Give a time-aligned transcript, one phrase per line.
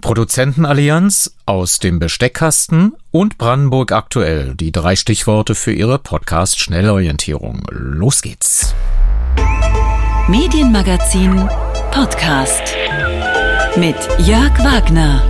[0.00, 4.54] Produzentenallianz aus dem Besteckkasten und Brandenburg aktuell.
[4.54, 7.62] Die drei Stichworte für Ihre Podcast Schnellorientierung.
[7.70, 8.74] Los geht's.
[10.28, 11.48] Medienmagazin
[11.90, 12.74] Podcast
[13.76, 15.22] mit Jörg Wagner.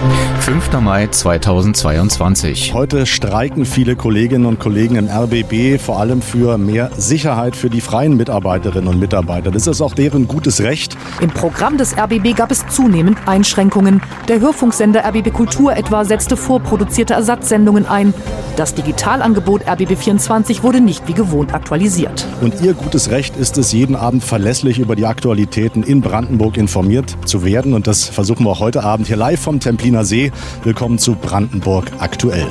[0.00, 0.80] 5.
[0.80, 2.72] Mai 2022.
[2.72, 7.82] Heute streiken viele Kolleginnen und Kollegen im RBB vor allem für mehr Sicherheit für die
[7.82, 9.50] freien Mitarbeiterinnen und Mitarbeiter.
[9.50, 10.96] Das ist auch deren gutes Recht.
[11.20, 14.00] Im Programm des RBB gab es zunehmend Einschränkungen.
[14.28, 18.14] Der Hörfunksender RBB Kultur etwa setzte vorproduzierte Ersatzsendungen ein.
[18.56, 22.26] Das Digitalangebot RBB 24 wurde nicht wie gewohnt aktualisiert.
[22.40, 27.16] Und ihr gutes Recht ist es, jeden Abend verlässlich über die Aktualitäten in Brandenburg informiert
[27.26, 27.74] zu werden.
[27.74, 30.30] Und das versuchen wir heute Abend hier live vom Templin Berliner See.
[30.62, 32.46] Willkommen zu Brandenburg aktuell.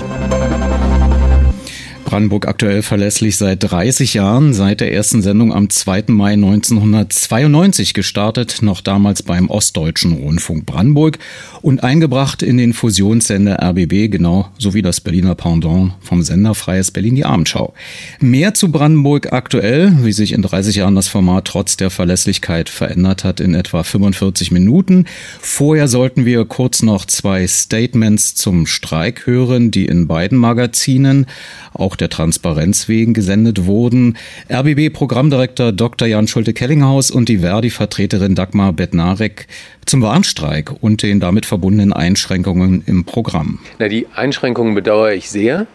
[2.09, 6.05] Brandenburg aktuell verlässlich seit 30 Jahren, seit der ersten Sendung am 2.
[6.07, 11.19] Mai 1992 gestartet, noch damals beim Ostdeutschen Rundfunk Brandenburg
[11.61, 16.89] und eingebracht in den Fusionssender RBB, genau so wie das Berliner Pendant vom Sender Freies
[16.89, 17.75] Berlin die Abendschau.
[18.19, 23.23] Mehr zu Brandenburg aktuell, wie sich in 30 Jahren das Format trotz der Verlässlichkeit verändert
[23.23, 25.05] hat, in etwa 45 Minuten.
[25.39, 31.27] Vorher sollten wir kurz noch zwei Statements zum Streik hören, die in beiden Magazinen
[31.71, 34.17] auch der Transparenz wegen gesendet wurden.
[34.51, 36.07] RBB-Programmdirektor Dr.
[36.07, 39.47] Jan Schulte-Kellinghaus und die Verdi-Vertreterin Dagmar Bednarek
[39.85, 43.59] zum Warnstreik und den damit verbundenen Einschränkungen im Programm.
[43.79, 45.67] Na, die Einschränkungen bedauere ich sehr.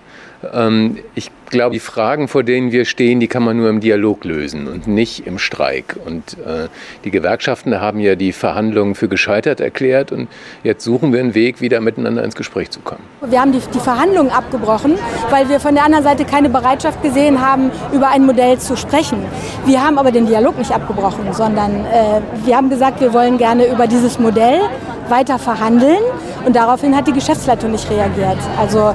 [0.53, 4.25] Ähm, ich glaube, die Fragen, vor denen wir stehen, die kann man nur im Dialog
[4.25, 5.97] lösen und nicht im Streik.
[6.05, 6.69] Und äh,
[7.05, 10.29] die Gewerkschaften haben ja die Verhandlungen für gescheitert erklärt und
[10.63, 13.03] jetzt suchen wir einen Weg, wieder miteinander ins Gespräch zu kommen.
[13.29, 14.95] Wir haben die, die Verhandlungen abgebrochen,
[15.31, 19.19] weil wir von der anderen Seite keine Bereitschaft gesehen haben, über ein Modell zu sprechen.
[19.65, 23.67] Wir haben aber den Dialog nicht abgebrochen, sondern äh, wir haben gesagt, wir wollen gerne
[23.67, 24.61] über dieses Modell
[25.09, 26.03] weiter verhandeln.
[26.45, 28.39] Und daraufhin hat die Geschäftsleitung nicht reagiert.
[28.59, 28.95] Also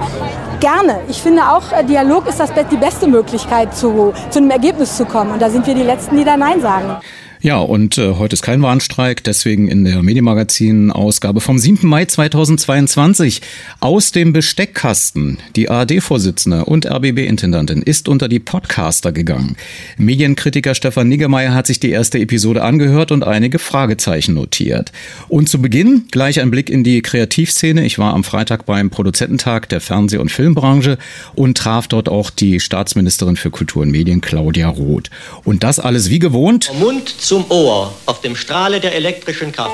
[0.59, 0.99] Gerne.
[1.07, 5.05] Ich finde auch, äh, Dialog ist das, die beste Möglichkeit, zu, zu einem Ergebnis zu
[5.05, 5.31] kommen.
[5.31, 6.97] Und da sind wir die Letzten, die da Nein sagen.
[7.41, 11.87] Ja, und äh, heute ist kein Warnstreik, deswegen in der Medienmagazin-Ausgabe vom 7.
[11.87, 13.41] Mai 2022
[13.79, 15.37] aus dem Besteckkasten.
[15.55, 19.55] Die ARD-Vorsitzende und RBB-Intendantin ist unter die Podcaster gegangen.
[19.97, 24.91] Medienkritiker Stefan Niggemeier hat sich die erste Episode angehört und einige Fragezeichen notiert.
[25.29, 27.85] Und zu Beginn gleich ein Blick in die Kreativszene.
[27.85, 30.97] Ich war am Freitag beim Produzententag der Fernseh- und Filmbranche
[31.35, 35.09] und traf dort auch die Staatsministerin für Kultur und Medien, Claudia Roth.
[35.45, 36.69] Und das alles wie gewohnt.
[36.81, 39.69] Mund zum Ohr auf dem Strahle der elektrischen Kraft.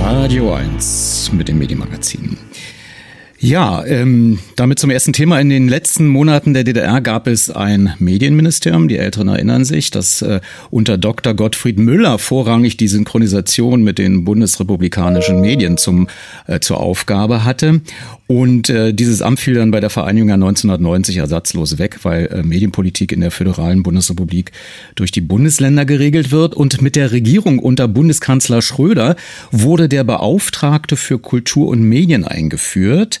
[0.00, 2.45] Radio 1 mit dem Medienmagazin.
[3.38, 5.38] Ja, ähm, damit zum ersten Thema.
[5.40, 8.88] In den letzten Monaten der DDR gab es ein Medienministerium.
[8.88, 11.34] Die Älteren erinnern sich, dass äh, unter Dr.
[11.34, 16.08] Gottfried Müller vorrangig die Synchronisation mit den bundesrepublikanischen Medien zum,
[16.46, 17.82] äh, zur Aufgabe hatte.
[18.26, 22.42] Und äh, dieses Amt fiel dann bei der Vereinigung ja 1990 ersatzlos weg, weil äh,
[22.42, 24.50] Medienpolitik in der föderalen Bundesrepublik
[24.94, 26.54] durch die Bundesländer geregelt wird.
[26.54, 29.14] Und mit der Regierung unter Bundeskanzler Schröder
[29.52, 33.20] wurde der Beauftragte für Kultur und Medien eingeführt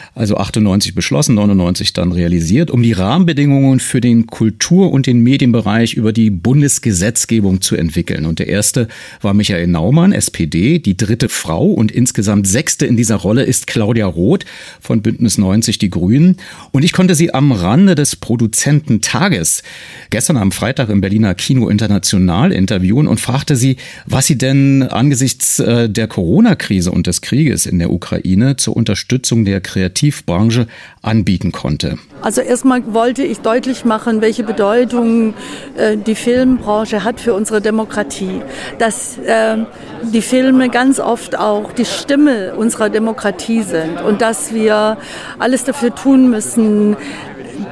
[0.13, 5.93] also 98 beschlossen, 99 dann realisiert, um die Rahmenbedingungen für den Kultur- und den Medienbereich
[5.93, 8.25] über die Bundesgesetzgebung zu entwickeln.
[8.25, 8.89] Und der erste
[9.21, 14.05] war Michael Naumann, SPD, die dritte Frau und insgesamt sechste in dieser Rolle ist Claudia
[14.05, 14.43] Roth
[14.81, 16.35] von Bündnis 90 Die Grünen.
[16.71, 19.63] Und ich konnte sie am Rande des Produzententages
[20.09, 25.59] gestern am Freitag im Berliner Kino International interviewen und fragte sie, was sie denn angesichts
[25.59, 29.61] äh, der Corona-Krise und des Krieges in der Ukraine zur Unterstützung der
[30.01, 30.67] Kreativbranche
[31.01, 31.97] anbieten konnte.
[32.21, 35.33] Also erstmal wollte ich deutlich machen, welche Bedeutung
[35.77, 38.41] äh, die Filmbranche hat für unsere Demokratie.
[38.79, 39.57] Dass äh,
[40.13, 44.97] die Filme ganz oft auch die Stimme unserer Demokratie sind und dass wir
[45.39, 46.95] alles dafür tun müssen,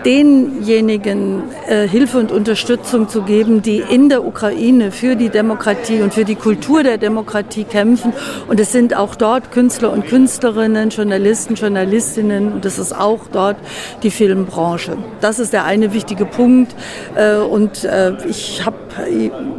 [0.06, 6.14] denjenigen äh, Hilfe und Unterstützung zu geben, die in der Ukraine für die Demokratie und
[6.14, 8.14] für die Kultur der Demokratie kämpfen.
[8.48, 13.58] Und es sind auch dort Künstler und Künstlerinnen, Journalisten, Journalistinnen und es ist auch dort
[14.04, 14.98] die Filmbranche.
[15.22, 16.76] Das ist der eine wichtige Punkt.
[17.16, 18.78] Äh, und äh, ich habe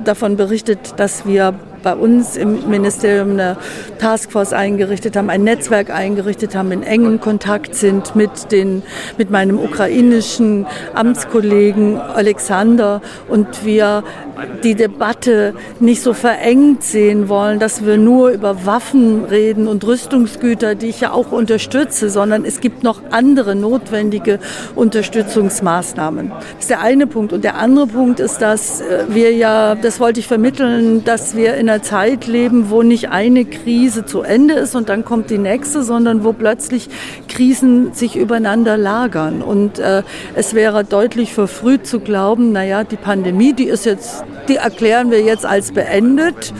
[0.04, 3.56] davon berichtet, dass wir bei uns im Ministerium eine
[3.98, 8.82] Taskforce eingerichtet haben, ein Netzwerk eingerichtet haben, in engem Kontakt sind mit, den,
[9.18, 14.04] mit meinem ukrainischen Amtskollegen Alexander und wir
[14.62, 20.74] die Debatte nicht so verengt sehen wollen, dass wir nur über Waffen reden und Rüstungsgüter,
[20.74, 24.38] die ich ja auch unterstütze, sondern es gibt noch andere notwendige
[24.74, 26.30] Unterstützungsmaßnahmen.
[26.30, 27.32] Das ist der eine Punkt.
[27.32, 31.54] Und der andere Punkt ist, dass äh, wir ja, das wollte ich vermitteln, dass wir
[31.54, 35.38] in einer Zeit leben, wo nicht eine Krise zu Ende ist und dann kommt die
[35.38, 36.88] nächste, sondern wo plötzlich
[37.28, 39.40] Krisen sich übereinander lagern.
[39.40, 40.02] Und äh,
[40.34, 45.22] es wäre deutlich verfrüht zu glauben, naja, die Pandemie, die ist jetzt, die erklären wir
[45.22, 46.52] jetzt als beendet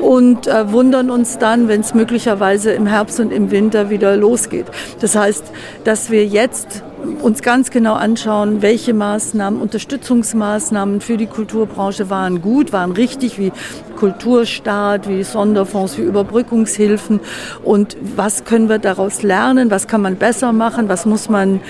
[0.00, 4.66] und äh, wundern uns dann, wenn es möglicherweise im Herbst und im Winter wieder losgeht.
[5.00, 5.44] Das heißt,
[5.82, 6.84] dass wir jetzt
[7.22, 13.52] uns ganz genau anschauen, welche Maßnahmen, Unterstützungsmaßnahmen für die Kulturbranche waren gut, waren richtig, wie
[13.96, 17.20] Kulturstaat, wie Sonderfonds, wie Überbrückungshilfen.
[17.62, 21.60] Und was können wir daraus lernen, was kann man besser machen, was muss man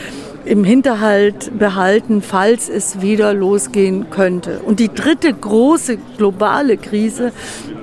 [0.44, 4.60] im Hinterhalt behalten, falls es wieder losgehen könnte.
[4.60, 7.32] Und die dritte große globale Krise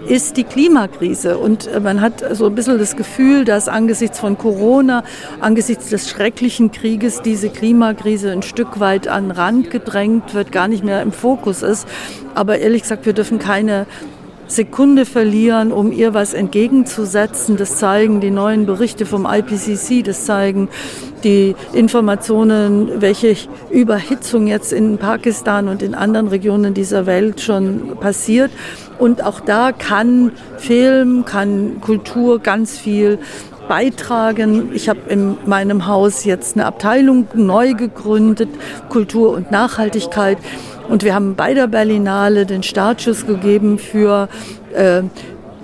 [0.08, 1.38] ist die Klimakrise.
[1.38, 5.04] Und äh, man hat so ein bisschen das Gefühl, dass angesichts von Corona,
[5.40, 10.84] angesichts des schrecklichen Krieges diese Klimakrise ein Stück weit an Rand gedrängt wird, gar nicht
[10.84, 11.88] mehr im Fokus ist.
[12.36, 13.86] Aber ehrlich gesagt, wir dürfen keine
[14.52, 17.56] Sekunde verlieren, um ihr was entgegenzusetzen.
[17.56, 20.68] Das zeigen die neuen Berichte vom IPCC, das zeigen
[21.24, 23.36] die Informationen, welche
[23.70, 28.52] Überhitzung jetzt in Pakistan und in anderen Regionen dieser Welt schon passiert.
[29.00, 33.20] Und auch da kann Film, kann Kultur ganz viel
[33.68, 34.72] beitragen.
[34.74, 38.50] Ich habe in meinem Haus jetzt eine Abteilung neu gegründet,
[38.90, 40.38] Kultur und Nachhaltigkeit.
[40.90, 44.28] Und wir haben bei der Berlinale den Startschuss gegeben für
[44.74, 45.04] äh,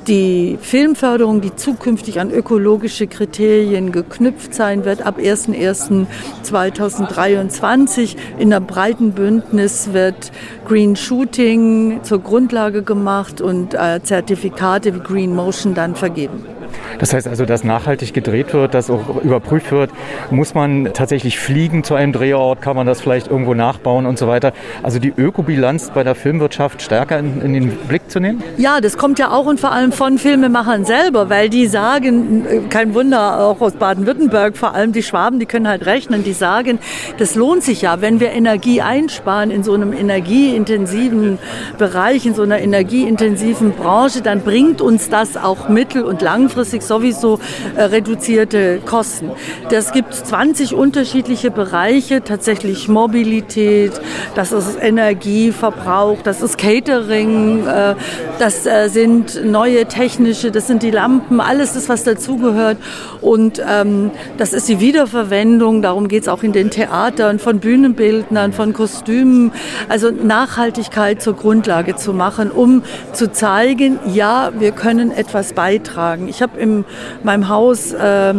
[0.07, 9.11] die Filmförderung, die zukünftig an ökologische Kriterien geknüpft sein wird, ab 01.01.2023 in einer breiten
[9.11, 10.31] Bündnis wird
[10.65, 16.56] Green Shooting zur Grundlage gemacht und äh, Zertifikate wie Green Motion dann vergeben.
[16.99, 19.91] Das heißt also, dass nachhaltig gedreht wird, dass auch überprüft wird,
[20.31, 24.27] muss man tatsächlich fliegen zu einem Drehort, kann man das vielleicht irgendwo nachbauen und so
[24.27, 24.53] weiter.
[24.83, 28.43] Also die Ökobilanz bei der Filmwirtschaft stärker in, in den Blick zu nehmen?
[28.57, 32.93] Ja, das kommt ja auch und vor allem von Filmemachern selber, weil die sagen, kein
[32.93, 36.79] Wunder, auch aus Baden-Württemberg, vor allem die Schwaben, die können halt rechnen, die sagen,
[37.17, 41.39] das lohnt sich ja, wenn wir Energie einsparen in so einem energieintensiven
[41.77, 47.39] Bereich, in so einer energieintensiven Branche, dann bringt uns das auch mittel- und langfristig sowieso
[47.75, 49.31] äh, reduzierte Kosten.
[49.69, 53.93] Das gibt 20 unterschiedliche Bereiche, tatsächlich Mobilität,
[54.35, 57.95] das ist Energieverbrauch, das ist Catering, äh,
[58.39, 62.77] das äh, sind neue technische, das sind die Lampen, alles das, was dazugehört.
[63.21, 68.53] Und ähm, das ist die Wiederverwendung, darum geht es auch in den Theatern, von Bühnenbildnern,
[68.53, 69.51] von Kostümen,
[69.89, 76.27] also Nachhaltigkeit zur Grundlage zu machen, um zu zeigen, ja, wir können etwas beitragen.
[76.27, 76.85] Ich habe in
[77.23, 78.33] meinem Haus äh,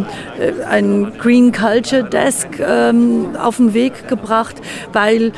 [0.69, 2.93] ein Green Culture Desk äh,
[3.37, 4.55] auf den Weg gebracht,
[4.93, 5.31] weil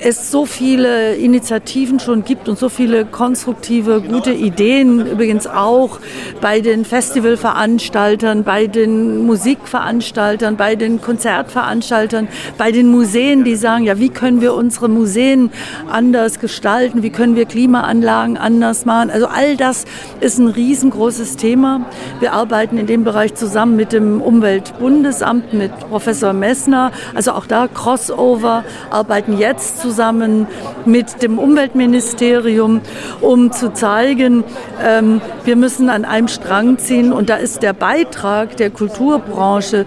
[0.00, 5.98] es so viele Initiativen schon gibt und so viele konstruktive, gute Ideen, übrigens auch
[6.40, 12.28] bei den Festivalveranstaltern, bei den Musikveranstaltern, bei den Konzertveranstaltern,
[12.58, 15.50] bei den Museen, die sagen, ja, wie können wir unsere Museen
[15.90, 19.10] anders gestalten, wie können wir Klimaanlagen anders machen.
[19.10, 19.84] Also all das
[20.20, 21.86] ist ein riesengroßes Thema.
[22.20, 27.68] Wir arbeiten in dem Bereich zusammen mit dem Umweltbundesamt, mit Professor Messner, also auch da
[27.68, 30.48] Crossover, arbeiten jetzt zusammen
[30.84, 32.80] mit dem Umweltministerium,
[33.20, 34.42] um zu zeigen,
[34.84, 37.12] ähm, wir müssen an einem Strang ziehen.
[37.12, 39.86] Und da ist der Beitrag der Kulturbranche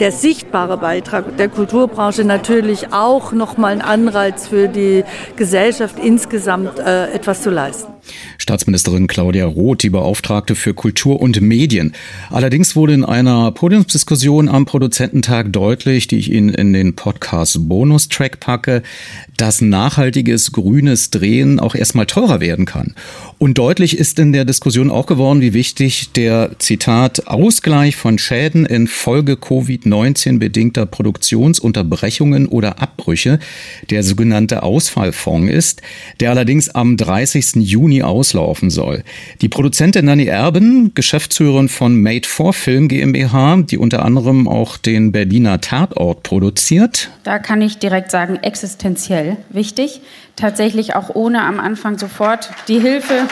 [0.00, 5.04] der sichtbare Beitrag der Kulturbranche natürlich auch nochmal ein Anreiz für die
[5.36, 7.92] Gesellschaft insgesamt äh, etwas zu leisten.
[8.42, 11.92] Staatsministerin Claudia Roth, die Beauftragte für Kultur und Medien.
[12.28, 18.40] Allerdings wurde in einer Podiumsdiskussion am Produzententag deutlich, die ich Ihnen in den Podcast Bonustrack
[18.40, 18.82] packe,
[19.36, 22.94] dass nachhaltiges grünes Drehen auch erstmal teurer werden kann.
[23.38, 28.66] Und deutlich ist in der Diskussion auch geworden, wie wichtig der Zitat Ausgleich von Schäden
[28.66, 33.38] infolge Covid-19 bedingter Produktionsunterbrechungen oder Abbrüche,
[33.90, 35.82] der sogenannte Ausfallfonds ist,
[36.18, 37.54] der allerdings am 30.
[37.56, 39.04] Juni auslaufen soll.
[39.40, 45.12] Die Produzentin Nanny Erben, Geschäftsführerin von Made for Film GmbH, die unter anderem auch den
[45.12, 47.10] Berliner Tatort produziert.
[47.24, 50.00] Da kann ich direkt sagen, existenziell wichtig.
[50.36, 53.26] Tatsächlich auch ohne am Anfang sofort die Hilfe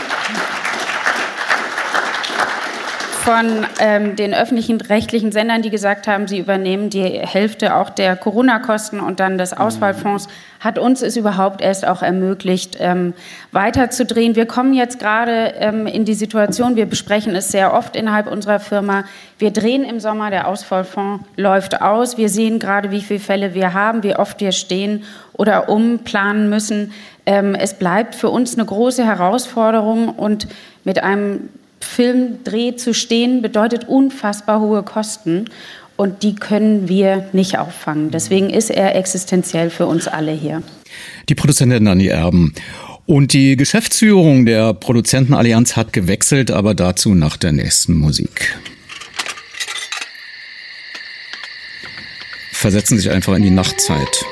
[3.20, 8.16] von ähm, den öffentlichen rechtlichen Sendern, die gesagt haben, sie übernehmen die Hälfte auch der
[8.16, 10.26] Corona-Kosten und dann des Auswahlfonds,
[10.58, 13.12] hat uns es überhaupt erst auch ermöglicht, ähm,
[13.52, 14.36] weiterzudrehen.
[14.36, 18.58] Wir kommen jetzt gerade ähm, in die Situation, wir besprechen es sehr oft innerhalb unserer
[18.58, 19.04] Firma,
[19.38, 23.74] wir drehen im Sommer, der Auswahlfonds läuft aus, wir sehen gerade, wie viele Fälle wir
[23.74, 26.92] haben, wie oft wir stehen oder umplanen müssen.
[27.26, 30.48] Ähm, es bleibt für uns eine große Herausforderung und
[30.84, 31.50] mit einem
[31.80, 35.46] Filmdreh zu stehen, bedeutet unfassbar hohe Kosten.
[35.96, 38.10] Und die können wir nicht auffangen.
[38.10, 40.62] Deswegen ist er existenziell für uns alle hier.
[41.28, 42.54] Die Produzentin Nanni Erben.
[43.04, 48.58] Und die Geschäftsführung der Produzentenallianz hat gewechselt, aber dazu nach der nächsten Musik.
[52.52, 54.24] Versetzen sich einfach in die Nachtzeit.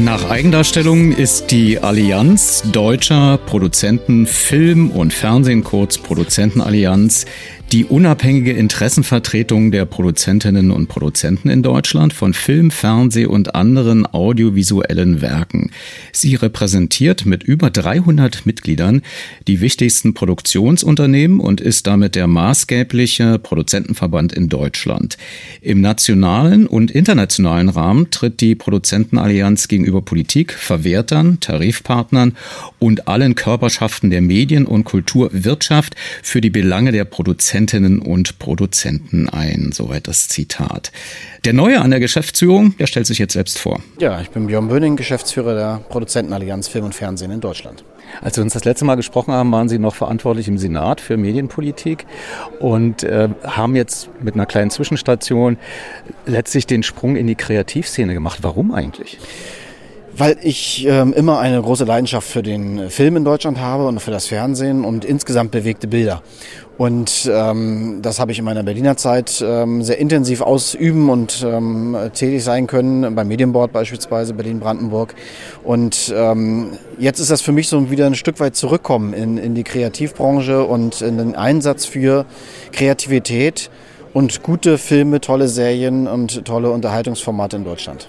[0.00, 7.26] Nach Eigendarstellung ist die Allianz deutscher Produzenten Film und Fernsehen, kurz Produzentenallianz,
[7.72, 15.20] die unabhängige Interessenvertretung der Produzentinnen und Produzenten in Deutschland von Film, Fernseh und anderen audiovisuellen
[15.20, 15.70] Werken.
[16.10, 19.02] Sie repräsentiert mit über 300 Mitgliedern
[19.46, 25.18] die wichtigsten Produktionsunternehmen und ist damit der maßgebliche Produzentenverband in Deutschland.
[25.60, 32.34] Im nationalen und internationalen Rahmen tritt die Produzentenallianz gegenüber Politik, Verwertern, Tarifpartnern
[32.78, 39.28] und allen Körperschaften der Medien- und Kulturwirtschaft für die Belange der Produzenten Produzentinnen und Produzenten
[39.28, 39.72] ein.
[39.72, 40.92] Soweit das Zitat.
[41.44, 43.80] Der Neue an der Geschäftsführung, der stellt sich jetzt selbst vor.
[43.98, 47.82] Ja, ich bin Björn Böning, Geschäftsführer der Produzentenallianz Film und Fernsehen in Deutschland.
[48.20, 51.16] Als wir uns das letzte Mal gesprochen haben, waren Sie noch verantwortlich im Senat für
[51.16, 52.06] Medienpolitik
[52.60, 55.58] und äh, haben jetzt mit einer kleinen Zwischenstation
[56.26, 58.38] letztlich den Sprung in die Kreativszene gemacht.
[58.42, 59.18] Warum eigentlich?
[60.16, 64.10] Weil ich ähm, immer eine große Leidenschaft für den Film in Deutschland habe und für
[64.10, 66.22] das Fernsehen und insgesamt bewegte Bilder.
[66.78, 71.96] Und ähm, das habe ich in meiner Berliner Zeit ähm, sehr intensiv ausüben und ähm,
[72.14, 75.14] tätig sein können, beim Medienboard beispielsweise, Berlin-Brandenburg.
[75.64, 79.56] Und ähm, jetzt ist das für mich so wieder ein Stück weit zurückkommen in, in
[79.56, 82.26] die Kreativbranche und in den Einsatz für
[82.70, 83.70] Kreativität
[84.14, 88.08] und gute Filme, tolle Serien und tolle Unterhaltungsformate in Deutschland.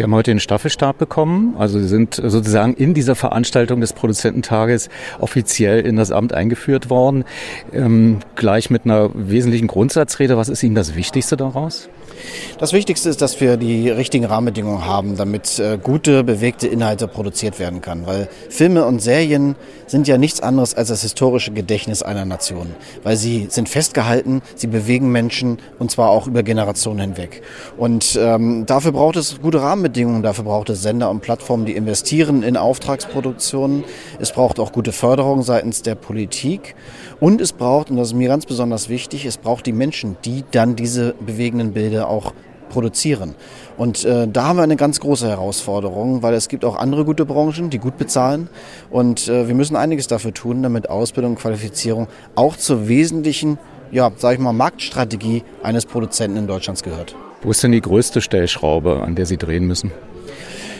[0.00, 1.56] Sie haben heute den Staffelstab bekommen.
[1.58, 4.88] Also Sie sind sozusagen in dieser Veranstaltung des Produzententages
[5.18, 7.24] offiziell in das Amt eingeführt worden.
[7.70, 10.38] Ähm, gleich mit einer wesentlichen Grundsatzrede.
[10.38, 11.90] Was ist Ihnen das Wichtigste daraus?
[12.58, 17.58] Das Wichtigste ist, dass wir die richtigen Rahmenbedingungen haben, damit äh, gute, bewegte Inhalte produziert
[17.58, 18.06] werden kann.
[18.06, 22.68] Weil Filme und Serien sind ja nichts anderes als das historische Gedächtnis einer Nation.
[23.02, 27.42] Weil sie sind festgehalten, sie bewegen Menschen und zwar auch über Generationen hinweg.
[27.76, 32.42] Und ähm, dafür braucht es gute Rahmenbedingungen, dafür braucht es Sender und Plattformen, die investieren
[32.42, 33.84] in Auftragsproduktionen.
[34.18, 36.74] Es braucht auch gute Förderung seitens der Politik.
[37.20, 40.42] Und es braucht, und das ist mir ganz besonders wichtig, es braucht die Menschen, die
[40.50, 42.32] dann diese bewegenden Bilder auch
[42.70, 43.34] produzieren.
[43.76, 47.26] Und äh, da haben wir eine ganz große Herausforderung, weil es gibt auch andere gute
[47.26, 48.48] Branchen, die gut bezahlen.
[48.90, 53.58] Und äh, wir müssen einiges dafür tun, damit Ausbildung und Qualifizierung auch zur wesentlichen,
[53.92, 57.14] ja, sag ich mal, Marktstrategie eines Produzenten in Deutschlands gehört.
[57.42, 59.92] Wo ist denn die größte Stellschraube, an der Sie drehen müssen?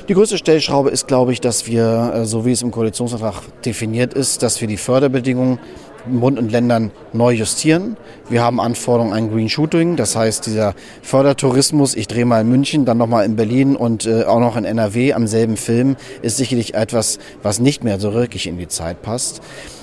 [0.09, 4.15] Die größte Stellschraube ist, glaube ich, dass wir, äh, so wie es im Koalitionsvertrag definiert
[4.15, 5.59] ist, dass wir die Förderbedingungen
[6.07, 7.97] Bund und Ländern neu justieren.
[8.29, 12.85] Wir haben Anforderungen an Green Shooting, das heißt dieser Fördertourismus, ich drehe mal in München,
[12.85, 16.75] dann nochmal in Berlin und äh, auch noch in NRW am selben Film, ist sicherlich
[16.75, 19.41] etwas, was nicht mehr so wirklich in die Zeit passt.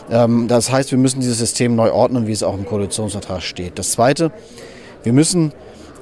[0.09, 3.77] Ähm, das heißt, wir müssen dieses System neu ordnen, wie es auch im Koalitionsvertrag steht.
[3.77, 4.31] Das Zweite,
[5.03, 5.53] wir müssen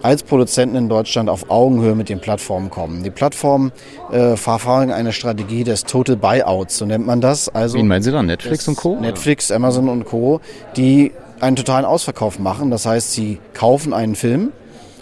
[0.05, 3.01] als Produzenten in Deutschland auf Augenhöhe mit den Plattformen kommen.
[3.03, 3.71] Die Plattformen
[4.11, 7.49] äh, verfolgen eine Strategie des Total Buyouts, so nennt man das.
[7.49, 8.27] Also Wie meinen Sie dann?
[8.27, 8.99] Netflix und Co.?
[8.99, 10.41] Netflix, Amazon und Co.,
[10.77, 12.69] die einen totalen Ausverkauf machen.
[12.69, 14.51] Das heißt, sie kaufen einen Film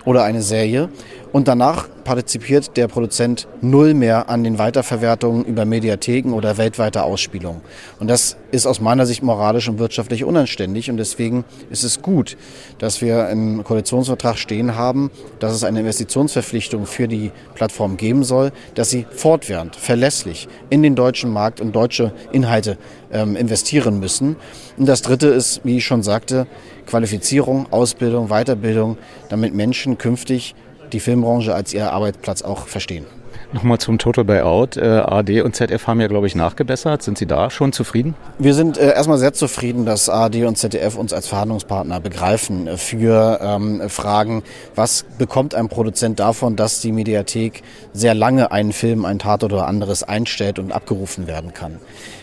[0.06, 0.90] oder eine Serie
[1.34, 7.62] und danach partizipiert der Produzent null mehr an den Weiterverwertungen über Mediatheken oder weltweite Ausspielungen.
[8.00, 10.92] Und das ist aus meiner Sicht moralisch und wirtschaftlich unanständig.
[10.92, 12.38] Und deswegen ist es gut,
[12.78, 18.52] dass wir im Koalitionsvertrag stehen haben, dass es eine Investitionsverpflichtung für die Plattform geben soll,
[18.76, 22.78] dass sie fortwährend, verlässlich in den deutschen Markt und deutsche Inhalte
[23.12, 24.36] ähm, investieren müssen.
[24.78, 26.46] Und das Dritte ist, wie ich schon sagte,
[26.86, 28.98] Qualifizierung, Ausbildung, Weiterbildung,
[29.30, 30.56] damit Menschen künftig
[30.92, 33.06] die Filmbranche als ihr Arbeitsplatz auch verstehen.
[33.54, 34.78] Nochmal zum Total Buyout.
[34.78, 37.04] Äh, ARD und ZDF haben ja, glaube ich, nachgebessert.
[37.04, 38.16] Sind Sie da schon zufrieden?
[38.40, 43.40] Wir sind äh, erstmal sehr zufrieden, dass ARD und ZDF uns als Verhandlungspartner begreifen für
[43.44, 44.42] ähm, Fragen,
[44.74, 47.62] was bekommt ein Produzent davon, dass die Mediathek
[47.94, 51.78] sehr lange einen Film, ein Tatort oder anderes einstellt und abgerufen werden kann.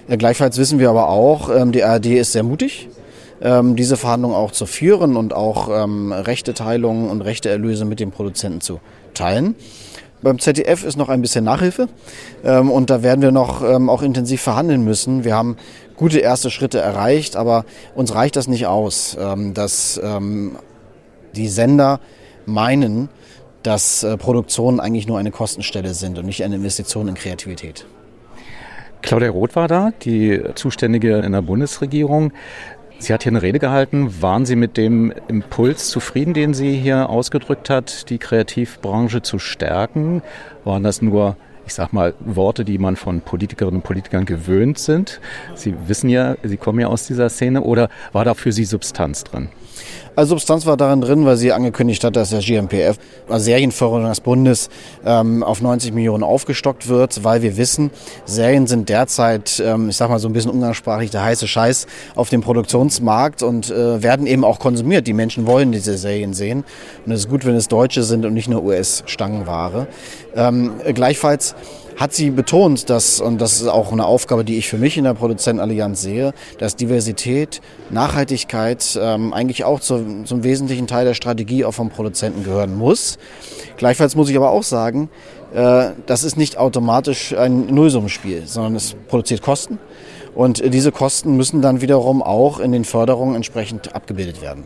[0.08, 2.88] Äh, gleichfalls wissen wir aber auch, ähm, die ARD ist sehr mutig
[3.42, 8.60] ähm, diese Verhandlungen auch zu führen und auch ähm, Rechteteilungen und Rechteerlöse mit dem Produzenten
[8.60, 8.80] zu
[9.14, 9.54] teilen.
[10.22, 11.88] Beim ZDF ist noch ein bisschen Nachhilfe
[12.44, 15.24] ähm, und da werden wir noch ähm, auch intensiv verhandeln müssen.
[15.24, 15.56] Wir haben
[15.96, 20.56] gute erste Schritte erreicht, aber uns reicht das nicht aus, ähm, dass ähm,
[21.34, 22.00] die Sender
[22.44, 23.08] meinen,
[23.62, 27.86] dass äh, Produktionen eigentlich nur eine Kostenstelle sind und nicht eine Investition in Kreativität.
[29.02, 32.32] Claudia Roth war da, die Zuständige in der Bundesregierung.
[33.00, 34.20] Sie hat hier eine Rede gehalten.
[34.20, 40.22] Waren Sie mit dem Impuls zufrieden, den sie hier ausgedrückt hat, die Kreativbranche zu stärken?
[40.64, 45.18] Waren das nur, ich sag mal, Worte, die man von Politikerinnen und Politikern gewöhnt sind?
[45.54, 47.62] Sie wissen ja, Sie kommen ja aus dieser Szene.
[47.62, 49.48] Oder war da für Sie Substanz drin?
[50.16, 54.20] Also Substanz war darin drin, weil sie angekündigt hat, dass der GMPF, also Serienförderung des
[54.20, 54.68] Bundes,
[55.04, 57.90] ähm, auf 90 Millionen aufgestockt wird, weil wir wissen,
[58.24, 62.28] Serien sind derzeit, ähm, ich sag mal so ein bisschen umgangssprachlich, der heiße Scheiß auf
[62.28, 65.06] dem Produktionsmarkt und äh, werden eben auch konsumiert.
[65.06, 66.64] Die Menschen wollen diese Serien sehen
[67.06, 69.86] und es ist gut, wenn es Deutsche sind und nicht nur US-Stangenware.
[70.34, 71.54] Ähm, gleichfalls
[72.00, 75.04] hat sie betont, dass, und das ist auch eine Aufgabe, die ich für mich in
[75.04, 81.66] der Produzentenallianz sehe, dass Diversität, Nachhaltigkeit ähm, eigentlich auch zu, zum wesentlichen Teil der Strategie
[81.66, 83.18] auch vom Produzenten gehören muss.
[83.76, 85.10] Gleichfalls muss ich aber auch sagen,
[85.52, 89.78] äh, das ist nicht automatisch ein Nullsummenspiel, sondern es produziert Kosten.
[90.34, 94.64] Und diese Kosten müssen dann wiederum auch in den Förderungen entsprechend abgebildet werden.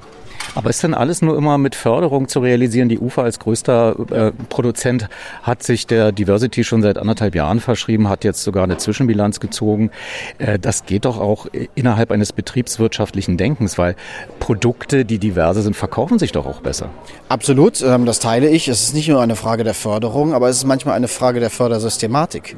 [0.54, 2.88] Aber ist denn alles nur immer mit Förderung zu realisieren?
[2.88, 5.08] Die UFA als größter äh, Produzent
[5.42, 9.90] hat sich der Diversity schon seit anderthalb Jahren verschrieben, hat jetzt sogar eine Zwischenbilanz gezogen.
[10.38, 13.96] Äh, das geht doch auch innerhalb eines betriebswirtschaftlichen Denkens, weil
[14.38, 16.90] Produkte, die diverse sind, verkaufen sich doch auch besser.
[17.28, 18.68] Absolut, ähm, das teile ich.
[18.68, 21.50] Es ist nicht nur eine Frage der Förderung, aber es ist manchmal eine Frage der
[21.50, 22.56] Fördersystematik.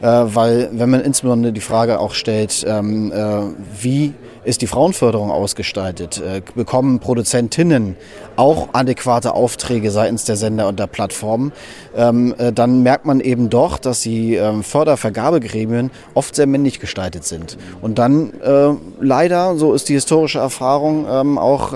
[0.00, 3.42] Äh, weil wenn man insbesondere die Frage auch stellt, ähm, äh,
[3.80, 4.14] wie
[4.46, 6.18] ist die Frauenförderung ausgestaltet?
[6.18, 7.96] Äh, bekommen Produzentinnen
[8.36, 11.52] auch adäquate Aufträge seitens der Sender und der Plattformen?
[11.96, 17.24] Ähm, äh, dann merkt man eben doch, dass die ähm, Fördervergabegremien oft sehr männlich gestaltet
[17.24, 17.58] sind.
[17.82, 21.74] Und dann äh, leider, so ist die historische Erfahrung, ähm, auch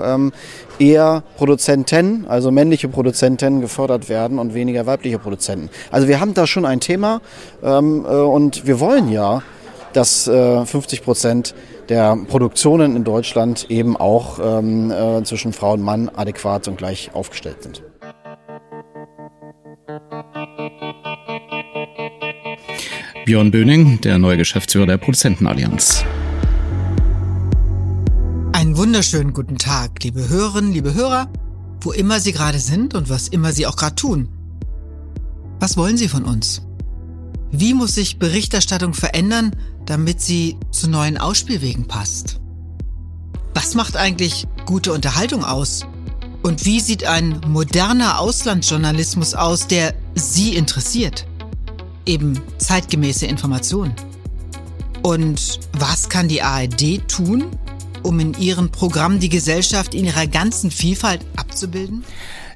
[0.79, 5.69] eher Produzenten, also männliche Produzenten gefördert werden und weniger weibliche Produzenten.
[5.91, 7.21] Also wir haben da schon ein Thema
[7.61, 9.43] und wir wollen ja,
[9.93, 11.53] dass äh, 50 Prozent
[11.91, 17.13] der Produktionen in Deutschland eben auch ähm, äh, zwischen Frau und Mann adäquat und gleich
[17.13, 17.83] aufgestellt sind.
[23.25, 26.05] Björn Böning, der neue Geschäftsführer der Produzentenallianz.
[28.53, 31.27] Einen wunderschönen guten Tag, liebe Hörerinnen, liebe Hörer,
[31.81, 34.29] wo immer Sie gerade sind und was immer Sie auch gerade tun.
[35.59, 36.61] Was wollen Sie von uns?
[37.51, 39.51] Wie muss sich Berichterstattung verändern,
[39.85, 42.39] damit sie zu neuen Ausspielwegen passt?
[43.53, 45.85] Was macht eigentlich gute Unterhaltung aus?
[46.43, 51.27] Und wie sieht ein moderner Auslandsjournalismus aus, der Sie interessiert?
[52.05, 53.93] Eben zeitgemäße Informationen.
[55.03, 57.45] Und was kann die ARD tun,
[58.01, 62.03] um in ihren Programmen die Gesellschaft in ihrer ganzen Vielfalt abzubilden?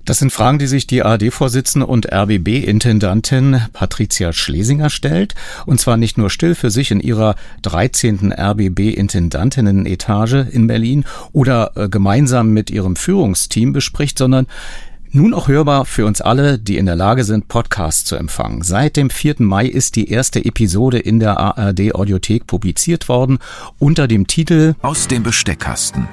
[0.06, 5.34] Das sind Fragen, die sich die ARD-Vorsitzende und RBB-Intendantin Patricia Schlesinger stellt.
[5.66, 8.32] Und zwar nicht nur still für sich in ihrer 13.
[8.32, 14.46] RBB-Intendantinnen-Etage in Berlin oder äh, gemeinsam mit ihrem Führungsteam bespricht, sondern
[15.10, 18.62] nun auch hörbar für uns alle, die in der Lage sind, Podcasts zu empfangen.
[18.62, 19.38] Seit dem 4.
[19.40, 23.40] Mai ist die erste Episode in der ARD Audiothek publiziert worden
[23.80, 26.08] unter dem Titel Aus dem Besteckkasten.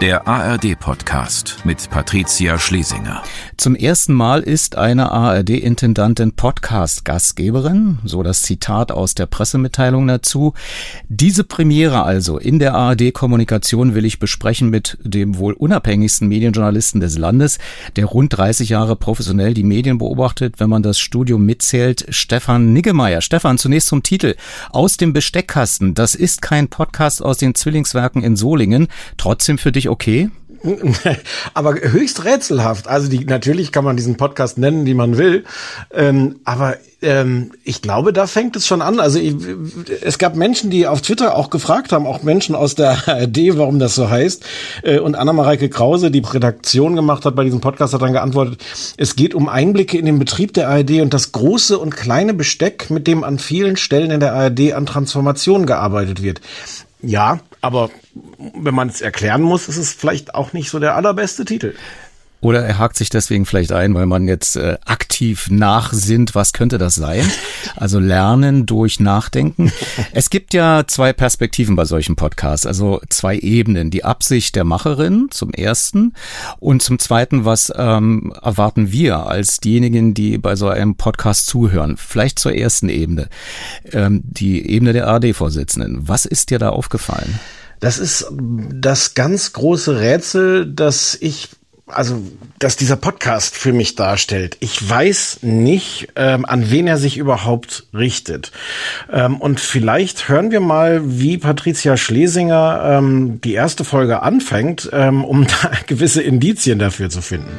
[0.00, 3.20] Der ARD-Podcast mit Patricia Schlesinger.
[3.56, 10.54] Zum ersten Mal ist eine ARD-Intendantin Podcast-Gastgeberin, so das Zitat aus der Pressemitteilung dazu.
[11.08, 17.18] Diese Premiere also in der ARD-Kommunikation will ich besprechen mit dem wohl unabhängigsten Medienjournalisten des
[17.18, 17.58] Landes,
[17.96, 23.20] der rund 30 Jahre professionell die Medien beobachtet, wenn man das Studium mitzählt, Stefan Niggemeier.
[23.20, 24.36] Stefan, zunächst zum Titel.
[24.70, 25.94] Aus dem Besteckkasten.
[25.94, 28.86] Das ist kein Podcast aus den Zwillingswerken in Solingen.
[29.16, 30.30] Trotzdem für dich okay?
[31.54, 32.88] aber höchst rätselhaft.
[32.88, 35.44] Also die, natürlich kann man diesen Podcast nennen, wie man will.
[35.92, 38.98] Ähm, aber ähm, ich glaube, da fängt es schon an.
[38.98, 39.36] Also ich,
[40.02, 43.78] es gab Menschen, die auf Twitter auch gefragt haben, auch Menschen aus der ARD, warum
[43.78, 44.44] das so heißt.
[44.82, 48.64] Äh, und Anna-Mareike Krause, die Redaktion gemacht hat bei diesem Podcast, hat dann geantwortet,
[48.96, 52.90] es geht um Einblicke in den Betrieb der ARD und das große und kleine Besteck,
[52.90, 56.40] mit dem an vielen Stellen in der ARD an Transformation gearbeitet wird.
[57.00, 57.90] Ja, aber
[58.38, 61.74] wenn man es erklären muss, ist es vielleicht auch nicht so der allerbeste Titel.
[62.40, 66.78] Oder er hakt sich deswegen vielleicht ein, weil man jetzt äh, aktiv nachsinnt, was könnte
[66.78, 67.24] das sein?
[67.74, 69.72] Also lernen durch Nachdenken.
[70.12, 73.90] Es gibt ja zwei Perspektiven bei solchen Podcasts, also zwei Ebenen.
[73.90, 76.14] Die Absicht der Macherin zum ersten
[76.60, 81.96] und zum zweiten, was ähm, erwarten wir als diejenigen, die bei so einem Podcast zuhören?
[81.96, 83.28] Vielleicht zur ersten Ebene,
[83.92, 86.08] ähm, die Ebene der ARD-Vorsitzenden.
[86.08, 87.38] Was ist dir da aufgefallen?
[87.80, 91.50] Das ist das ganz große Rätsel, das ich
[91.88, 92.22] also
[92.58, 94.56] dass dieser Podcast für mich darstellt.
[94.60, 98.52] Ich weiß nicht, ähm, an wen er sich überhaupt richtet.
[99.12, 105.24] Ähm, und vielleicht hören wir mal, wie Patricia Schlesinger ähm, die erste Folge anfängt, ähm,
[105.24, 107.50] um da gewisse Indizien dafür zu finden.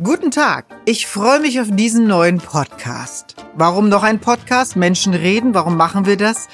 [0.00, 3.34] Guten Tag, ich freue mich auf diesen neuen Podcast.
[3.56, 4.76] Warum noch ein Podcast?
[4.76, 6.46] Menschen reden, warum machen wir das?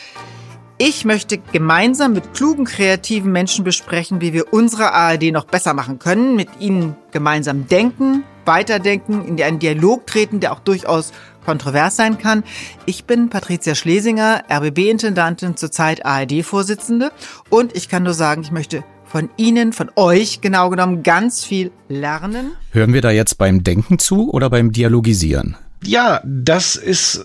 [0.76, 6.00] Ich möchte gemeinsam mit klugen, kreativen Menschen besprechen, wie wir unsere ARD noch besser machen
[6.00, 11.12] können, mit ihnen gemeinsam denken, weiterdenken, in einen Dialog treten, der auch durchaus
[11.44, 12.42] kontrovers sein kann.
[12.86, 17.12] Ich bin Patricia Schlesinger, RBB-Intendantin, zurzeit ARD-Vorsitzende
[17.50, 21.70] und ich kann nur sagen, ich möchte von Ihnen, von euch genau genommen ganz viel
[21.88, 22.56] lernen.
[22.72, 25.56] Hören wir da jetzt beim Denken zu oder beim Dialogisieren?
[25.84, 27.24] Ja, das ist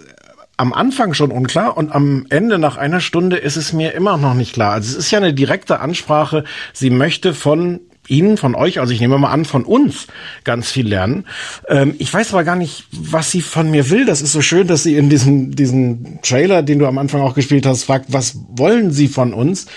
[0.59, 4.33] am Anfang schon unklar und am Ende nach einer Stunde ist es mir immer noch
[4.33, 4.73] nicht klar.
[4.73, 6.43] Also es ist ja eine direkte Ansprache.
[6.73, 10.07] Sie möchte von Ihnen, von euch, also ich nehme mal an, von uns
[10.43, 11.25] ganz viel lernen.
[11.69, 14.05] Ähm, ich weiß aber gar nicht, was sie von mir will.
[14.05, 17.35] Das ist so schön, dass sie in diesem, diesem Trailer, den du am Anfang auch
[17.35, 19.67] gespielt hast, fragt, was wollen sie von uns?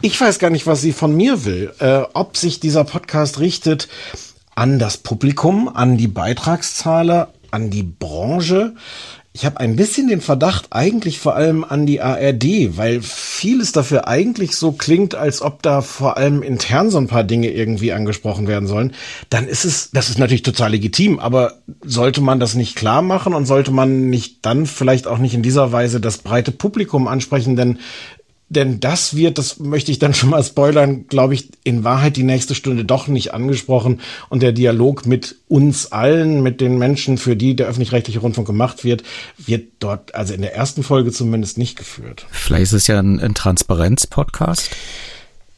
[0.00, 1.74] Ich weiß gar nicht, was sie von mir will.
[1.78, 3.88] Äh, ob sich dieser Podcast richtet
[4.54, 8.74] an das Publikum, an die Beitragszahler, an die Branche.
[9.34, 14.06] Ich habe ein bisschen den Verdacht eigentlich vor allem an die ARD, weil vieles dafür
[14.06, 18.46] eigentlich so klingt, als ob da vor allem intern so ein paar Dinge irgendwie angesprochen
[18.46, 18.92] werden sollen.
[19.30, 23.32] Dann ist es, das ist natürlich total legitim, aber sollte man das nicht klar machen
[23.32, 27.56] und sollte man nicht dann vielleicht auch nicht in dieser Weise das breite Publikum ansprechen,
[27.56, 27.78] denn
[28.56, 32.22] denn das wird, das möchte ich dann schon mal spoilern, glaube ich, in Wahrheit die
[32.22, 34.00] nächste Stunde doch nicht angesprochen.
[34.28, 38.84] Und der Dialog mit uns allen, mit den Menschen, für die der öffentlich-rechtliche Rundfunk gemacht
[38.84, 39.02] wird,
[39.38, 42.26] wird dort, also in der ersten Folge zumindest nicht geführt.
[42.30, 44.70] Vielleicht ist es ja ein, ein Transparenz-Podcast.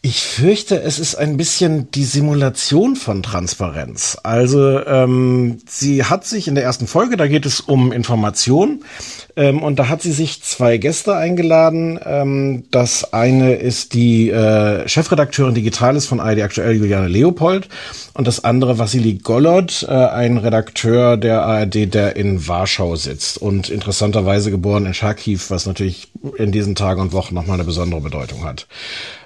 [0.07, 4.19] Ich fürchte, es ist ein bisschen die Simulation von Transparenz.
[4.23, 8.85] Also ähm, sie hat sich in der ersten Folge, da geht es um Information,
[9.35, 11.99] ähm, und da hat sie sich zwei Gäste eingeladen.
[12.05, 17.71] Ähm, das eine ist die äh, Chefredakteurin Digitales von ARD Aktuell, Juliane Leopold,
[18.12, 23.71] und das andere Vassili Gollot, äh, ein Redakteur der ARD, der in Warschau sitzt und
[23.71, 28.45] interessanterweise geboren in Charkiw, was natürlich in diesen Tagen und Wochen nochmal eine besondere Bedeutung
[28.45, 28.67] hat.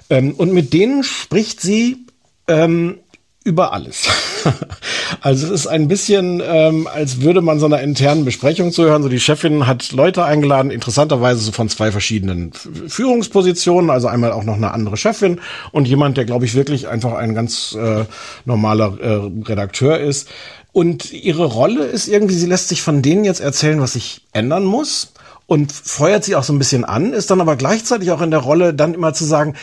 [0.09, 2.05] Ähm, und mit denen spricht sie
[2.47, 2.97] ähm,
[3.43, 4.07] über alles.
[5.21, 9.01] also es ist ein bisschen, ähm, als würde man so einer internen Besprechung zuhören.
[9.01, 14.43] So die Chefin hat Leute eingeladen, interessanterweise so von zwei verschiedenen Führungspositionen, also einmal auch
[14.43, 15.39] noch eine andere Chefin
[15.71, 18.05] und jemand, der, glaube ich, wirklich einfach ein ganz äh,
[18.45, 20.27] normaler äh, Redakteur ist.
[20.71, 24.65] Und ihre Rolle ist irgendwie, sie lässt sich von denen jetzt erzählen, was sich ändern
[24.65, 25.13] muss
[25.47, 28.41] und feuert sie auch so ein bisschen an, ist dann aber gleichzeitig auch in der
[28.41, 29.55] Rolle, dann immer zu sagen,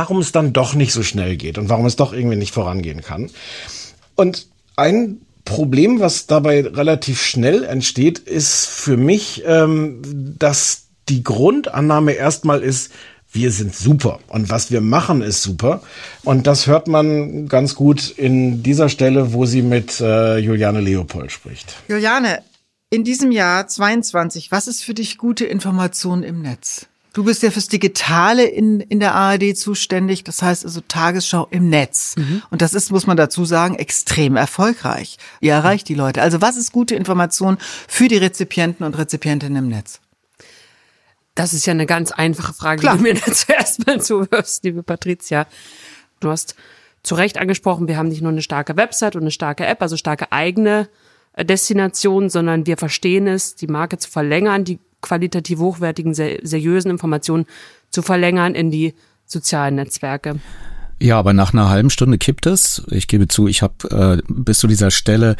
[0.00, 3.02] warum es dann doch nicht so schnell geht und warum es doch irgendwie nicht vorangehen
[3.02, 3.28] kann.
[4.14, 10.00] Und ein Problem, was dabei relativ schnell entsteht, ist für mich, ähm,
[10.38, 12.92] dass die Grundannahme erstmal ist,
[13.30, 15.82] wir sind super und was wir machen ist super.
[16.24, 21.30] Und das hört man ganz gut in dieser Stelle, wo sie mit äh, Juliane Leopold
[21.30, 21.74] spricht.
[21.88, 22.42] Juliane,
[22.88, 26.86] in diesem Jahr 22, was ist für dich gute Information im Netz?
[27.12, 31.68] Du bist ja fürs Digitale in, in der ARD zuständig, das heißt also Tagesschau im
[31.68, 32.14] Netz.
[32.16, 32.42] Mhm.
[32.50, 35.18] Und das ist, muss man dazu sagen, extrem erfolgreich.
[35.40, 36.22] Ihr erreicht die Leute.
[36.22, 40.00] Also was ist gute Information für die Rezipienten und Rezipientinnen im Netz?
[41.34, 42.96] Das ist ja eine ganz einfache Frage, Klar.
[42.96, 45.46] die du mir da zuerst mal zuhörst, liebe Patricia.
[46.20, 46.54] Du hast
[47.02, 49.96] zu Recht angesprochen, wir haben nicht nur eine starke Website und eine starke App, also
[49.96, 50.88] starke eigene
[51.32, 57.46] äh, Destination, sondern wir verstehen es, die Marke zu verlängern, die qualitativ hochwertigen, seriösen Informationen
[57.90, 58.94] zu verlängern in die
[59.26, 60.40] sozialen Netzwerke.
[61.02, 62.82] Ja, aber nach einer halben Stunde kippt es.
[62.90, 65.36] Ich gebe zu, ich habe äh, bis zu dieser Stelle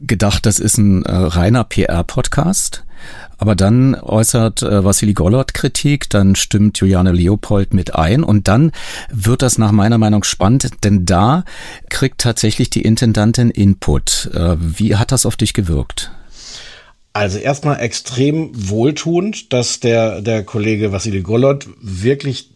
[0.00, 2.84] gedacht, das ist ein äh, reiner PR-Podcast.
[3.36, 8.72] Aber dann äußert äh, Vassili Gollot Kritik, dann stimmt Juliane Leopold mit ein und dann
[9.12, 11.44] wird das nach meiner Meinung spannend, denn da
[11.88, 14.30] kriegt tatsächlich die Intendantin Input.
[14.34, 16.10] Äh, wie hat das auf dich gewirkt?
[17.18, 22.50] Also erstmal extrem wohltuend, dass der, der Kollege Vassili Gollot wirklich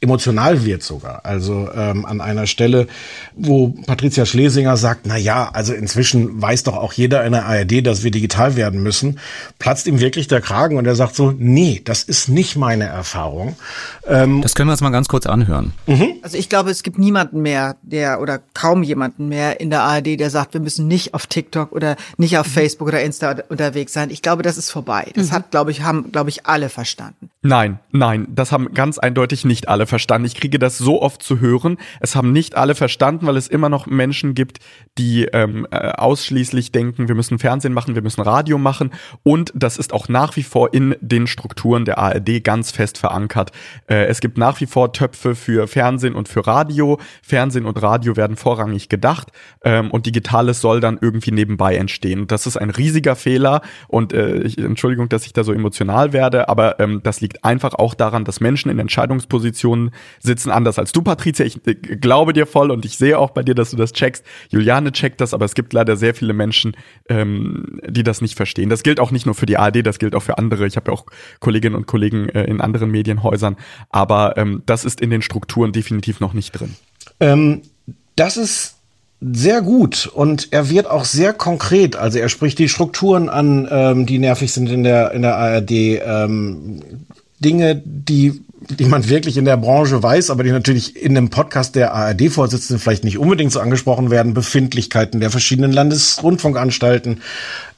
[0.00, 1.24] emotional wird sogar.
[1.24, 2.86] Also ähm, an einer Stelle,
[3.34, 7.84] wo Patricia Schlesinger sagt, na ja, also inzwischen weiß doch auch jeder in der ARD,
[7.84, 9.18] dass wir digital werden müssen,
[9.58, 13.56] platzt ihm wirklich der Kragen und er sagt so, nee, das ist nicht meine Erfahrung.
[14.06, 15.72] Ähm, das können wir uns mal ganz kurz anhören.
[15.86, 16.14] Mhm.
[16.22, 20.20] Also ich glaube, es gibt niemanden mehr, der oder kaum jemanden mehr in der ARD,
[20.20, 22.52] der sagt, wir müssen nicht auf TikTok oder nicht auf mhm.
[22.52, 24.10] Facebook oder Insta unterwegs sein.
[24.10, 25.10] Ich glaube, das ist vorbei.
[25.16, 25.32] Das mhm.
[25.32, 27.30] hat, glaube ich, haben, glaube ich, alle verstanden.
[27.42, 30.26] Nein, nein, das haben ganz eindeutig nicht alle verstanden.
[30.26, 31.78] Ich kriege das so oft zu hören.
[32.00, 34.58] Es haben nicht alle verstanden, weil es immer noch Menschen gibt,
[34.98, 38.90] die ähm, äh, ausschließlich denken, wir müssen Fernsehen machen, wir müssen Radio machen.
[39.22, 43.52] Und das ist auch nach wie vor in den Strukturen der ARD ganz fest verankert.
[43.88, 46.98] Äh, es gibt nach wie vor Töpfe für Fernsehen und für Radio.
[47.22, 49.28] Fernsehen und Radio werden vorrangig gedacht
[49.64, 52.26] ähm, und Digitales soll dann irgendwie nebenbei entstehen.
[52.26, 56.48] Das ist ein riesiger Fehler und äh, ich, Entschuldigung, dass ich da so emotional werde,
[56.48, 60.92] aber ähm, das liegt einfach auch daran, dass Menschen in Entscheidungspositionen Personen sitzen anders als
[60.92, 61.46] du, Patricia.
[61.46, 64.24] Ich äh, glaube dir voll und ich sehe auch bei dir, dass du das checkst.
[64.50, 66.76] Juliane checkt das, aber es gibt leider sehr viele Menschen,
[67.08, 68.68] ähm, die das nicht verstehen.
[68.68, 70.66] Das gilt auch nicht nur für die ARD, das gilt auch für andere.
[70.66, 71.06] Ich habe ja auch
[71.40, 73.56] Kolleginnen und Kollegen äh, in anderen Medienhäusern,
[73.90, 76.74] aber ähm, das ist in den Strukturen definitiv noch nicht drin.
[77.20, 77.62] Ähm,
[78.16, 78.74] das ist
[79.20, 81.96] sehr gut und er wird auch sehr konkret.
[81.96, 85.70] Also er spricht die Strukturen an, ähm, die nervig sind in der in der ARD.
[85.70, 86.82] Ähm,
[87.40, 91.74] Dinge, die die man wirklich in der Branche weiß, aber die natürlich in einem Podcast
[91.74, 97.22] der ARD-Vorsitzenden vielleicht nicht unbedingt so angesprochen werden, Befindlichkeiten der verschiedenen Landesrundfunkanstalten.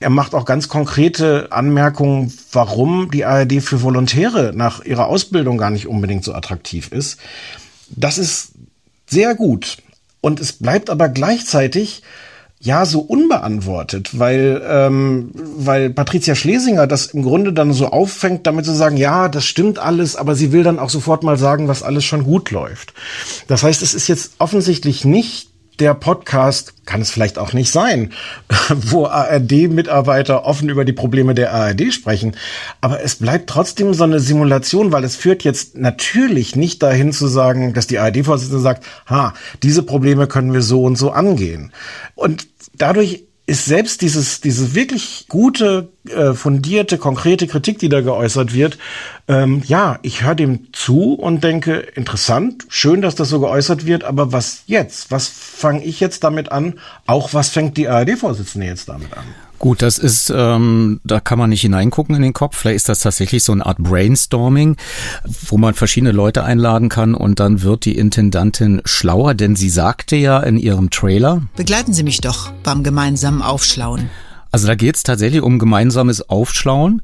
[0.01, 5.71] Er macht auch ganz konkrete Anmerkungen, warum die ARD für Volontäre nach ihrer Ausbildung gar
[5.71, 7.19] nicht unbedingt so attraktiv ist.
[7.91, 8.53] Das ist
[9.07, 9.79] sehr gut.
[10.21, 12.03] Und es bleibt aber gleichzeitig
[12.61, 18.67] ja so unbeantwortet, weil ähm, weil Patricia Schlesinger das im Grunde dann so auffängt, damit
[18.67, 21.83] zu sagen, ja, das stimmt alles, aber sie will dann auch sofort mal sagen, was
[21.83, 22.93] alles schon gut läuft.
[23.49, 25.50] Das heißt, es ist jetzt offensichtlich nicht
[25.81, 28.13] der Podcast, kann es vielleicht auch nicht sein,
[28.69, 32.37] wo ARD-Mitarbeiter offen über die Probleme der ARD sprechen.
[32.81, 37.27] Aber es bleibt trotzdem so eine Simulation, weil es führt jetzt natürlich nicht dahin zu
[37.27, 41.73] sagen, dass die ARD-Vorsitzende sagt, ha, diese Probleme können wir so und so angehen.
[42.15, 48.55] Und dadurch ist selbst dieses, diese wirklich gute, äh, fundierte, konkrete Kritik, die da geäußert
[48.55, 48.79] wird,
[49.27, 54.05] ähm, ja, ich höre dem zu und denke, interessant, schön, dass das so geäußert wird,
[54.05, 55.11] aber was jetzt?
[55.11, 56.79] Was fange ich jetzt damit an?
[57.07, 59.25] Auch was fängt die ARD-Vorsitzende jetzt damit an?
[59.61, 62.57] Gut, das ist, ähm, da kann man nicht hineingucken in den Kopf.
[62.57, 64.77] Vielleicht ist das tatsächlich so eine Art Brainstorming,
[65.49, 70.17] wo man verschiedene Leute einladen kann und dann wird die Intendantin schlauer, denn sie sagte
[70.17, 71.43] ja in ihrem Trailer.
[71.57, 74.09] Begleiten Sie mich doch beim gemeinsamen Aufschlauen.
[74.51, 77.03] Also da geht es tatsächlich um gemeinsames Aufschlauen.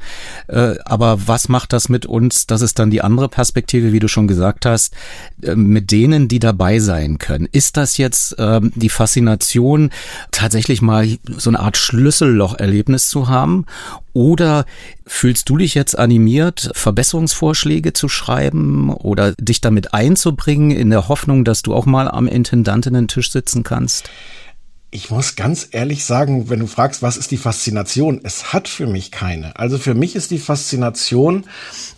[0.49, 2.47] Äh, aber was macht das mit uns?
[2.47, 4.95] Das ist dann die andere Perspektive, wie du schon gesagt hast,
[5.43, 7.49] äh, mit denen, die dabei sein können.
[7.51, 9.91] Ist das jetzt ähm, die Faszination,
[10.31, 11.07] tatsächlich mal
[11.37, 13.67] so eine Art Schlüssellocherlebnis zu haben?
[14.13, 14.65] Oder
[15.07, 21.45] fühlst du dich jetzt animiert, Verbesserungsvorschläge zu schreiben oder dich damit einzubringen, in der Hoffnung,
[21.45, 24.11] dass du auch mal am Intendantinnen-Tisch sitzen kannst?
[24.97, 28.87] Ich muss ganz ehrlich sagen, wenn du fragst, was ist die Faszination, es hat für
[28.87, 29.55] mich keine.
[29.59, 31.45] Also für mich ist die Faszination,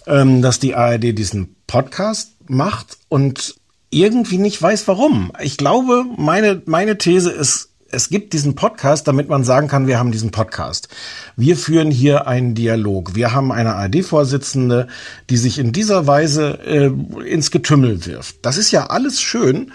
[0.08, 3.54] ähm, dass die ARD diesen Podcast macht und
[3.90, 5.30] irgendwie nicht weiß, warum.
[5.40, 10.00] Ich glaube, meine, meine These ist, es gibt diesen Podcast, damit man sagen kann, wir
[10.00, 10.88] haben diesen Podcast.
[11.36, 13.14] Wir führen hier einen Dialog.
[13.14, 14.88] Wir haben eine ARD-Vorsitzende,
[15.30, 16.90] die sich in dieser Weise äh,
[17.22, 18.38] ins Getümmel wirft.
[18.42, 19.70] Das ist ja alles schön,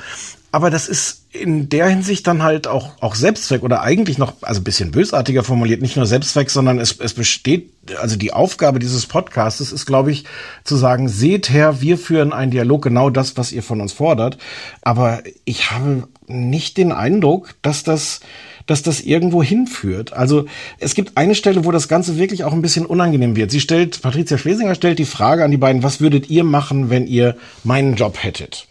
[0.53, 4.61] aber das ist in der Hinsicht dann halt auch, auch Selbstzweck oder eigentlich noch, also
[4.61, 9.07] ein bisschen bösartiger formuliert, nicht nur Selbstzweck, sondern es, es besteht, also die Aufgabe dieses
[9.07, 10.25] Podcastes ist, glaube ich,
[10.63, 14.37] zu sagen, seht her, wir führen einen Dialog, genau das, was ihr von uns fordert.
[14.83, 18.19] Aber ich habe nicht den Eindruck, dass das,
[18.67, 20.13] dass das irgendwo hinführt.
[20.13, 20.45] Also
[20.77, 23.49] es gibt eine Stelle, wo das Ganze wirklich auch ein bisschen unangenehm wird.
[23.49, 27.07] Sie stellt, Patricia Schlesinger stellt die Frage an die beiden, was würdet ihr machen, wenn
[27.07, 28.67] ihr meinen Job hättet?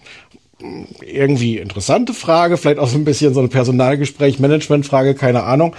[1.01, 5.75] Irgendwie interessante Frage, vielleicht auch so ein bisschen so ein Personalgespräch, Managementfrage, keine Ahnung.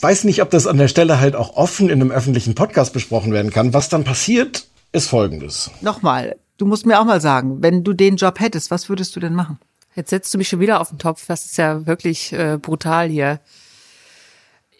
[0.00, 3.32] Weiß nicht, ob das an der Stelle halt auch offen in einem öffentlichen Podcast besprochen
[3.32, 3.74] werden kann.
[3.74, 5.70] Was dann passiert, ist folgendes.
[5.80, 9.20] Nochmal, du musst mir auch mal sagen, wenn du den Job hättest, was würdest du
[9.20, 9.58] denn machen?
[9.94, 11.26] Jetzt setzt du mich schon wieder auf den Topf.
[11.26, 13.40] Das ist ja wirklich äh, brutal hier.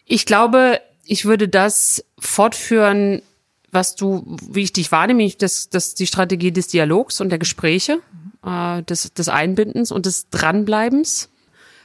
[0.05, 3.23] Ich glaube, ich würde das fortführen,
[3.71, 7.99] was du, wie ich dich wahrnehme, das, das die Strategie des Dialogs und der Gespräche,
[8.45, 11.31] äh, des, des Einbindens und des Dranbleibens.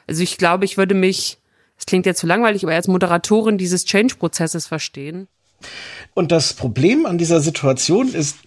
[0.07, 1.39] Also ich glaube, ich würde mich,
[1.77, 5.27] es klingt jetzt zu langweilig, aber als Moderatorin dieses Change-Prozesses verstehen.
[6.13, 8.37] Und das Problem an dieser Situation ist,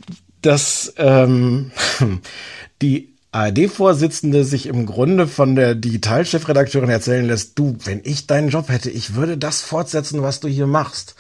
[0.43, 1.73] dass ähm,
[2.83, 8.69] die ARD-Vorsitzende sich im Grunde von der Digitalchefredakteurin erzählen lässt, du, wenn ich deinen Job
[8.69, 11.17] hätte, ich würde das fortsetzen, was du hier machst.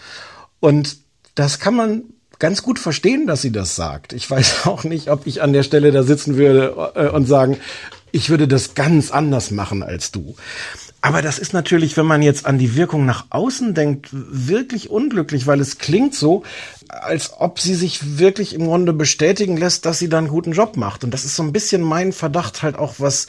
[0.60, 0.98] Und
[1.34, 2.04] das kann man
[2.38, 4.12] ganz gut verstehen, dass sie das sagt.
[4.12, 7.58] Ich weiß auch nicht, ob ich an der Stelle da sitzen würde äh, und sagen,
[8.12, 10.36] ich würde das ganz anders machen als du.
[11.02, 15.46] Aber das ist natürlich, wenn man jetzt an die Wirkung nach außen denkt, wirklich unglücklich,
[15.46, 16.42] weil es klingt so,
[16.88, 20.76] als ob sie sich wirklich im Grunde bestätigen lässt, dass sie da einen guten Job
[20.76, 21.04] macht.
[21.04, 23.26] Und das ist so ein bisschen mein Verdacht halt auch, was,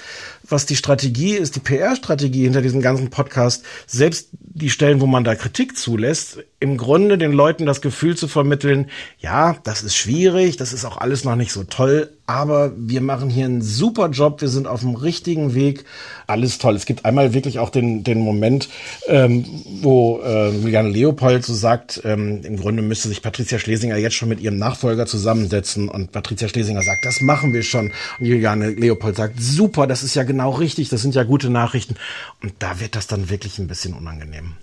[0.47, 3.63] was die Strategie ist, die PR-Strategie hinter diesem ganzen Podcast.
[3.85, 8.27] Selbst die Stellen, wo man da Kritik zulässt, im Grunde den Leuten das Gefühl zu
[8.27, 8.89] vermitteln,
[9.19, 13.29] ja, das ist schwierig, das ist auch alles noch nicht so toll, aber wir machen
[13.29, 15.85] hier einen super Job, wir sind auf dem richtigen Weg,
[16.25, 16.75] alles toll.
[16.75, 18.67] Es gibt einmal wirklich auch den, den Moment,
[19.07, 19.45] ähm,
[19.81, 24.29] wo äh, Juliane Leopold so sagt, ähm, im Grunde müsste sich Patricia Schlesinger jetzt schon
[24.29, 27.91] mit ihrem Nachfolger zusammensetzen und Patricia Schlesinger sagt, das machen wir schon.
[28.19, 31.95] Und Juliane Leopold sagt, super, das ist ja genau richtig, das sind ja gute Nachrichten.
[32.43, 34.53] Und da wird das dann wirklich ein bisschen unangenehm.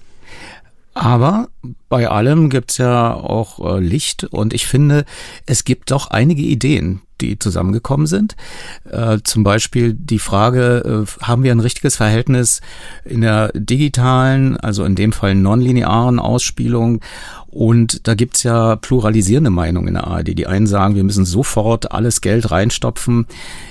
[0.94, 1.48] Aber
[1.88, 5.04] bei allem gibt's ja auch äh, Licht und ich finde,
[5.44, 8.36] es gibt doch einige Ideen, die zusammengekommen sind.
[8.90, 12.60] Äh, zum Beispiel die Frage, äh, haben wir ein richtiges Verhältnis
[13.04, 17.00] in der digitalen, also in dem Fall nonlinearen Ausspielung
[17.54, 20.36] und da gibt's ja pluralisierende Meinungen in der ARD.
[20.36, 23.26] Die einen sagen, wir müssen sofort alles Geld reinstopfen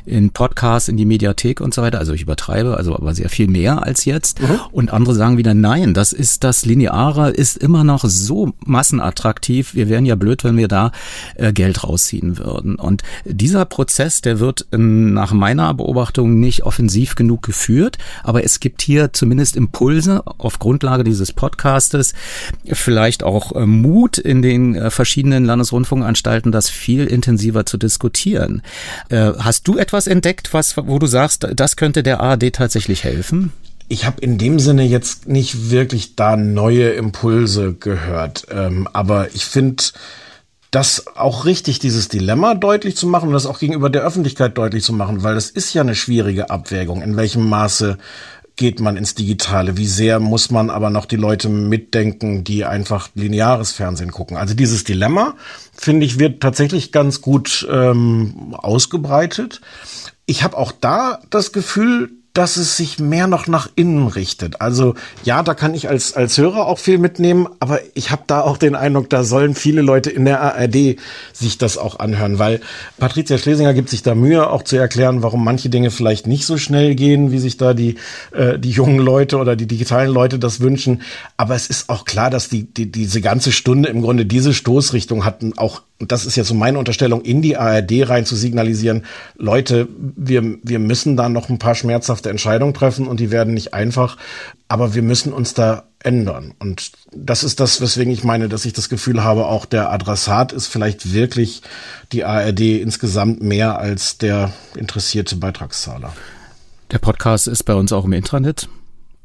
[0.06, 2.00] in Podcasts, in die Mediathek und so weiter.
[2.00, 4.42] Also ich übertreibe, also aber sehr viel mehr als jetzt.
[4.42, 4.60] Mhm.
[4.72, 9.76] Und andere sagen wieder, nein, das ist das Lineare, ist immer noch so massenattraktiv.
[9.76, 10.94] Wir wären ja blöd, wenn wir da
[11.36, 12.76] äh, Geld rausziehen würden.
[12.76, 17.98] Und dieser Prozess, der wird ähm, nach meiner Beobachtung nicht offensiv genug geführt.
[18.24, 22.14] Aber es gibt hier zumindest Impulse auf Grundlage dieses Podcastes,
[22.72, 28.62] vielleicht auch ähm, Mut in den äh, verschiedenen Landesrundfunkanstalten, das viel intensiver zu diskutieren.
[29.10, 33.52] Äh, hast du etwas entdeckt, was, wo du sagst, das könnte der ARD tatsächlich helfen?
[33.90, 39.46] Ich habe in dem Sinne jetzt nicht wirklich da neue Impulse gehört, ähm, aber ich
[39.46, 39.84] finde
[40.74, 44.84] das auch richtig, dieses Dilemma deutlich zu machen und das auch gegenüber der Öffentlichkeit deutlich
[44.84, 48.00] zu machen, weil das ist ja eine schwierige Abwägung, in welchem Maße
[48.56, 49.78] geht man ins Digitale?
[49.78, 54.38] Wie sehr muss man aber noch die Leute mitdenken, die einfach lineares Fernsehen gucken?
[54.38, 55.36] Also dieses Dilemma,
[55.74, 59.62] finde ich, wird tatsächlich ganz gut ähm, ausgebreitet.
[60.26, 64.60] Ich habe auch da das Gefühl, dass es sich mehr noch nach innen richtet.
[64.60, 68.42] Also ja, da kann ich als, als Hörer auch viel mitnehmen, aber ich habe da
[68.42, 70.98] auch den Eindruck, da sollen viele Leute in der ARD
[71.32, 72.62] sich das auch anhören, weil
[72.98, 76.58] Patricia Schlesinger gibt sich da Mühe, auch zu erklären, warum manche Dinge vielleicht nicht so
[76.58, 77.96] schnell gehen, wie sich da die,
[78.32, 81.04] äh, die jungen Leute oder die digitalen Leute das wünschen.
[81.38, 85.24] Aber es ist auch klar, dass die, die diese ganze Stunde im Grunde diese Stoßrichtung
[85.24, 89.06] hatten, auch und das ist jetzt so meine Unterstellung, in die ARD rein zu signalisieren,
[89.38, 93.74] Leute, wir, wir müssen da noch ein paar schmerzhafte Entscheidungen treffen und die werden nicht
[93.74, 94.18] einfach,
[94.68, 96.56] aber wir müssen uns da ändern.
[96.60, 100.52] Und das ist das, weswegen ich meine, dass ich das Gefühl habe, auch der Adressat
[100.52, 101.62] ist vielleicht wirklich
[102.12, 106.12] die ARD insgesamt mehr als der interessierte Beitragszahler.
[106.92, 108.68] Der Podcast ist bei uns auch im Intranet.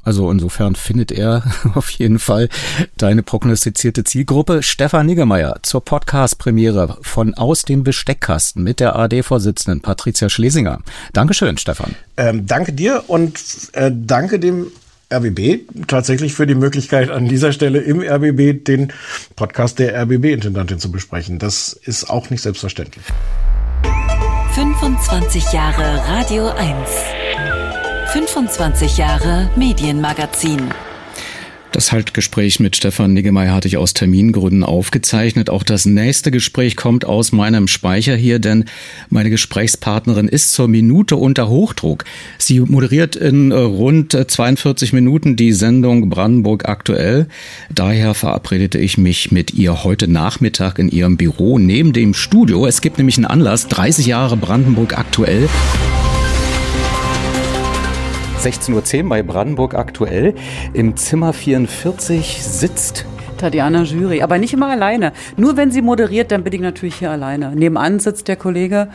[0.09, 1.43] Also insofern findet er
[1.75, 2.49] auf jeden Fall
[2.97, 4.63] deine prognostizierte Zielgruppe.
[4.63, 10.79] Stefan Niggemeier zur Podcast-Premiere von Aus dem Besteckkasten mit der AD-Vorsitzenden Patricia Schlesinger.
[11.13, 11.93] Dankeschön, Stefan.
[12.17, 13.39] Ähm, danke dir und
[13.73, 14.71] äh, danke dem
[15.13, 18.91] RBB tatsächlich für die Möglichkeit, an dieser Stelle im RBB den
[19.35, 21.37] Podcast der RBB-Intendantin zu besprechen.
[21.37, 23.05] Das ist auch nicht selbstverständlich.
[24.55, 27.28] 25 Jahre Radio 1.
[28.11, 30.69] 25 Jahre Medienmagazin.
[31.71, 35.51] Das Haltgespräch mit Stefan Niggemeier hatte ich aus Termingründen aufgezeichnet.
[35.51, 38.65] Auch das nächste Gespräch kommt aus meinem Speicher hier, denn
[39.11, 42.03] meine Gesprächspartnerin ist zur Minute unter Hochdruck.
[42.39, 47.27] Sie moderiert in äh, rund 42 Minuten die Sendung Brandenburg aktuell.
[47.71, 52.65] Daher verabredete ich mich mit ihr heute Nachmittag in ihrem Büro neben dem Studio.
[52.65, 55.47] Es gibt nämlich einen Anlass, 30 Jahre Brandenburg aktuell.
[58.39, 60.33] 16.10 Uhr bei Brandenburg aktuell.
[60.73, 63.05] Im Zimmer 44 sitzt
[63.37, 65.11] Tatjana Jury, aber nicht immer alleine.
[65.35, 67.53] Nur wenn sie moderiert, dann bin ich natürlich hier alleine.
[67.53, 68.87] Nebenan sitzt der Kollege,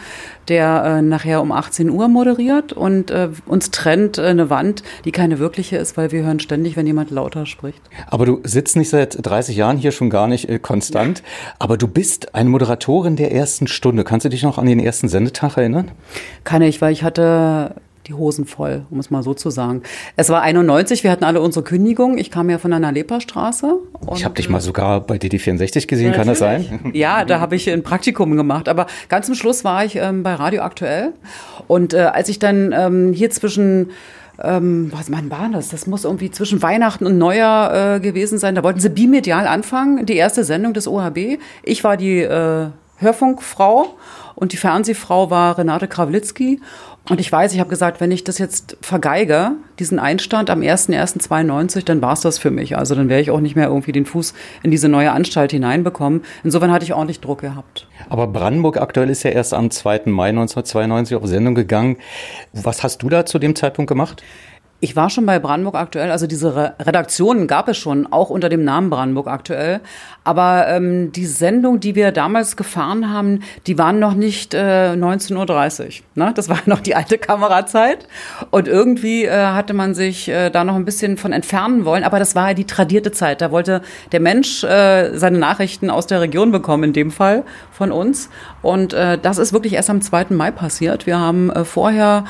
[0.48, 5.12] der äh, nachher um 18 Uhr moderiert und äh, uns trennt äh, eine Wand, die
[5.12, 7.82] keine wirkliche ist, weil wir hören ständig, wenn jemand lauter spricht.
[8.06, 11.54] Aber du sitzt nicht seit 30 Jahren hier schon gar nicht äh, konstant, ja.
[11.58, 14.04] aber du bist eine Moderatorin der ersten Stunde.
[14.04, 15.90] Kannst du dich noch an den ersten Sendetag erinnern?
[16.44, 17.74] Kann ich, weil ich hatte
[18.06, 19.82] die Hosen voll, um es mal so zu sagen.
[20.16, 22.18] Es war 91, wir hatten alle unsere Kündigung.
[22.18, 23.78] Ich kam ja von der Nalepa-Straße.
[24.14, 26.92] Ich habe dich mal sogar bei DD64 gesehen, ja, kann das sein?
[26.92, 28.68] Ja, da habe ich ein Praktikum gemacht.
[28.68, 31.12] Aber ganz zum Schluss war ich ähm, bei Radio Aktuell.
[31.66, 33.90] Und äh, als ich dann ähm, hier zwischen
[34.42, 35.68] ähm, was wann war das?
[35.68, 38.54] Das muss irgendwie zwischen Weihnachten und Neujahr äh, gewesen sein.
[38.54, 41.38] Da wollten sie bimedial anfangen, die erste Sendung des OHB.
[41.62, 42.66] Ich war die äh,
[42.98, 43.94] Hörfunkfrau
[44.34, 46.60] und die Fernsehfrau war Renate Krawlitzki.
[47.10, 51.84] Und ich weiß, ich habe gesagt, wenn ich das jetzt vergeige, diesen Einstand am 01.01.92,
[51.84, 52.78] dann war es das für mich.
[52.78, 54.32] Also dann wäre ich auch nicht mehr irgendwie den Fuß
[54.62, 56.22] in diese neue Anstalt hineinbekommen.
[56.44, 57.86] Insofern hatte ich ordentlich Druck gehabt.
[58.08, 60.02] Aber Brandenburg aktuell ist ja erst am 2.
[60.06, 61.98] Mai 1992 auf Sendung gegangen.
[62.54, 64.22] Was hast du da zu dem Zeitpunkt gemacht?
[64.80, 68.64] Ich war schon bei Brandenburg aktuell, also diese Redaktionen gab es schon, auch unter dem
[68.64, 69.80] Namen Brandenburg aktuell.
[70.24, 75.84] Aber ähm, die Sendung, die wir damals gefahren haben, die waren noch nicht äh, 19.30
[75.84, 75.90] Uhr.
[76.16, 76.32] Ne?
[76.34, 78.06] Das war noch die alte Kamerazeit.
[78.50, 82.04] Und irgendwie äh, hatte man sich äh, da noch ein bisschen von entfernen wollen.
[82.04, 83.40] Aber das war ja die tradierte Zeit.
[83.40, 83.80] Da wollte
[84.12, 88.28] der Mensch äh, seine Nachrichten aus der Region bekommen, in dem Fall von uns.
[88.60, 90.26] Und äh, das ist wirklich erst am 2.
[90.30, 91.06] Mai passiert.
[91.06, 92.24] Wir haben äh, vorher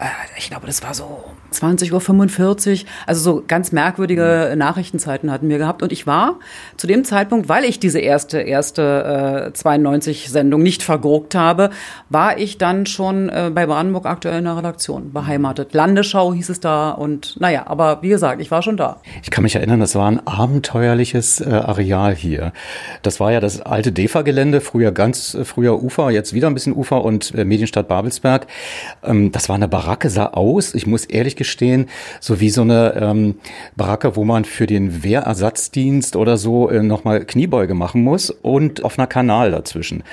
[0.00, 2.88] äh, ich glaube, das war so 20.45 Uhr.
[3.06, 5.82] Also so ganz merkwürdige Nachrichtenzeiten hatten wir gehabt.
[5.82, 6.38] Und ich war
[6.76, 11.70] zu dem Zeitpunkt, weil ich diese erste, erste äh, 92-Sendung nicht vergurkt habe,
[12.08, 15.74] war ich dann schon äh, bei Brandenburg aktuell in der Redaktion beheimatet.
[15.74, 19.00] Landesschau hieß es da und naja, aber wie gesagt, ich war schon da.
[19.22, 22.52] Ich kann mich erinnern, das war ein abenteuerliches äh, Areal hier.
[23.02, 26.74] Das war ja das alte DEFA-Gelände, früher ganz äh, früher Ufer, jetzt wieder ein bisschen
[26.74, 28.46] Ufer und äh, Medienstadt Babelsberg.
[29.02, 31.88] Ähm, das war eine Baracke, sah aus, ich muss ehrlich gestehen,
[32.20, 33.36] so wie so eine ähm,
[33.74, 38.98] Baracke, wo man für den Wehrersatzdienst oder so äh, nochmal Kniebeuge machen muss und auf
[38.98, 40.04] einer Kanal dazwischen.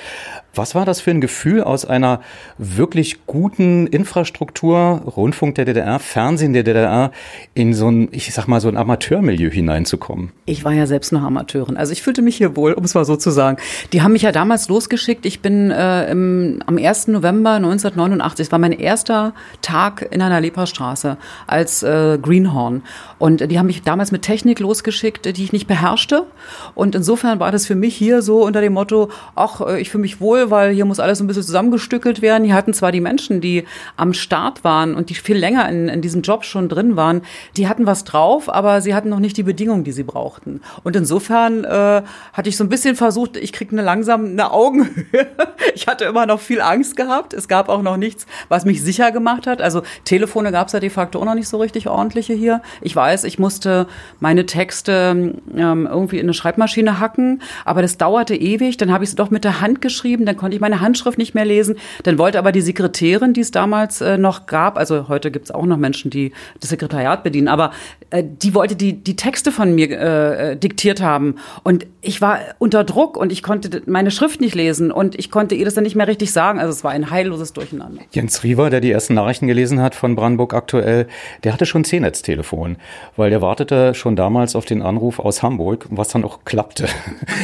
[0.58, 2.20] Was war das für ein Gefühl, aus einer
[2.58, 7.12] wirklich guten Infrastruktur, Rundfunk der DDR, Fernsehen der DDR,
[7.54, 10.32] in so ein, ich sag mal, so ein Amateurmilieu hineinzukommen?
[10.46, 11.76] Ich war ja selbst noch Amateurin.
[11.76, 13.58] Also ich fühlte mich hier wohl, um es mal so zu sagen.
[13.92, 15.26] Die haben mich ja damals losgeschickt.
[15.26, 17.06] Ich bin äh, im, am 1.
[17.06, 22.82] November 1989, es war mein erster Tag in einer Leperstraße als äh, Greenhorn.
[23.18, 26.26] Und die haben mich damals mit Technik losgeschickt, die ich nicht beherrschte.
[26.74, 30.02] Und insofern war das für mich hier so unter dem Motto, ach, äh, ich fühle
[30.02, 32.44] mich wohl, weil hier muss alles ein bisschen zusammengestückelt werden.
[32.44, 33.64] Die hatten zwar die Menschen, die
[33.96, 37.22] am Start waren und die viel länger in, in diesem Job schon drin waren,
[37.56, 40.60] die hatten was drauf, aber sie hatten noch nicht die Bedingungen, die sie brauchten.
[40.84, 42.02] Und insofern äh,
[42.32, 45.04] hatte ich so ein bisschen versucht, ich kriege eine langsam eine Augenhöhe.
[45.74, 47.34] ich hatte immer noch viel Angst gehabt.
[47.34, 49.60] Es gab auch noch nichts, was mich sicher gemacht hat.
[49.60, 52.62] Also Telefone gab es ja de facto auch noch nicht so richtig ordentliche hier.
[52.80, 53.86] Ich weiß, ich musste
[54.20, 58.76] meine Texte ähm, irgendwie in eine Schreibmaschine hacken, aber das dauerte ewig.
[58.76, 61.34] Dann habe ich sie doch mit der Hand geschrieben dann konnte ich meine Handschrift nicht
[61.34, 61.76] mehr lesen.
[62.02, 65.50] Dann wollte aber die Sekretärin, die es damals äh, noch gab, also heute gibt es
[65.50, 67.72] auch noch Menschen, die das Sekretariat bedienen, aber
[68.10, 71.36] äh, die wollte die, die Texte von mir äh, diktiert haben.
[71.64, 75.54] Und ich war unter Druck und ich konnte meine Schrift nicht lesen und ich konnte
[75.54, 76.58] ihr das dann nicht mehr richtig sagen.
[76.58, 78.02] Also es war ein heilloses Durcheinander.
[78.12, 81.06] Jens Riewer, der die ersten Nachrichten gelesen hat von Brandenburg aktuell,
[81.42, 82.76] der hatte schon C-Netz-Telefon,
[83.16, 86.86] weil der wartete schon damals auf den Anruf aus Hamburg, was dann auch klappte.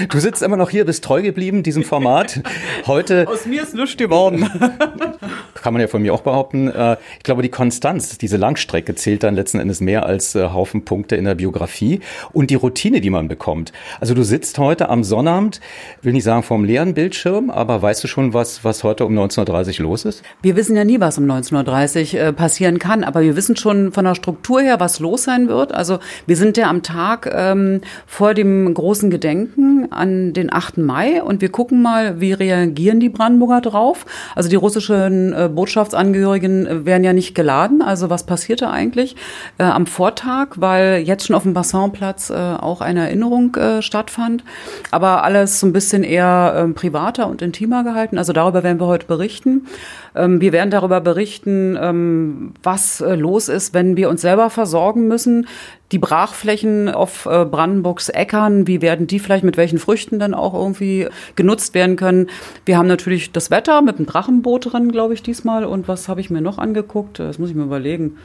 [0.09, 2.41] Du sitzt immer noch hier, bist treu geblieben diesem Format.
[2.87, 3.27] Heute.
[3.29, 4.49] Aus mir ist nichts geworden.
[5.65, 6.69] kann man ja von mir auch behaupten.
[6.69, 10.85] Äh, ich glaube, die Konstanz, diese Langstrecke zählt dann letzten Endes mehr als äh, Haufen
[10.85, 12.01] Punkte in der Biografie
[12.35, 13.73] und die Routine, die man bekommt.
[13.99, 15.63] Also du sitzt heute am Sonnabend,
[16.03, 19.79] will nicht sagen vorm leeren Bildschirm, aber weißt du schon, was, was heute um 19.30
[19.79, 20.23] Uhr los ist?
[20.43, 23.91] Wir wissen ja nie, was um 19.30 Uhr äh, passieren kann, aber wir wissen schon
[23.91, 25.73] von der Struktur her, was los sein wird.
[25.73, 30.77] Also wir sind ja am Tag ähm, vor dem großen Gedenken an den 8.
[30.77, 34.05] Mai und wir gucken mal, wie reagieren die Brandenburger drauf.
[34.35, 37.83] Also die russischen äh, Botschaftsangehörigen äh, werden ja nicht geladen.
[37.83, 39.17] Also was passierte eigentlich
[39.59, 44.45] äh, am Vortag, weil jetzt schon auf dem Bassinplatz äh, auch eine Erinnerung äh, stattfand.
[44.91, 48.19] Aber alles so ein bisschen eher äh, privater und intimer gehalten.
[48.19, 49.67] Also darüber werden wir heute berichten.
[50.15, 55.09] Ähm, wir werden darüber berichten, ähm, was äh, los ist, wenn wir uns selber versorgen
[55.09, 55.47] müssen.
[55.93, 60.55] Die Brachflächen auf äh, Brandenburgs Äckern, wie werden die vielleicht mit welchen Früchten dann auch
[60.55, 62.29] irgendwie genutzt werden können?
[62.65, 65.65] Wir haben natürlich das Wetter mit dem Drachenboot drin, glaube ich, diesmal.
[65.65, 67.19] Und was habe ich mir noch angeguckt?
[67.19, 68.17] Das muss ich mir überlegen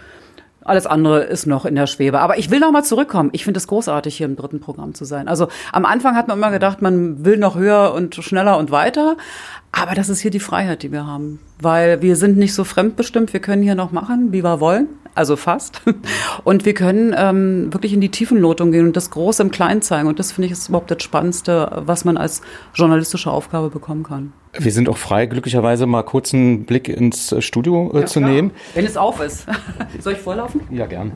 [0.63, 2.19] Alles andere ist noch in der Schwebe.
[2.19, 3.29] Aber ich will noch mal zurückkommen.
[3.33, 5.27] Ich finde es großartig, hier im dritten Programm zu sein.
[5.27, 9.17] Also am Anfang hat man immer gedacht, man will noch höher und schneller und weiter.
[9.71, 11.39] Aber das ist hier die Freiheit, die wir haben.
[11.61, 13.33] Weil wir sind nicht so fremdbestimmt.
[13.33, 14.87] Wir können hier noch machen, wie wir wollen.
[15.15, 15.81] Also fast.
[16.43, 20.07] Und wir können ähm, wirklich in die Tiefenlotung gehen und das Große im Kleinen zeigen.
[20.07, 22.41] Und das finde ich ist überhaupt das Spannendste, was man als
[22.73, 24.31] journalistische Aufgabe bekommen kann.
[24.57, 28.31] Wir sind auch frei, glücklicherweise mal kurz einen Blick ins Studio äh, ja, zu klar.
[28.31, 28.51] nehmen.
[28.73, 29.45] Wenn es auf ist.
[29.99, 30.61] Soll ich vorlaufen?
[30.71, 31.13] Ja, gern.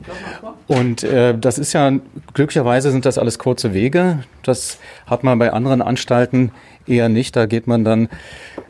[0.66, 1.90] Und äh, das ist ja,
[2.34, 4.20] glücklicherweise sind das alles kurze Wege.
[4.42, 6.52] Das hat man bei anderen Anstalten
[6.86, 7.36] eher nicht.
[7.36, 8.08] Da geht man dann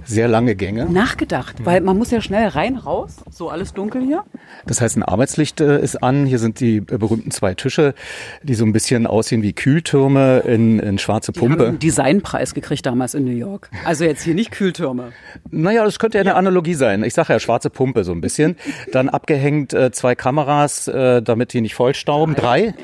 [0.05, 0.87] sehr lange Gänge.
[0.87, 3.17] Nachgedacht, weil man muss ja schnell rein, raus.
[3.31, 4.25] So alles dunkel hier.
[4.67, 6.27] Das heißt, ein Arbeitslicht äh, ist an.
[6.27, 7.95] Hier sind die äh, berühmten zwei Tische,
[8.43, 11.57] die so ein bisschen aussehen wie Kühltürme in, in schwarze Pumpe.
[11.57, 13.71] Die haben einen Designpreis gekriegt damals in New York.
[13.85, 15.13] Also jetzt hier nicht Kühltürme.
[15.51, 17.03] Naja, das könnte ja eine Analogie sein.
[17.03, 18.57] Ich sage ja schwarze Pumpe so ein bisschen.
[18.93, 22.35] Dann abgehängt äh, zwei Kameras, damit die nicht vollstauben.
[22.35, 22.73] Drei.
[22.73, 22.75] Drei.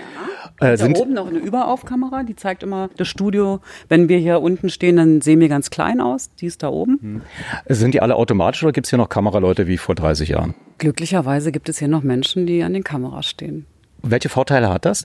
[0.60, 3.60] Äh, da oben noch eine Überaufkamera, die zeigt immer das Studio.
[3.88, 6.30] Wenn wir hier unten stehen, dann sehen wir ganz klein aus.
[6.36, 6.98] Die ist da oben.
[7.00, 7.22] Hm.
[7.68, 10.54] Sind die alle automatisch oder gibt es hier noch Kameraleute wie vor 30 Jahren?
[10.78, 13.66] Glücklicherweise gibt es hier noch Menschen, die an den Kameras stehen.
[14.02, 15.04] Welche Vorteile hat das?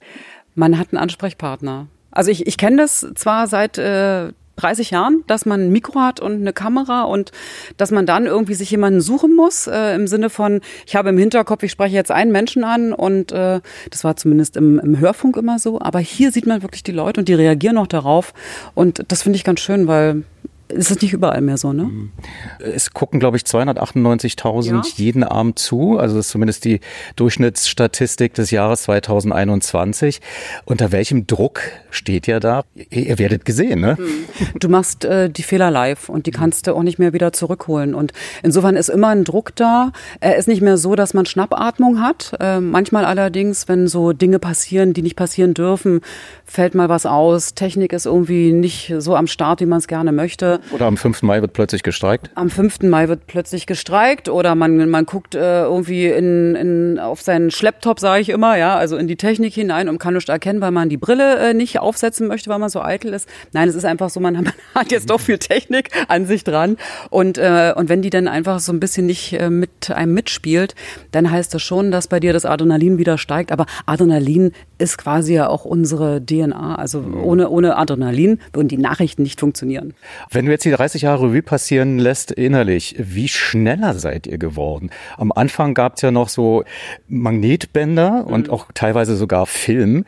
[0.54, 1.86] Man hat einen Ansprechpartner.
[2.10, 6.20] Also ich, ich kenne das zwar seit äh, 30 Jahren, dass man ein Mikro hat
[6.20, 7.32] und eine Kamera und
[7.76, 11.18] dass man dann irgendwie sich jemanden suchen muss, äh, im Sinne von, ich habe im
[11.18, 15.36] Hinterkopf, ich spreche jetzt einen Menschen an und äh, das war zumindest im, im Hörfunk
[15.36, 15.80] immer so.
[15.80, 18.34] Aber hier sieht man wirklich die Leute und die reagieren auch darauf.
[18.74, 20.24] Und das finde ich ganz schön, weil
[20.68, 21.84] ist es nicht überall mehr so, ne?
[21.84, 22.10] Mhm.
[22.58, 24.82] Es gucken, glaube ich, 298.000 ja.
[24.96, 25.98] jeden Abend zu.
[25.98, 26.80] Also das ist zumindest die
[27.14, 30.20] Durchschnittsstatistik des Jahres 2021.
[30.64, 31.60] Unter welchem Druck
[31.90, 32.64] steht ihr da?
[32.90, 33.96] Ihr werdet gesehen, ne?
[33.98, 34.58] Mhm.
[34.58, 37.94] Du machst äh, die Fehler live und die kannst du auch nicht mehr wieder zurückholen.
[37.94, 38.12] Und
[38.42, 39.92] insofern ist immer ein Druck da.
[40.20, 42.34] Er ist nicht mehr so, dass man Schnappatmung hat.
[42.40, 46.00] Äh, manchmal allerdings, wenn so Dinge passieren, die nicht passieren dürfen,
[46.44, 47.54] fällt mal was aus.
[47.54, 50.55] Technik ist irgendwie nicht so am Start, wie man es gerne möchte.
[50.72, 51.22] Oder am 5.
[51.22, 52.30] Mai wird plötzlich gestreikt?
[52.34, 52.82] Am 5.
[52.82, 58.00] Mai wird plötzlich gestreikt oder man, man guckt äh, irgendwie in, in, auf seinen Schlepptop,
[58.00, 60.88] sage ich immer, ja, also in die Technik hinein und kann nicht erkennen, weil man
[60.88, 63.28] die Brille äh, nicht aufsetzen möchte, weil man so eitel ist.
[63.52, 66.76] Nein, es ist einfach so, man, man hat jetzt doch viel Technik an sich dran
[67.10, 70.74] und, äh, und wenn die dann einfach so ein bisschen nicht äh, mit einem mitspielt,
[71.12, 73.52] dann heißt das schon, dass bei dir das Adrenalin wieder steigt.
[73.52, 76.76] Aber Adrenalin ist quasi ja auch unsere DNA.
[76.76, 79.94] Also ohne, ohne Adrenalin würden die Nachrichten nicht funktionieren.
[80.30, 84.90] Wenn du jetzt die 30 Jahre Revue passieren lässt innerlich, wie schneller seid ihr geworden?
[85.16, 86.64] Am Anfang gab es ja noch so
[87.08, 88.32] Magnetbänder mhm.
[88.32, 90.04] und auch teilweise sogar Film.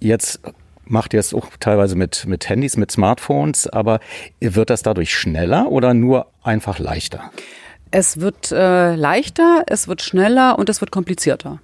[0.00, 0.40] Jetzt
[0.84, 4.00] macht ihr es auch teilweise mit, mit Handys, mit Smartphones, aber
[4.40, 7.30] wird das dadurch schneller oder nur einfach leichter?
[7.90, 11.60] Es wird äh, leichter, es wird schneller und es wird komplizierter.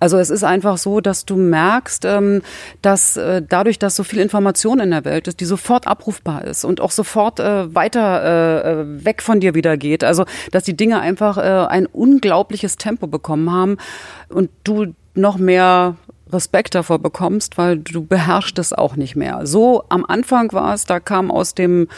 [0.00, 2.42] Also es ist einfach so, dass du merkst, ähm,
[2.82, 6.64] dass äh, dadurch, dass so viel Information in der Welt ist, die sofort abrufbar ist
[6.64, 10.04] und auch sofort äh, weiter äh, weg von dir wieder geht.
[10.04, 13.76] Also dass die Dinge einfach ein unglaubliches Tempo bekommen haben
[14.28, 15.96] und du noch mehr
[16.32, 19.46] Respekt davor bekommst, weil du beherrschst es auch nicht mehr.
[19.46, 21.88] So am Anfang war es, da kam aus dem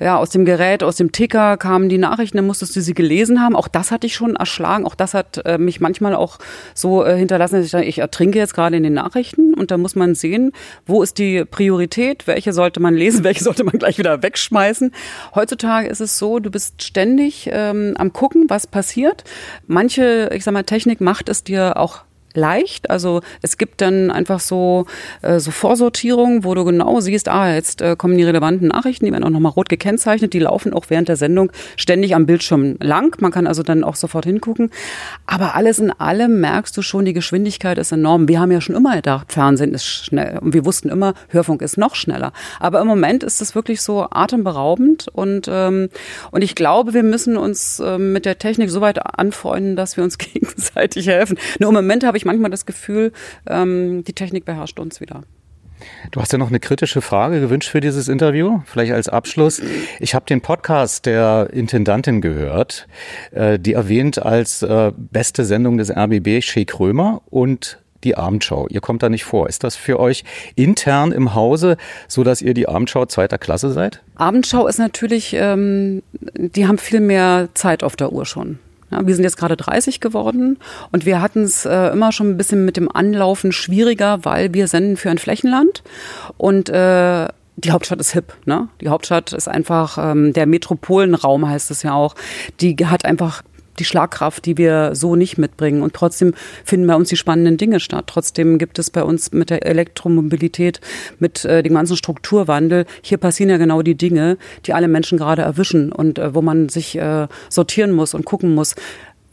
[0.00, 3.40] ja, aus dem Gerät, aus dem Ticker kamen die Nachrichten, dann musstest du sie gelesen
[3.40, 3.56] haben.
[3.56, 4.86] Auch das hatte ich schon erschlagen.
[4.86, 6.38] Auch das hat äh, mich manchmal auch
[6.74, 9.54] so äh, hinterlassen, dass ich dachte, ich ertrinke jetzt gerade in den Nachrichten.
[9.54, 10.52] Und da muss man sehen,
[10.86, 12.26] wo ist die Priorität?
[12.26, 13.24] Welche sollte man lesen?
[13.28, 14.92] Welche sollte man gleich wieder wegschmeißen?
[15.34, 19.24] Heutzutage ist es so, du bist ständig ähm, am gucken, was passiert.
[19.66, 22.04] Manche, ich sag mal, Technik macht es dir auch
[22.34, 22.90] leicht.
[22.90, 24.86] Also es gibt dann einfach so,
[25.22, 29.12] äh, so Vorsortierungen, wo du genau siehst, ah, jetzt äh, kommen die relevanten Nachrichten, die
[29.12, 33.16] werden auch nochmal rot gekennzeichnet, die laufen auch während der Sendung ständig am Bildschirm lang.
[33.20, 34.70] Man kann also dann auch sofort hingucken.
[35.26, 38.28] Aber alles in allem merkst du schon, die Geschwindigkeit ist enorm.
[38.28, 40.38] Wir haben ja schon immer gedacht, Fernsehen ist schnell.
[40.38, 42.32] Und wir wussten immer, Hörfunk ist noch schneller.
[42.60, 45.88] Aber im Moment ist es wirklich so atemberaubend und, ähm,
[46.30, 50.04] und ich glaube, wir müssen uns äh, mit der Technik so weit anfreunden, dass wir
[50.04, 51.38] uns gegenseitig helfen.
[51.58, 53.12] Nur im Moment habe ich manchmal das Gefühl,
[53.46, 55.22] ähm, die Technik beherrscht uns wieder.
[56.10, 59.62] Du hast ja noch eine kritische Frage gewünscht für dieses Interview, vielleicht als Abschluss.
[60.00, 62.88] Ich habe den Podcast der Intendantin gehört,
[63.30, 68.68] äh, die erwähnt als äh, beste Sendung des RBB Shea Krömer und die Abendschau.
[68.68, 69.48] Ihr kommt da nicht vor.
[69.48, 74.02] Ist das für euch intern im Hause, so dass ihr die Abendschau zweiter Klasse seid?
[74.14, 78.60] Abendschau ist natürlich, ähm, die haben viel mehr Zeit auf der Uhr schon.
[78.90, 80.58] Wir sind jetzt gerade 30 geworden
[80.92, 84.66] und wir hatten es äh, immer schon ein bisschen mit dem Anlaufen schwieriger, weil wir
[84.68, 85.82] senden für ein Flächenland
[86.36, 88.68] und äh, die Hauptstadt ist hip, ne?
[88.80, 92.14] Die Hauptstadt ist einfach ähm, der Metropolenraum heißt es ja auch.
[92.60, 93.42] Die hat einfach
[93.78, 95.82] die Schlagkraft, die wir so nicht mitbringen.
[95.82, 98.04] Und trotzdem finden bei uns die spannenden Dinge statt.
[98.06, 100.80] Trotzdem gibt es bei uns mit der Elektromobilität,
[101.18, 105.42] mit äh, dem ganzen Strukturwandel, hier passieren ja genau die Dinge, die alle Menschen gerade
[105.42, 108.74] erwischen und äh, wo man sich äh, sortieren muss und gucken muss,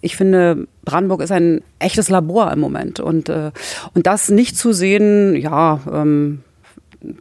[0.05, 2.99] ich finde, Brandenburg ist ein echtes Labor im Moment.
[2.99, 3.51] Und, äh,
[3.95, 6.43] und das nicht zu sehen, ja, ähm,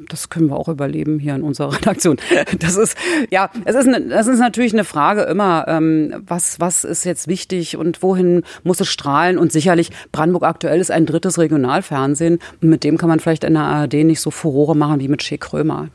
[0.08, 2.16] das können wir auch überleben hier in unserer Redaktion.
[2.58, 2.96] Das ist,
[3.30, 7.28] ja, es ist, eine, das ist natürlich eine Frage immer, ähm, was, was ist jetzt
[7.28, 9.38] wichtig und wohin muss es strahlen?
[9.38, 12.38] Und sicherlich, Brandenburg aktuell ist ein drittes Regionalfernsehen.
[12.60, 15.38] Mit dem kann man vielleicht in der ARD nicht so Furore machen wie mit Shea
[15.38, 15.88] Krömer.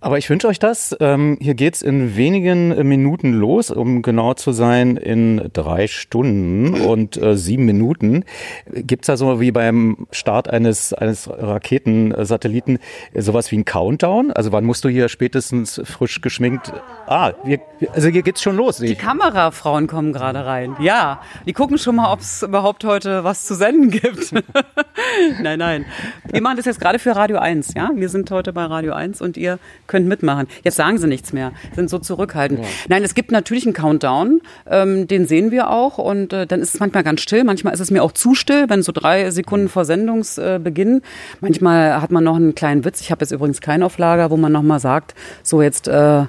[0.00, 0.96] Aber ich wünsche euch das.
[1.00, 7.20] Ähm, hier geht's in wenigen Minuten los, um genau zu sein, in drei Stunden und
[7.20, 8.24] äh, sieben Minuten.
[8.72, 12.78] Gibt's da so wie beim Start eines, eines Raketensatelliten
[13.14, 14.30] sowas wie ein Countdown?
[14.30, 16.72] Also wann musst du hier spätestens frisch geschminkt?
[17.06, 17.60] Ah, wir,
[17.92, 18.78] also hier geht's schon los.
[18.78, 20.76] Die Kamerafrauen kommen gerade rein.
[20.80, 24.32] Ja, die gucken schon mal, ob es überhaupt heute was zu senden gibt.
[25.42, 25.84] nein, nein.
[26.30, 27.90] Wir machen das jetzt gerade für Radio 1, ja?
[27.94, 30.46] Wir sind heute bei Radio 1 und ihr könnt mitmachen.
[30.64, 32.60] Jetzt sagen sie nichts mehr, sind so zurückhaltend.
[32.60, 32.66] Ja.
[32.88, 36.74] Nein, es gibt natürlich einen Countdown, ähm, den sehen wir auch und äh, dann ist
[36.74, 39.68] es manchmal ganz still, manchmal ist es mir auch zu still, wenn so drei Sekunden
[39.68, 41.02] vor Sendungsbeginn.
[41.40, 44.36] Manchmal hat man noch einen kleinen Witz, ich habe jetzt übrigens keinen auf Lager, wo
[44.36, 46.24] man nochmal sagt, so jetzt äh,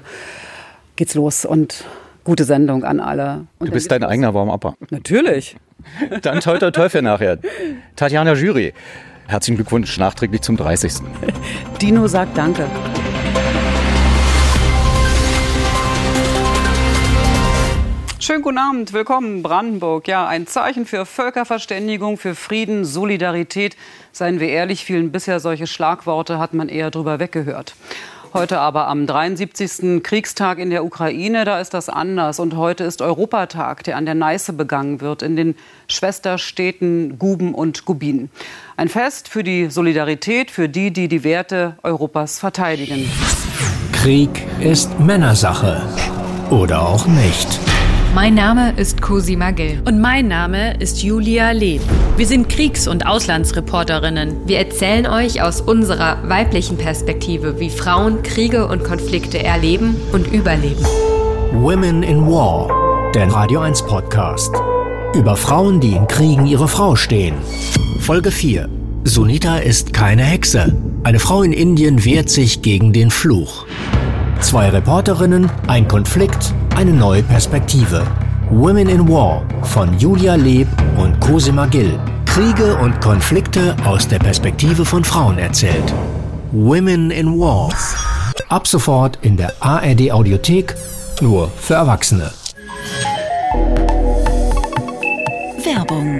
[0.96, 1.84] geht's los und
[2.24, 3.46] gute Sendung an alle.
[3.58, 4.74] Und du bist dein eigener Warm-Upper.
[4.90, 5.56] Natürlich.
[6.22, 7.38] Dann toll, toll, toll für nachher.
[7.96, 8.72] Tatjana Jury.
[9.26, 10.92] Herzlichen Glückwunsch nachträglich zum 30.
[11.80, 12.66] Dino sagt Danke.
[18.18, 20.06] Schönen guten Abend, willkommen Brandenburg.
[20.06, 23.76] Ja, ein Zeichen für Völkerverständigung, für Frieden, Solidarität.
[24.12, 27.74] Seien wir ehrlich, vielen bisher solche Schlagworte hat man eher drüber weggehört.
[28.32, 30.04] Heute aber am 73.
[30.04, 32.38] Kriegstag in der Ukraine, da ist das anders.
[32.38, 35.56] Und heute ist Europatag, der an der Neiße begangen wird, in den
[35.88, 38.30] Schwesterstädten Guben und Gubin.
[38.76, 43.10] Ein Fest für die Solidarität, für die, die die Werte Europas verteidigen.
[43.92, 45.82] Krieg ist Männersache.
[46.50, 47.69] Oder auch nicht.
[48.12, 49.80] Mein Name ist Cosima Gill.
[49.86, 51.80] Und mein Name ist Julia Leb.
[52.16, 54.48] Wir sind Kriegs- und Auslandsreporterinnen.
[54.48, 60.84] Wir erzählen euch aus unserer weiblichen Perspektive, wie Frauen Kriege und Konflikte erleben und überleben.
[61.52, 64.52] Women in War, der Radio 1 Podcast.
[65.14, 67.36] Über Frauen, die in Kriegen ihre Frau stehen.
[68.00, 68.68] Folge 4.
[69.04, 70.76] Sunita ist keine Hexe.
[71.04, 73.66] Eine Frau in Indien wehrt sich gegen den Fluch.
[74.40, 78.06] Zwei Reporterinnen, ein Konflikt, eine neue Perspektive.
[78.50, 80.66] Women in War von Julia Leb
[80.96, 81.98] und Cosima Gill.
[82.24, 85.92] Kriege und Konflikte aus der Perspektive von Frauen erzählt.
[86.52, 87.70] Women in War.
[88.48, 90.74] Ab sofort in der ARD Audiothek,
[91.20, 92.32] nur für Erwachsene.
[95.64, 96.19] Werbung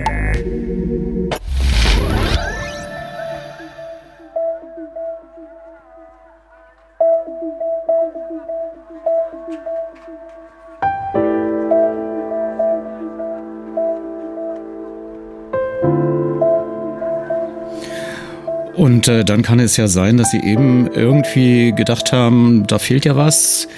[18.80, 23.04] Und äh, dann kann es ja sein, dass sie eben irgendwie gedacht haben, da fehlt
[23.04, 23.68] ja was.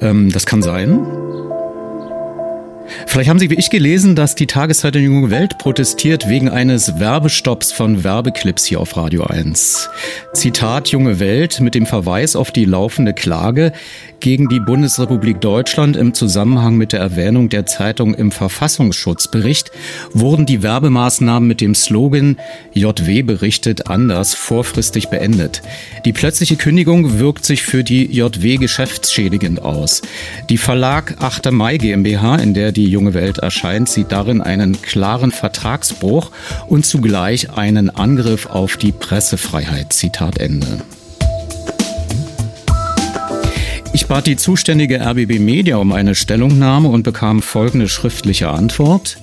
[0.00, 1.06] Ähm, das kann sein.
[3.06, 7.72] Vielleicht haben Sie wie ich gelesen, dass die Tageszeitung Junge Welt protestiert wegen eines Werbestopps
[7.72, 9.90] von Werbeclips hier auf Radio 1.
[10.32, 13.72] Zitat Junge Welt mit dem Verweis auf die laufende Klage
[14.20, 19.70] gegen die Bundesrepublik Deutschland im Zusammenhang mit der Erwähnung der Zeitung im Verfassungsschutzbericht
[20.12, 22.36] wurden die Werbemaßnahmen mit dem Slogan
[22.72, 25.62] JW berichtet anders vorfristig beendet.
[26.04, 30.02] Die plötzliche Kündigung wirkt sich für die JW geschäftsschädigend aus.
[30.48, 31.50] Die Verlag 8.
[31.52, 36.30] Mai GmbH, in der die junge Welt erscheint, sieht darin einen klaren Vertragsbruch
[36.68, 39.92] und zugleich einen Angriff auf die Pressefreiheit.
[39.92, 40.78] Zitat Ende.
[43.98, 49.18] Ich bat die zuständige RBB Media um eine Stellungnahme und bekam folgende schriftliche Antwort.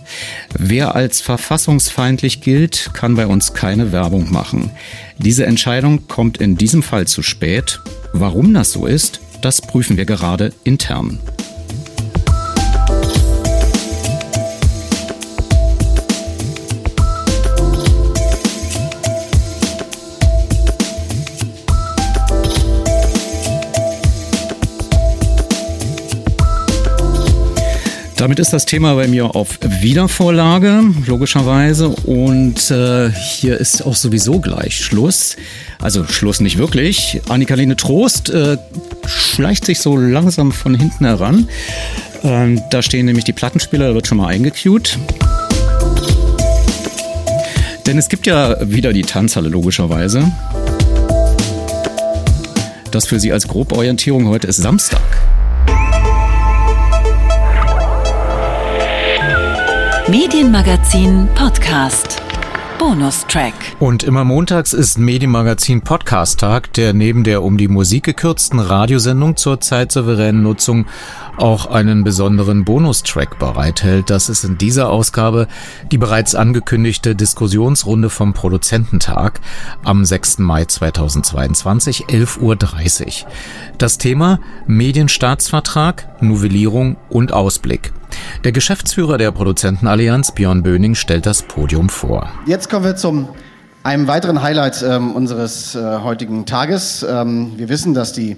[0.54, 4.72] Wer als verfassungsfeindlich gilt, kann bei uns keine Werbung machen.
[5.18, 7.80] Diese Entscheidung kommt in diesem Fall zu spät.
[8.12, 11.20] Warum das so ist, das prüfen wir gerade intern.
[28.26, 31.90] Damit ist das Thema bei mir auf Wiedervorlage, logischerweise.
[31.90, 35.36] Und äh, hier ist auch sowieso gleich Schluss.
[35.80, 37.22] Also Schluss nicht wirklich.
[37.30, 38.58] Annika-Lene Trost äh,
[39.06, 41.48] schleicht sich so langsam von hinten heran.
[42.24, 44.98] Ähm, da stehen nämlich die Plattenspieler, da wird schon mal eingecued.
[47.86, 50.32] Denn es gibt ja wieder die Tanzhalle logischerweise.
[52.90, 55.04] Das für Sie als Groborientierung heute ist Samstag.
[60.08, 62.22] Medienmagazin Podcast.
[62.78, 63.56] Bonustrack.
[63.80, 69.36] Und immer montags ist Medienmagazin Podcast Tag, der neben der um die Musik gekürzten Radiosendung
[69.36, 70.86] zur zeitsouveränen Nutzung
[71.38, 74.12] auch einen besonderen Bonustrack bereithält.
[74.12, 75.48] Das ist in dieser Ausgabe
[75.92, 79.42] die bereits angekündigte Diskussionsrunde vom Produzententag
[79.84, 80.38] am 6.
[80.38, 83.32] Mai 2022, 11.30 Uhr.
[83.80, 87.92] Das Thema Medienstaatsvertrag, Novellierung und Ausblick.
[88.44, 92.30] Der Geschäftsführer der Produzentenallianz, Björn Böning, stellt das Podium vor.
[92.46, 93.30] Jetzt kommen wir zum
[93.84, 97.06] einem weiteren Highlight ähm, unseres äh, heutigen Tages.
[97.08, 98.38] Ähm, wir wissen, dass die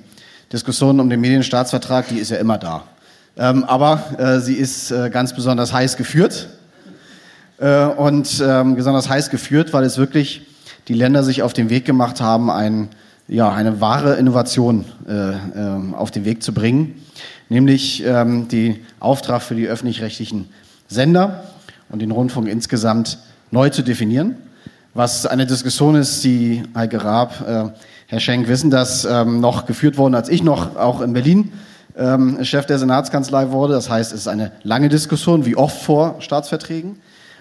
[0.51, 2.83] Diskussion um den Medienstaatsvertrag, die ist ja immer da.
[3.37, 6.49] Ähm, aber äh, sie ist äh, ganz besonders heiß geführt.
[7.59, 10.41] Äh, und ähm, besonders heiß geführt, weil es wirklich
[10.87, 12.89] die Länder sich auf den Weg gemacht haben, ein,
[13.27, 17.01] ja, eine wahre Innovation äh, ähm, auf den Weg zu bringen
[17.49, 20.49] nämlich ähm, den Auftrag für die öffentlich-rechtlichen
[20.87, 21.43] Sender
[21.89, 23.19] und den Rundfunk insgesamt
[23.51, 24.35] neu zu definieren.
[24.93, 27.69] Was eine Diskussion ist, die Heike Raab, äh,
[28.07, 31.51] Herr Schenk wissen das, ähm, noch geführt worden, als ich noch auch in Berlin
[31.97, 33.73] ähm, Chef der Senatskanzlei wurde.
[33.73, 36.99] Das heißt, es ist eine lange Diskussion, wie oft vor Staatsverträgen.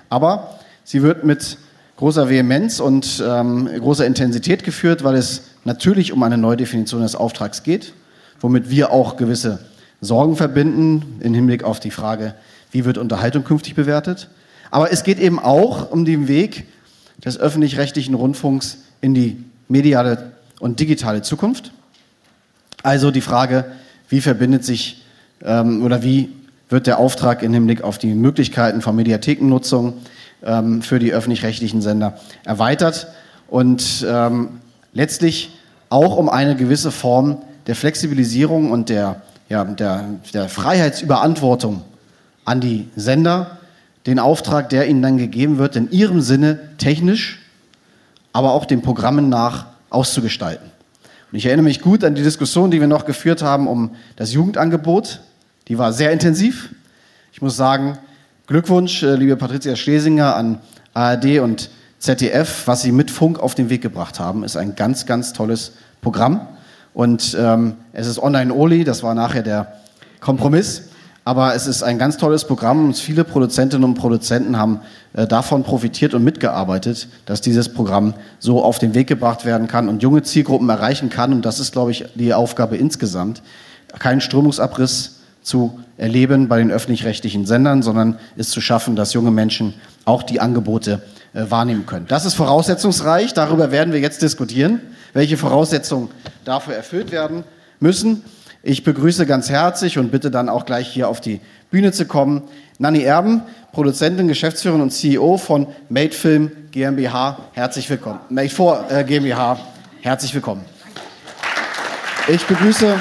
[0.09, 1.59] Aber sie wird mit
[1.97, 7.63] großer Vehemenz und ähm, großer Intensität geführt, weil es natürlich um eine Neudefinition des Auftrags
[7.63, 7.93] geht,
[8.41, 9.61] womit wir auch gewisse
[10.01, 12.35] Sorgen verbinden im Hinblick auf die Frage,
[12.71, 14.29] wie wird Unterhaltung künftig bewertet.
[14.71, 16.67] Aber es geht eben auch um den Weg
[17.25, 21.73] des öffentlich-rechtlichen Rundfunks in die mediale und digitale Zukunft.
[22.83, 23.65] Also die Frage,
[24.09, 25.03] wie verbindet sich
[25.43, 26.31] ähm, oder wie
[26.69, 29.95] wird der Auftrag im Hinblick auf die Möglichkeiten von Mediathekennutzung
[30.45, 33.09] ähm, für die öffentlich-rechtlichen Sender erweitert
[33.49, 34.61] und ähm,
[34.93, 41.83] letztlich auch um eine gewisse Form der Flexibilisierung und der ja, der, der Freiheitsüberantwortung
[42.45, 43.59] an die Sender,
[44.07, 47.41] den Auftrag, der ihnen dann gegeben wird, in ihrem Sinne technisch,
[48.33, 50.71] aber auch den Programmen nach auszugestalten.
[51.33, 54.33] Und ich erinnere mich gut an die Diskussion, die wir noch geführt haben um das
[54.33, 55.21] Jugendangebot.
[55.69, 56.71] Die war sehr intensiv.
[57.33, 57.99] Ich muss sagen,
[58.47, 60.61] Glückwunsch, äh, liebe Patricia Schlesinger, an
[60.95, 62.67] ARD und ZDF.
[62.67, 66.47] Was Sie mit Funk auf den Weg gebracht haben, ist ein ganz, ganz tolles Programm.
[66.97, 69.71] Und ähm, es ist online-only, das war nachher der
[70.19, 70.85] Kompromiss.
[71.25, 74.81] Aber es ist ein ganz tolles Programm und viele Produzentinnen und Produzenten haben
[75.13, 79.91] äh, davon profitiert und mitgearbeitet, dass dieses Programm so auf den Weg gebracht werden kann
[79.91, 81.35] und junge Zielgruppen erreichen kann.
[81.35, 83.43] Und das ist, glaube ich, die Aufgabe insgesamt,
[83.99, 89.75] keinen Strömungsabriss zu erleben bei den öffentlich-rechtlichen Sendern, sondern es zu schaffen, dass junge Menschen
[90.07, 91.03] auch die Angebote
[91.35, 92.07] äh, wahrnehmen können.
[92.09, 94.81] Das ist voraussetzungsreich, darüber werden wir jetzt diskutieren
[95.17, 96.11] welche Voraussetzungen
[96.45, 97.45] dafür erfüllt werden
[97.81, 98.23] müssen.
[98.63, 101.41] Ich begrüße ganz herzlich und bitte dann auch gleich hier auf die
[101.71, 102.43] Bühne zu kommen.
[102.79, 103.41] Nanni Erben,
[103.73, 107.39] Produzentin, Geschäftsführerin und CEO von Made Film GmbH.
[107.55, 108.21] Herzlich willkommen.
[108.29, 109.59] Made 4 äh, GmbH.
[110.03, 110.67] Herzlich willkommen.
[112.29, 113.01] Ich begrüße,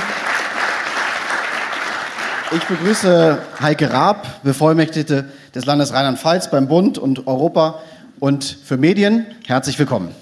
[2.56, 7.82] ich begrüße Heike Raab, Bevollmächtigte des Landes Rheinland-Pfalz beim Bund und Europa
[8.22, 9.26] und für Medien.
[9.46, 10.16] Herzlich willkommen.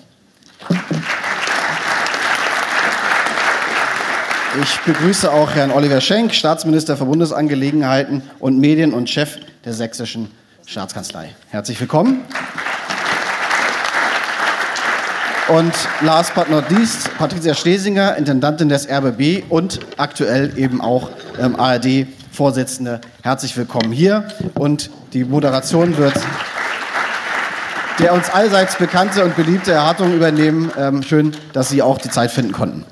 [4.62, 10.30] Ich begrüße auch Herrn Oliver Schenk, Staatsminister für Bundesangelegenheiten und Medien und Chef der sächsischen
[10.68, 11.30] Staatskanzlei.
[11.49, 12.22] Herzlich willkommen.
[15.47, 21.10] Und last but not least, Patricia Schlesinger, Intendantin des RBB und aktuell eben auch
[21.41, 23.01] ähm, ARD-Vorsitzende.
[23.24, 24.28] Herzlich willkommen hier.
[24.54, 26.14] Und die Moderation wird
[27.99, 30.72] der uns allseits bekannte und beliebte Herr Hartung übernehmen.
[30.78, 32.86] Ähm, schön, dass Sie auch die Zeit finden konnten.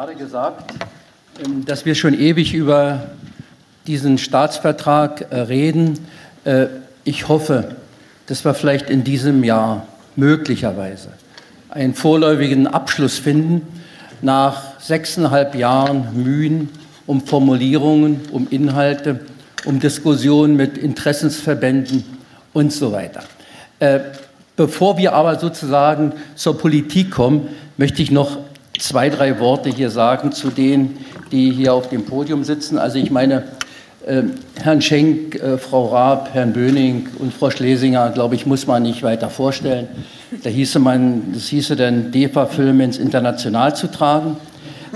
[0.00, 0.72] Gerade gesagt,
[1.44, 3.10] ähm, dass wir schon ewig über
[3.86, 5.98] diesen Staatsvertrag äh, reden.
[6.44, 6.68] Äh,
[7.04, 7.76] ich hoffe,
[8.24, 9.86] dass wir vielleicht in diesem Jahr
[10.16, 11.10] möglicherweise
[11.68, 13.60] einen vorläufigen Abschluss finden
[14.22, 16.70] nach sechseinhalb Jahren Mühen
[17.06, 19.20] um Formulierungen, um Inhalte,
[19.66, 22.04] um Diskussionen mit Interessensverbänden
[22.54, 23.22] und so weiter.
[23.80, 24.00] Äh,
[24.56, 28.38] bevor wir aber sozusagen zur Politik kommen, möchte ich noch
[28.80, 30.98] zwei, drei Worte hier sagen zu denen,
[31.30, 32.78] die hier auf dem Podium sitzen.
[32.78, 33.44] Also ich meine,
[34.08, 38.82] Ähm, Herrn Schenk, äh, Frau Raab, Herrn Böning und Frau Schlesinger, glaube ich, muss man
[38.82, 39.88] nicht weiter vorstellen.
[40.42, 44.38] Da hieße man, das hieße dann, DEFA-Filme ins International zu tragen.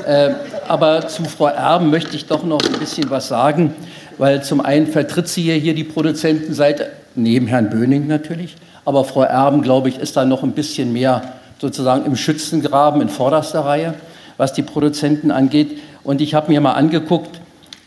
[0.06, 0.30] Äh,
[0.68, 3.74] aber zu Frau Erben möchte ich doch noch ein bisschen was sagen,
[4.16, 8.56] weil zum einen vertritt sie hier die Produzentenseite, neben Herrn Böning natürlich,
[8.86, 11.20] aber Frau Erben, glaube ich, ist da noch ein bisschen mehr
[11.64, 13.94] sozusagen im Schützengraben in vorderster Reihe,
[14.36, 15.78] was die Produzenten angeht.
[16.02, 17.40] Und ich habe mir mal angeguckt,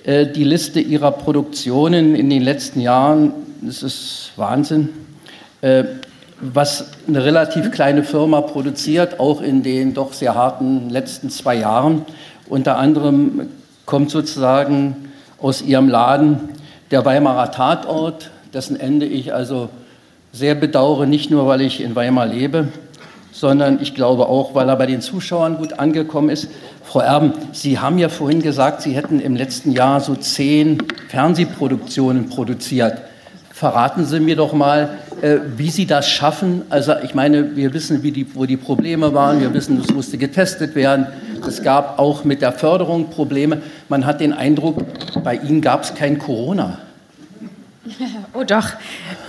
[0.03, 4.89] äh, die Liste ihrer Produktionen in den letzten Jahren, das ist Wahnsinn,
[5.61, 5.83] äh,
[6.41, 12.03] was eine relativ kleine Firma produziert, auch in den doch sehr harten letzten zwei Jahren.
[12.49, 13.47] Unter anderem
[13.85, 16.49] kommt sozusagen aus ihrem Laden
[16.89, 19.69] der Weimarer Tatort, dessen Ende ich also
[20.31, 22.69] sehr bedauere, nicht nur weil ich in Weimar lebe,
[23.39, 26.49] sondern ich glaube auch, weil er bei den Zuschauern gut angekommen ist.
[26.83, 30.79] Frau Erben, Sie haben ja vorhin gesagt, Sie hätten im letzten Jahr so zehn
[31.09, 32.97] Fernsehproduktionen produziert.
[33.51, 34.89] Verraten Sie mir doch mal,
[35.21, 36.63] äh, wie Sie das schaffen.
[36.69, 39.39] Also ich meine, wir wissen, die, wo die Probleme waren.
[39.39, 41.05] Wir wissen, es musste getestet werden.
[41.47, 43.61] Es gab auch mit der Förderung Probleme.
[43.87, 44.77] Man hat den Eindruck,
[45.23, 46.79] bei Ihnen gab es kein Corona.
[48.33, 48.67] Oh doch,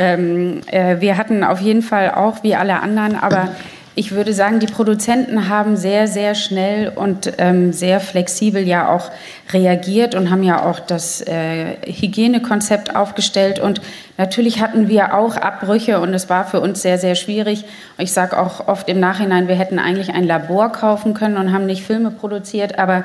[0.00, 3.50] ähm, äh, wir hatten auf jeden Fall auch wie alle anderen, aber
[3.98, 9.10] ich würde sagen, die Produzenten haben sehr, sehr schnell und ähm, sehr flexibel ja auch
[9.52, 13.58] reagiert und haben ja auch das äh, Hygienekonzept aufgestellt.
[13.58, 13.80] Und
[14.16, 17.64] natürlich hatten wir auch Abbrüche und es war für uns sehr, sehr schwierig.
[17.98, 21.66] Ich sage auch oft im Nachhinein, wir hätten eigentlich ein Labor kaufen können und haben
[21.66, 22.78] nicht Filme produziert.
[22.78, 23.02] Aber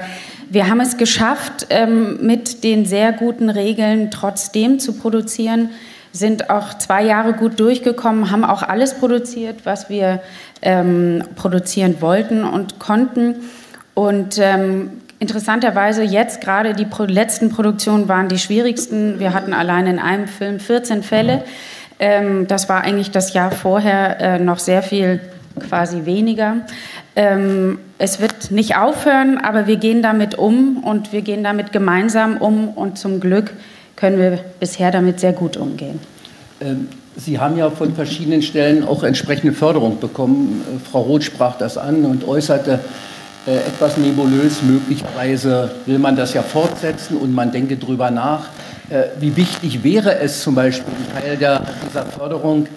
[0.52, 5.72] wir haben es geschafft, ähm, mit den sehr guten Regeln trotzdem zu produzieren
[6.14, 10.22] sind auch zwei Jahre gut durchgekommen, haben auch alles produziert, was wir
[10.62, 13.36] ähm, produzieren wollten und konnten.
[13.96, 19.20] Und ähm, interessanterweise jetzt gerade die pro letzten Produktionen waren die schwierigsten.
[19.20, 21.44] Wir hatten allein in einem Film 14 Fälle.
[22.00, 25.20] Ähm, das war eigentlich das Jahr vorher äh, noch sehr viel
[25.68, 26.58] quasi weniger.
[27.16, 32.38] Ähm, es wird nicht aufhören, aber wir gehen damit um und wir gehen damit gemeinsam
[32.38, 33.52] um und zum Glück
[33.96, 36.00] können wir bisher damit sehr gut umgehen.
[36.62, 40.64] Ähm, Sie haben ja von verschiedenen Stellen auch entsprechende Förderung bekommen.
[40.68, 42.80] Äh, Frau Roth sprach das an und äußerte
[43.46, 48.48] äh, etwas nebulös, möglicherweise will man das ja fortsetzen und man denke darüber nach.
[48.90, 52.68] Äh, wie wichtig wäre es zum Beispiel, ein Teil der, dieser Förderung,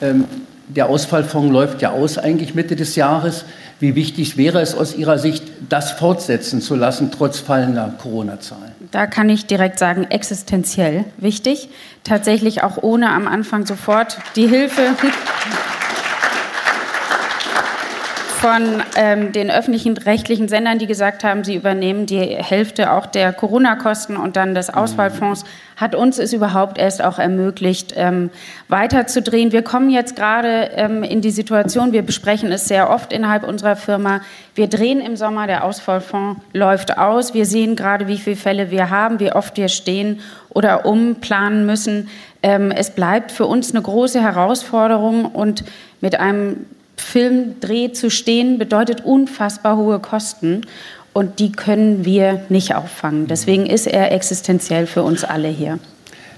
[0.00, 0.24] ähm,
[0.66, 3.44] der Ausfallfonds läuft ja aus eigentlich Mitte des Jahres,
[3.80, 8.73] wie wichtig wäre es aus Ihrer Sicht, das fortsetzen zu lassen, trotz fallender Corona-Zahlen?
[8.94, 11.68] Da kann ich direkt sagen, existenziell wichtig.
[12.04, 14.94] Tatsächlich auch ohne am Anfang sofort die Hilfe
[18.44, 23.32] von ähm, den öffentlichen rechtlichen Sendern, die gesagt haben, sie übernehmen die Hälfte auch der
[23.32, 25.46] Corona-Kosten und dann des Auswahlfonds,
[25.78, 28.28] hat uns es überhaupt erst auch ermöglicht, ähm,
[28.68, 29.50] weiterzudrehen.
[29.52, 33.76] Wir kommen jetzt gerade ähm, in die Situation, wir besprechen es sehr oft innerhalb unserer
[33.76, 34.20] Firma,
[34.54, 38.90] wir drehen im Sommer, der Auswahlfonds läuft aus, wir sehen gerade, wie viele Fälle wir
[38.90, 40.20] haben, wie oft wir stehen
[40.50, 42.10] oder umplanen müssen.
[42.42, 45.64] Ähm, es bleibt für uns eine große Herausforderung und
[46.02, 46.66] mit einem
[46.96, 50.62] Filmdreh zu stehen, bedeutet unfassbar hohe Kosten.
[51.12, 53.28] Und die können wir nicht auffangen.
[53.28, 55.78] Deswegen ist er existenziell für uns alle hier.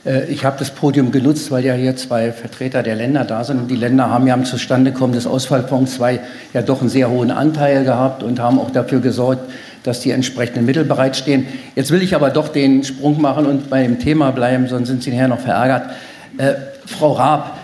[0.06, 3.58] Äh, ich habe das Podium genutzt, weil ja hier zwei Vertreter der Länder da sind.
[3.58, 6.20] Und die Länder haben ja am Zustandekommen des Ausfallfonds 2
[6.54, 9.50] ja doch einen sehr hohen Anteil gehabt und haben auch dafür gesorgt,
[9.82, 11.46] dass die entsprechenden Mittel bereitstehen.
[11.74, 15.02] Jetzt will ich aber doch den Sprung machen und bei dem Thema bleiben, sonst sind
[15.02, 15.90] Sie nachher noch verärgert.
[16.38, 16.54] Äh,
[16.86, 17.58] Frau Raab,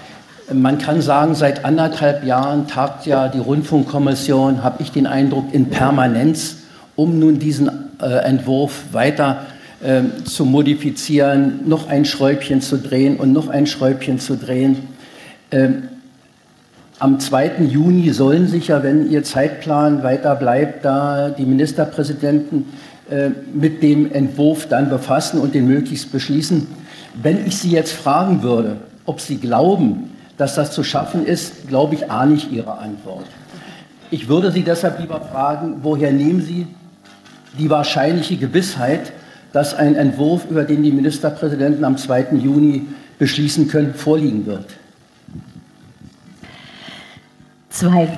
[0.54, 5.70] man kann sagen, seit anderthalb Jahren tagt ja die Rundfunkkommission, habe ich den Eindruck, in
[5.70, 6.58] Permanenz,
[6.96, 9.46] um nun diesen äh, Entwurf weiter
[9.82, 14.88] äh, zu modifizieren, noch ein Schräubchen zu drehen und noch ein Schräubchen zu drehen.
[15.50, 15.88] Ähm,
[16.98, 17.64] am 2.
[17.68, 22.66] Juni sollen sich ja, wenn Ihr Zeitplan weiter bleibt, da die Ministerpräsidenten
[23.10, 26.68] äh, mit dem Entwurf dann befassen und den möglichst beschließen.
[27.20, 30.11] Wenn ich Sie jetzt fragen würde, ob Sie glauben,
[30.42, 33.26] dass das zu schaffen ist, glaube ich, ahne ich Ihre Antwort.
[34.10, 36.66] Ich würde Sie deshalb lieber fragen, woher nehmen Sie
[37.56, 39.12] die wahrscheinliche Gewissheit,
[39.52, 42.32] dass ein Entwurf, über den die Ministerpräsidenten am 2.
[42.32, 42.86] Juni
[43.20, 44.64] beschließen können, vorliegen wird?
[47.70, 48.08] Zwei.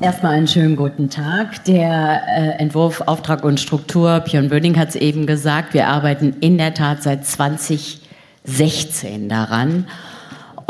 [0.00, 1.64] Erstmal einen schönen guten Tag.
[1.64, 6.58] Der äh, Entwurf Auftrag und Struktur, Björn Böning hat es eben gesagt, wir arbeiten in
[6.58, 9.86] der Tat seit 2016 daran.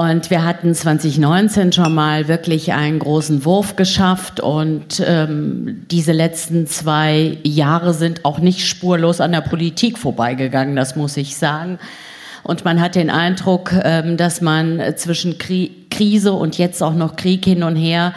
[0.00, 6.66] Und wir hatten 2019 schon mal wirklich einen großen Wurf geschafft und ähm, diese letzten
[6.66, 11.78] zwei Jahre sind auch nicht spurlos an der Politik vorbeigegangen, das muss ich sagen.
[12.44, 17.16] Und man hat den Eindruck, ähm, dass man zwischen Kri Krise und jetzt auch noch
[17.16, 18.14] Krieg hin und her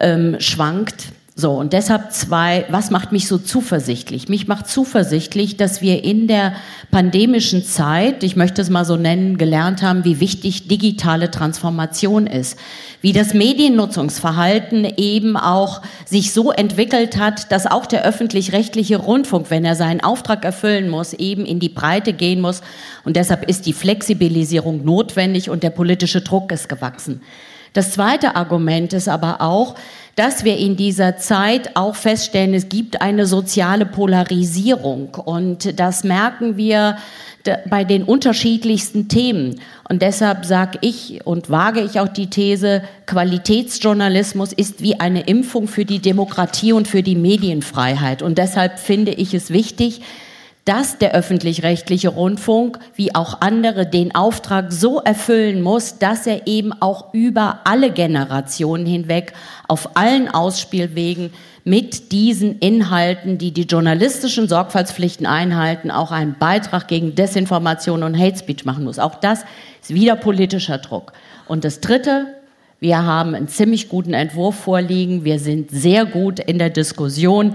[0.00, 1.06] ähm, schwankt.
[1.40, 4.28] So, und deshalb zwei, was macht mich so zuversichtlich?
[4.28, 6.54] Mich macht zuversichtlich, dass wir in der
[6.90, 12.58] pandemischen Zeit, ich möchte es mal so nennen, gelernt haben, wie wichtig digitale Transformation ist.
[13.02, 19.64] Wie das Mediennutzungsverhalten eben auch sich so entwickelt hat, dass auch der öffentlich-rechtliche Rundfunk, wenn
[19.64, 22.62] er seinen Auftrag erfüllen muss, eben in die Breite gehen muss.
[23.04, 27.20] Und deshalb ist die Flexibilisierung notwendig und der politische Druck ist gewachsen.
[27.74, 29.76] Das zweite Argument ist aber auch,
[30.18, 36.56] dass wir in dieser Zeit auch feststellen, es gibt eine soziale Polarisierung und das merken
[36.56, 36.96] wir
[37.70, 39.60] bei den unterschiedlichsten Themen.
[39.88, 45.68] Und deshalb sage ich und wage ich auch die These, Qualitätsjournalismus ist wie eine Impfung
[45.68, 48.20] für die Demokratie und für die Medienfreiheit.
[48.20, 50.00] Und deshalb finde ich es wichtig,
[50.68, 56.74] dass der öffentlich-rechtliche Rundfunk wie auch andere den Auftrag so erfüllen muss, dass er eben
[56.82, 59.32] auch über alle Generationen hinweg
[59.66, 61.30] auf allen Ausspielwegen
[61.64, 68.36] mit diesen Inhalten, die die journalistischen Sorgfaltspflichten einhalten, auch einen Beitrag gegen Desinformation und Hate
[68.36, 68.98] Speech machen muss.
[68.98, 69.44] Auch das
[69.80, 71.14] ist wieder politischer Druck.
[71.46, 72.26] Und das Dritte,
[72.78, 75.24] wir haben einen ziemlich guten Entwurf vorliegen.
[75.24, 77.54] Wir sind sehr gut in der Diskussion.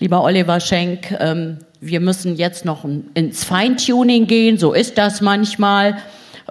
[0.00, 5.98] Lieber Oliver Schenk, ähm, wir müssen jetzt noch ins Feintuning gehen, so ist das manchmal.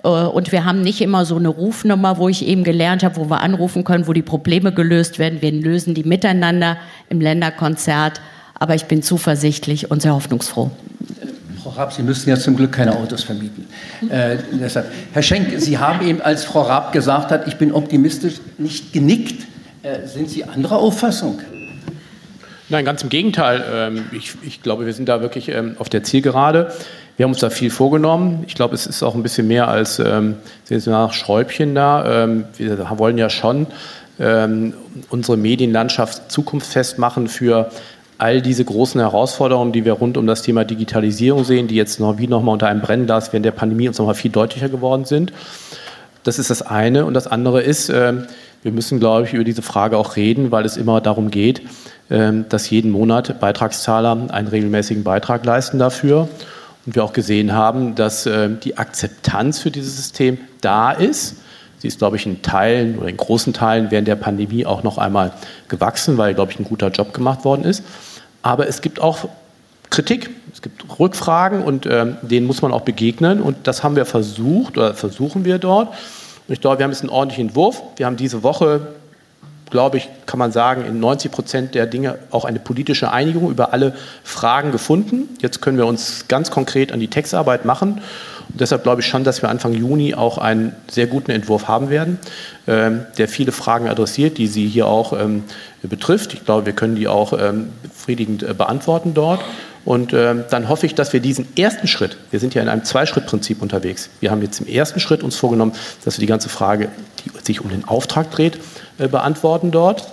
[0.03, 3.30] Äh, und wir haben nicht immer so eine Rufnummer, wo ich eben gelernt habe, wo
[3.30, 5.41] wir anrufen können, wo die Probleme gelöst werden.
[5.41, 6.78] Wir lösen die miteinander
[7.09, 8.21] im Länderkonzert.
[8.59, 10.71] Aber ich bin zuversichtlich und sehr hoffnungsfroh.
[11.61, 13.67] Frau Raab, Sie müssen ja zum Glück keine Autos vermieten.
[14.09, 14.91] Äh, deshalb.
[15.13, 19.45] Herr Schenk, Sie haben eben, als Frau Raab gesagt hat, ich bin optimistisch, nicht genickt.
[19.84, 21.39] Äh, sind Sie anderer Auffassung?
[22.70, 23.63] Nein, ganz im Gegenteil.
[23.74, 26.72] Ähm, ich, ich glaube, wir sind da wirklich ähm, auf der Zielgerade.
[27.15, 28.43] Wir haben uns da viel vorgenommen.
[28.47, 32.28] Ich glaube, es ist auch ein bisschen mehr als ähm, sehen Sie nach Schräubchen da.
[32.57, 33.68] Wir wollen ja schon
[35.09, 37.70] unsere Medienlandschaft zukunftsfest machen für
[38.18, 42.18] all diese großen Herausforderungen, die wir rund um das Thema Digitalisierung sehen, die jetzt noch
[42.18, 45.34] wie nochmal unter einem Brennglas während der Pandemie uns nochmal viel deutlicher geworden sind.
[46.24, 47.05] Das ist das eine.
[47.05, 47.91] Und das andere ist,
[48.64, 51.62] wir müssen, glaube ich, über diese Frage auch reden, weil es immer darum geht,
[52.10, 56.28] ähm, dass jeden Monat Beitragszahler einen regelmäßigen Beitrag leisten dafür.
[56.86, 61.36] Und wir auch gesehen haben, dass ähm, die Akzeptanz für dieses System da ist.
[61.80, 64.97] Sie ist, glaube ich, in Teilen oder in großen Teilen während der Pandemie auch noch
[64.97, 65.34] einmal
[65.68, 67.84] gewachsen, weil, glaube ich, ein guter Job gemacht worden ist.
[68.41, 69.30] Aber es gibt auch
[69.89, 73.41] Kritik, es gibt Rückfragen und ähm, denen muss man auch begegnen.
[73.41, 75.93] Und das haben wir versucht oder versuchen wir dort.
[76.48, 77.82] Und ich glaube, wir haben jetzt einen ordentlichen Entwurf.
[77.98, 78.88] Wir haben diese Woche
[79.70, 83.74] glaube ich, kann man sagen, in 90 Prozent der Dinge auch eine politische Einigung über
[83.74, 83.93] alle
[84.24, 85.30] Fragen gefunden.
[85.41, 88.02] Jetzt können wir uns ganz konkret an die Textarbeit machen.
[88.50, 91.89] Und deshalb glaube ich schon, dass wir Anfang Juni auch einen sehr guten Entwurf haben
[91.89, 92.18] werden,
[92.68, 95.43] ähm, der viele Fragen adressiert, die Sie hier auch ähm,
[95.84, 96.34] betrifft.
[96.34, 99.41] Ich glaube, wir können die auch ähm, befriedigend äh, beantworten dort.
[99.88, 102.84] Und ähm, dann hoffe ich, dass wir diesen ersten Schritt, wir sind ja in einem
[102.84, 104.10] Zweischrittprinzip unterwegs.
[104.20, 105.72] Wir haben jetzt im ersten Schritt uns vorgenommen,
[106.04, 106.90] dass wir die ganze Frage,
[107.24, 108.60] die sich um den Auftrag dreht,
[108.98, 110.06] äh, beantworten dort.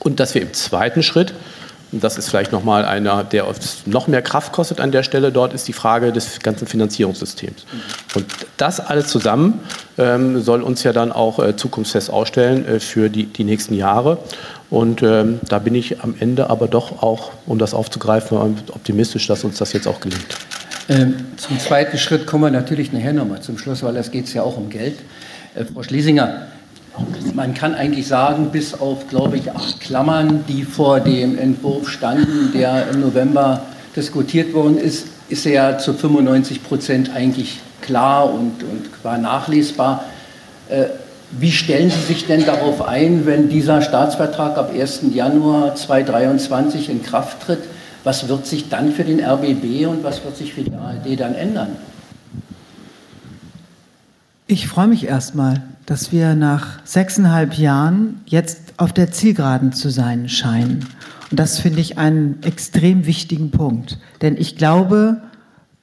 [0.00, 1.34] Und dass wir im zweiten Schritt,
[1.92, 3.46] das ist vielleicht nochmal einer, der
[3.86, 7.66] noch mehr Kraft kostet an der Stelle, dort ist die Frage des ganzen Finanzierungssystems.
[8.14, 8.26] Und
[8.56, 9.60] das alles zusammen
[9.98, 14.18] ähm, soll uns ja dann auch äh, zukunftsfest ausstellen äh, für die, die nächsten Jahre.
[14.70, 18.38] Und ähm, da bin ich am Ende aber doch auch, um das aufzugreifen,
[18.72, 20.36] optimistisch, dass uns das jetzt auch gelingt.
[20.88, 24.42] Ähm, zum zweiten Schritt kommen wir natürlich nachher nochmal zum Schluss, weil es geht ja
[24.42, 24.98] auch um Geld.
[25.54, 26.46] Äh, Frau Schlesinger,
[27.34, 32.52] man kann eigentlich sagen, bis auf, glaube ich, acht Klammern, die vor dem Entwurf standen,
[32.52, 33.62] der im November
[33.96, 40.04] diskutiert worden ist, ist er zu 95 Prozent eigentlich klar und, und war nachlesbar.
[40.68, 40.86] Äh,
[41.32, 45.02] wie stellen Sie sich denn darauf ein, wenn dieser Staatsvertrag ab 1.
[45.14, 47.60] Januar 2023 in Kraft tritt?
[48.02, 51.34] Was wird sich dann für den RBB und was wird sich für die ARD dann
[51.34, 51.76] ändern?
[54.50, 60.28] Ich freue mich erstmal, dass wir nach sechseinhalb Jahren jetzt auf der Zielgeraden zu sein
[60.28, 60.88] scheinen.
[61.30, 64.00] Und das finde ich einen extrem wichtigen Punkt.
[64.22, 65.22] Denn ich glaube,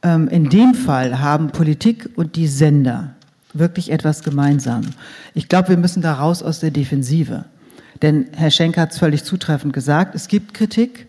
[0.04, 3.12] ähm, in dem Fall haben Politik und die Sender
[3.54, 4.82] wirklich etwas gemeinsam.
[5.34, 7.46] Ich glaube, wir müssen da raus aus der Defensive.
[8.02, 11.08] Denn Herr Schenker hat es völlig zutreffend gesagt, es gibt Kritik.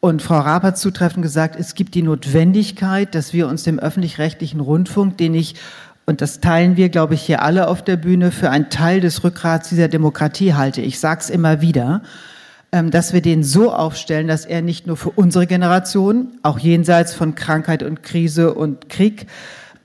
[0.00, 4.60] Und Frau Raab hat zutreffend gesagt, es gibt die Notwendigkeit, dass wir uns dem öffentlich-rechtlichen
[4.60, 5.56] Rundfunk, den ich
[6.10, 9.22] und das teilen wir, glaube ich, hier alle auf der Bühne, für einen Teil des
[9.22, 10.80] Rückgrats dieser Demokratie halte.
[10.80, 12.02] Ich sage es immer wieder,
[12.72, 17.14] ähm, dass wir den so aufstellen, dass er nicht nur für unsere Generation, auch jenseits
[17.14, 19.28] von Krankheit und Krise und Krieg,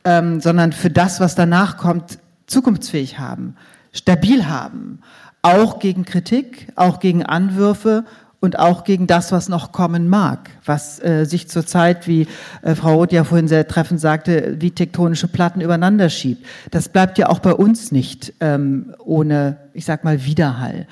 [0.04, 2.18] ähm, sondern für das, was danach kommt,
[2.48, 3.56] zukunftsfähig haben,
[3.94, 5.02] stabil haben,
[5.44, 8.04] auch gegen Kritik, auch gegen Anwürfe
[8.46, 12.28] und auch gegen das, was noch kommen mag, was äh, sich zurzeit, wie
[12.62, 16.46] äh, Frau Roth ja vorhin sehr treffend sagte, wie tektonische Platten übereinander schiebt.
[16.72, 20.88] Das bleibt ja auch bei uns nicht ähm, ohne, ich sag mal, Widerhall.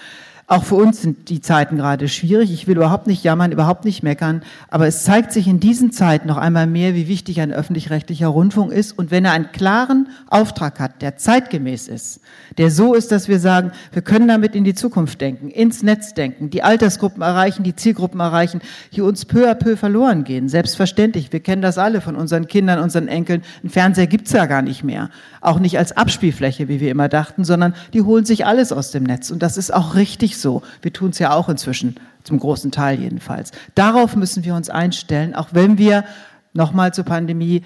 [0.53, 2.53] Auch für uns sind die Zeiten gerade schwierig.
[2.53, 4.43] Ich will überhaupt nicht jammern, überhaupt nicht meckern.
[4.69, 8.71] Aber es zeigt sich in diesen Zeiten noch einmal mehr, wie wichtig ein öffentlich-rechtlicher Rundfunk
[8.71, 8.91] ist.
[8.91, 12.19] Und wenn er einen klaren Auftrag hat, der zeitgemäß ist,
[12.59, 16.13] der so ist, dass wir sagen, wir können damit in die Zukunft denken, ins Netz
[16.13, 20.49] denken, die Altersgruppen erreichen, die Zielgruppen erreichen, die uns peu à peu verloren gehen.
[20.49, 21.33] Selbstverständlich.
[21.33, 23.41] Wir kennen das alle von unseren Kindern, unseren Enkeln.
[23.63, 25.09] Ein Fernseher gibt's ja gar nicht mehr.
[25.41, 29.01] Auch nicht als Abspielfläche, wie wir immer dachten, sondern die holen sich alles aus dem
[29.01, 29.31] Netz.
[29.31, 30.42] Und das ist auch richtig so.
[30.81, 33.51] Wir tun es ja auch inzwischen, zum großen Teil jedenfalls.
[33.75, 36.05] Darauf müssen wir uns einstellen, auch wenn wir
[36.53, 37.63] nochmal zur Pandemie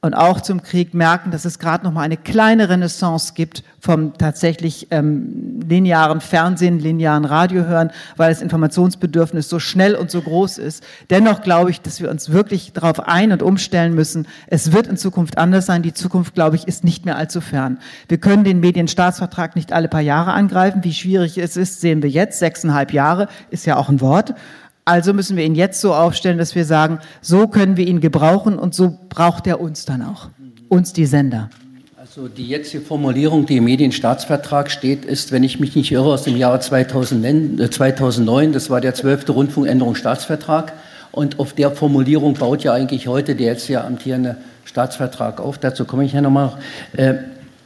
[0.00, 4.16] und auch zum Krieg merken, dass es gerade noch mal eine kleine Renaissance gibt vom
[4.16, 10.58] tatsächlich ähm, linearen Fernsehen, linearen Radio hören, weil das Informationsbedürfnis so schnell und so groß
[10.58, 10.84] ist.
[11.10, 14.28] Dennoch glaube ich, dass wir uns wirklich darauf ein- und umstellen müssen.
[14.46, 15.82] Es wird in Zukunft anders sein.
[15.82, 17.78] Die Zukunft, glaube ich, ist nicht mehr allzu fern.
[18.06, 20.84] Wir können den Medienstaatsvertrag nicht alle paar Jahre angreifen.
[20.84, 22.38] Wie schwierig es ist, sehen wir jetzt.
[22.38, 24.34] Sechseinhalb Jahre ist ja auch ein Wort.
[24.88, 28.58] Also müssen wir ihn jetzt so aufstellen, dass wir sagen, so können wir ihn gebrauchen
[28.58, 30.30] und so braucht er uns dann auch.
[30.70, 31.50] Uns die Sender.
[31.98, 36.22] Also die jetzige Formulierung, die im Medienstaatsvertrag steht, ist, wenn ich mich nicht irre, aus
[36.22, 39.28] dem Jahre 2009, äh, das war der 12.
[39.28, 40.72] Rundfunkänderungsstaatsvertrag.
[41.12, 45.58] Und auf der Formulierung baut ja eigentlich heute der jetzt ja amtierende Staatsvertrag auf.
[45.58, 46.56] Dazu komme ich ja nochmal.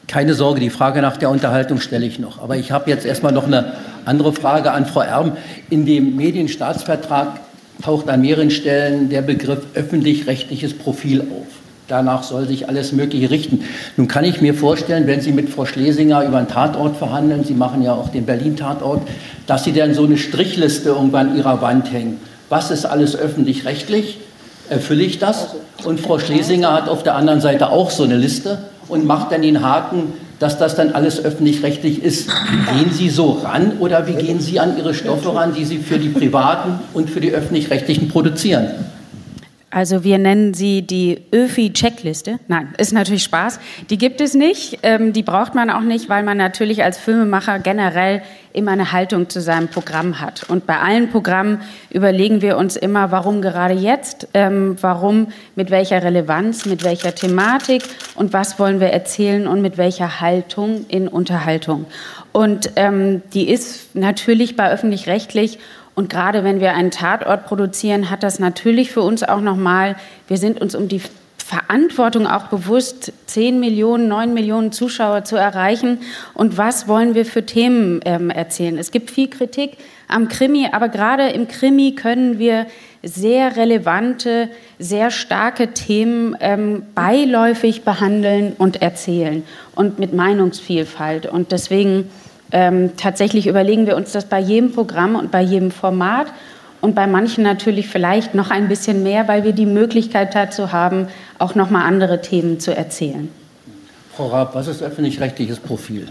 [0.08, 2.42] Keine Sorge, die Frage nach der Unterhaltung stelle ich noch.
[2.42, 3.74] Aber ich habe jetzt erstmal noch eine
[4.04, 5.32] andere Frage an Frau Erben.
[5.70, 7.40] In dem Medienstaatsvertrag
[7.82, 11.46] taucht an mehreren Stellen der Begriff öffentlich-rechtliches Profil auf.
[11.88, 13.64] Danach soll sich alles Mögliche richten.
[13.96, 17.54] Nun kann ich mir vorstellen, wenn Sie mit Frau Schlesinger über einen Tatort verhandeln, Sie
[17.54, 19.02] machen ja auch den Berlin-Tatort,
[19.46, 22.20] dass Sie dann so eine Strichliste irgendwann an Ihrer Wand hängen.
[22.48, 24.18] Was ist alles öffentlich-rechtlich?
[24.70, 25.48] Erfülle ich das?
[25.84, 28.58] Und Frau Schlesinger hat auf der anderen Seite auch so eine Liste
[28.88, 32.28] und macht dann den Haken, dass das dann alles öffentlich-rechtlich ist.
[32.28, 35.98] Gehen Sie so ran oder wie gehen Sie an Ihre Stoffe ran, die Sie für
[35.98, 38.66] die Privaten und für die öffentlich-rechtlichen produzieren?
[39.72, 42.38] Also wir nennen sie die ÖFI-Checkliste.
[42.46, 43.58] Nein, ist natürlich Spaß.
[43.88, 44.80] Die gibt es nicht.
[44.82, 48.20] Ähm, die braucht man auch nicht, weil man natürlich als Filmemacher generell
[48.52, 50.44] immer eine Haltung zu seinem Programm hat.
[50.50, 56.02] Und bei allen Programmen überlegen wir uns immer, warum gerade jetzt, ähm, warum, mit welcher
[56.02, 57.82] Relevanz, mit welcher Thematik
[58.14, 61.86] und was wollen wir erzählen und mit welcher Haltung in Unterhaltung.
[62.32, 65.58] Und ähm, die ist natürlich bei öffentlich-rechtlich
[65.94, 70.38] und gerade wenn wir einen Tatort produzieren, hat das natürlich für uns auch nochmal, wir
[70.38, 71.02] sind uns um die
[71.36, 75.98] Verantwortung auch bewusst, 10 Millionen, 9 Millionen Zuschauer zu erreichen.
[76.32, 78.78] Und was wollen wir für Themen ähm, erzählen?
[78.78, 79.76] Es gibt viel Kritik
[80.08, 82.66] am Krimi, aber gerade im Krimi können wir
[83.02, 89.42] sehr relevante, sehr starke Themen ähm, beiläufig behandeln und erzählen
[89.74, 91.26] und mit Meinungsvielfalt.
[91.26, 92.08] Und deswegen
[92.52, 96.26] ähm, tatsächlich überlegen wir uns das bei jedem Programm und bei jedem Format
[96.82, 101.08] und bei manchen natürlich vielleicht noch ein bisschen mehr, weil wir die Möglichkeit dazu haben,
[101.38, 103.28] auch noch mal andere Themen zu erzählen.
[104.14, 106.08] Frau Raab, was ist öffentlich-rechtliches Profil?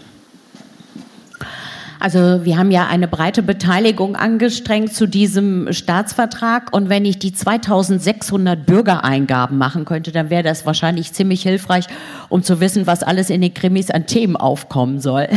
[2.00, 7.32] Also wir haben ja eine breite Beteiligung angestrengt zu diesem Staatsvertrag und wenn ich die
[7.32, 11.86] 2600 Bürgereingaben machen könnte, dann wäre das wahrscheinlich ziemlich hilfreich,
[12.28, 15.28] um zu wissen, was alles in den Krimis an Themen aufkommen soll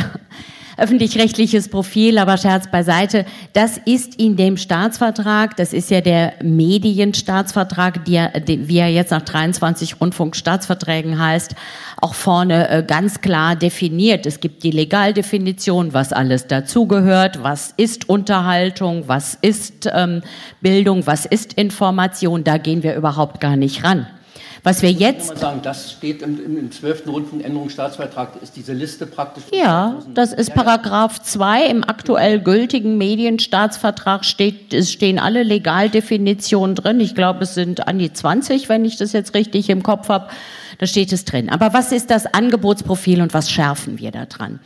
[0.77, 8.05] öffentlich-rechtliches Profil, aber Scherz beiseite, das ist in dem Staatsvertrag, das ist ja der Medienstaatsvertrag,
[8.05, 11.55] der, wie er jetzt nach 23 Rundfunkstaatsverträgen heißt,
[12.01, 14.27] auch vorne äh, ganz klar definiert.
[14.27, 20.23] Es gibt die Legaldefinition, was alles dazugehört, was ist Unterhaltung, was ist ähm,
[20.61, 24.07] Bildung, was ist Information, da gehen wir überhaupt gar nicht ran.
[24.65, 25.31] Was wir jetzt.
[25.35, 27.07] Ich sagen, das steht im, im 12.
[27.07, 29.45] Rundfunkänderungsstaatsvertrag, ist diese Liste praktisch.
[29.53, 36.99] Ja, das ist Paragraph 2 im aktuell gültigen Medienstaatsvertrag steht, es stehen alle Legaldefinitionen drin.
[37.01, 40.29] Ich glaube, es sind an die 20, wenn ich das jetzt richtig im Kopf habe.
[40.79, 41.51] Da steht es drin.
[41.51, 44.61] Aber was ist das Angebotsprofil und was schärfen wir da dran?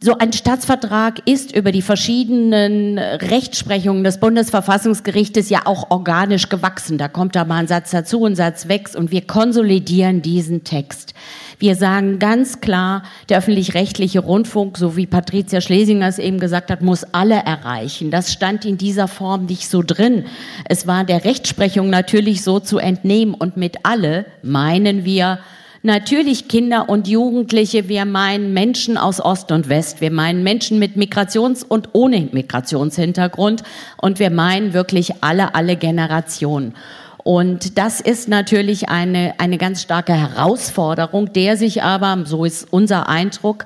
[0.00, 6.98] So ein Staatsvertrag ist über die verschiedenen Rechtsprechungen des Bundesverfassungsgerichtes ja auch organisch gewachsen.
[6.98, 11.14] Da kommt da mal ein Satz dazu, ein Satz weg und wir konsolidieren diesen Text.
[11.58, 16.80] Wir sagen ganz klar, der öffentlich-rechtliche Rundfunk, so wie Patricia Schlesinger es eben gesagt hat,
[16.80, 18.12] muss alle erreichen.
[18.12, 20.26] Das stand in dieser Form nicht so drin.
[20.66, 25.40] Es war der Rechtsprechung natürlich so zu entnehmen und mit alle meinen wir
[25.82, 30.96] Natürlich Kinder und Jugendliche, wir meinen Menschen aus Ost und West, wir meinen Menschen mit
[30.96, 33.62] Migrations- und ohne Migrationshintergrund
[33.96, 36.74] und wir meinen wirklich alle, alle Generationen.
[37.22, 43.08] Und das ist natürlich eine, eine ganz starke Herausforderung, der sich aber, so ist unser
[43.08, 43.64] Eindruck,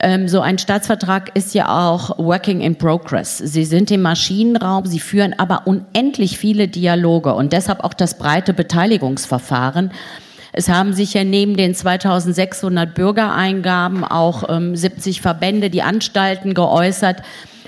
[0.00, 3.38] ähm, so ein Staatsvertrag ist ja auch Working in Progress.
[3.38, 8.52] Sie sind im Maschinenraum, sie führen aber unendlich viele Dialoge und deshalb auch das breite
[8.52, 9.90] Beteiligungsverfahren.
[10.56, 17.22] Es haben sich ja neben den 2600 Bürgereingaben auch ähm, 70 Verbände, die Anstalten geäußert.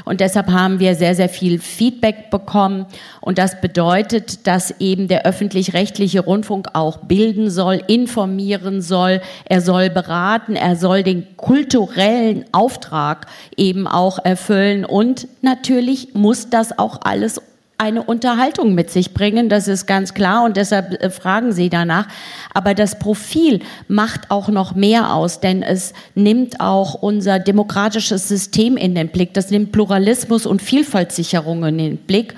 [0.06, 2.86] Und deshalb haben wir sehr, sehr viel Feedback bekommen.
[3.20, 9.90] Und das bedeutet, dass eben der öffentlich-rechtliche Rundfunk auch bilden soll, informieren soll, er soll
[9.90, 14.86] beraten, er soll den kulturellen Auftrag eben auch erfüllen.
[14.86, 17.38] Und natürlich muss das auch alles
[17.78, 22.08] eine Unterhaltung mit sich bringen, das ist ganz klar und deshalb äh, fragen Sie danach.
[22.52, 28.76] Aber das Profil macht auch noch mehr aus, denn es nimmt auch unser demokratisches System
[28.76, 32.34] in den Blick, das nimmt Pluralismus und Vielfaltssicherung in den Blick.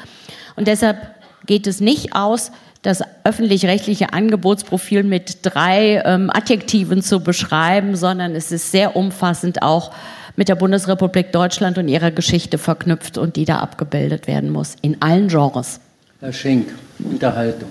[0.57, 0.99] Und deshalb
[1.47, 2.53] geht es nicht aus,
[2.83, 9.91] das öffentlich-rechtliche Angebotsprofil mit drei ähm, Adjektiven zu beschreiben, sondern es ist sehr umfassend auch
[10.37, 15.01] mit der Bundesrepublik Deutschland und ihrer Geschichte verknüpft und die da abgebildet werden muss, in
[15.01, 15.81] allen Genres.
[16.21, 17.71] Herr Schenk, Unterhaltung.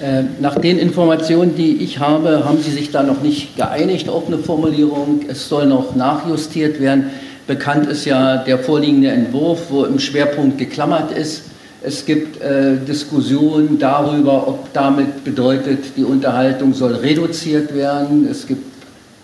[0.00, 4.28] Äh, nach den Informationen, die ich habe, haben Sie sich da noch nicht geeinigt auf
[4.28, 5.22] eine Formulierung.
[5.28, 7.10] Es soll noch nachjustiert werden.
[7.48, 11.44] Bekannt ist ja der vorliegende Entwurf, wo im Schwerpunkt geklammert ist.
[11.82, 18.28] Es gibt äh, Diskussionen darüber, ob damit bedeutet, die Unterhaltung soll reduziert werden.
[18.30, 18.64] Es gibt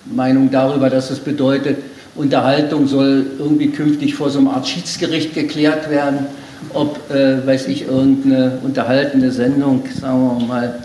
[0.06, 1.78] Meinungen darüber, dass es bedeutet,
[2.16, 6.26] Unterhaltung soll irgendwie künftig vor so einem Art Schiedsgericht geklärt werden,
[6.72, 10.78] ob, äh, weiß ich, irgendeine unterhaltene Sendung, sagen wir mal,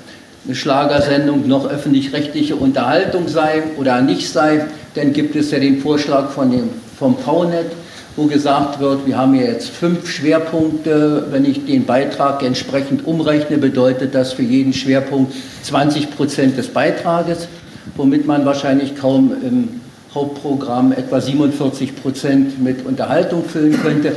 [0.46, 4.66] eine Schlagersendung noch öffentlich-rechtliche Unterhaltung sei oder nicht sei.
[4.96, 7.68] Dann gibt es ja den Vorschlag von dem, vom VNet,
[8.16, 11.28] wo gesagt wird, wir haben ja jetzt fünf Schwerpunkte.
[11.30, 15.34] Wenn ich den Beitrag entsprechend umrechne, bedeutet das für jeden Schwerpunkt
[15.64, 17.48] 20 Prozent des Beitrages,
[17.96, 19.79] womit man wahrscheinlich kaum im
[20.14, 24.14] Hauptprogramm etwa 47 Prozent mit Unterhaltung füllen könnte.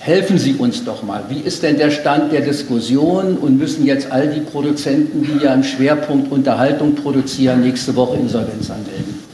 [0.00, 1.24] Helfen Sie uns doch mal.
[1.28, 5.52] Wie ist denn der Stand der Diskussion und müssen jetzt all die Produzenten, die ja
[5.52, 9.26] im Schwerpunkt Unterhaltung produzieren, nächste Woche Insolvenz anmelden?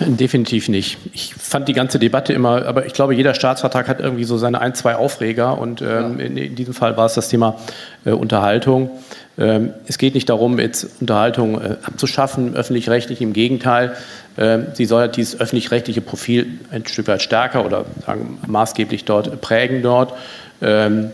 [0.00, 0.98] Definitiv nicht.
[1.12, 4.60] Ich fand die ganze Debatte immer, aber ich glaube, jeder Staatsvertrag hat irgendwie so seine
[4.60, 7.56] ein, zwei Aufreger und ähm, in, in, diesem Fall war es das Thema
[8.04, 8.90] äh, Unterhaltung.
[9.38, 13.20] Ähm, es geht nicht darum, jetzt Unterhaltung äh, abzuschaffen, öffentlich-rechtlich.
[13.20, 13.94] Im Gegenteil,
[14.36, 19.40] äh, sie soll halt dieses öffentlich-rechtliche Profil ein Stück weit stärker oder sagen, maßgeblich dort
[19.40, 20.14] prägen dort.
[20.62, 21.10] Ähm,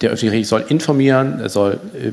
[0.00, 2.12] der öffentlich-rechtliche soll informieren, er soll äh,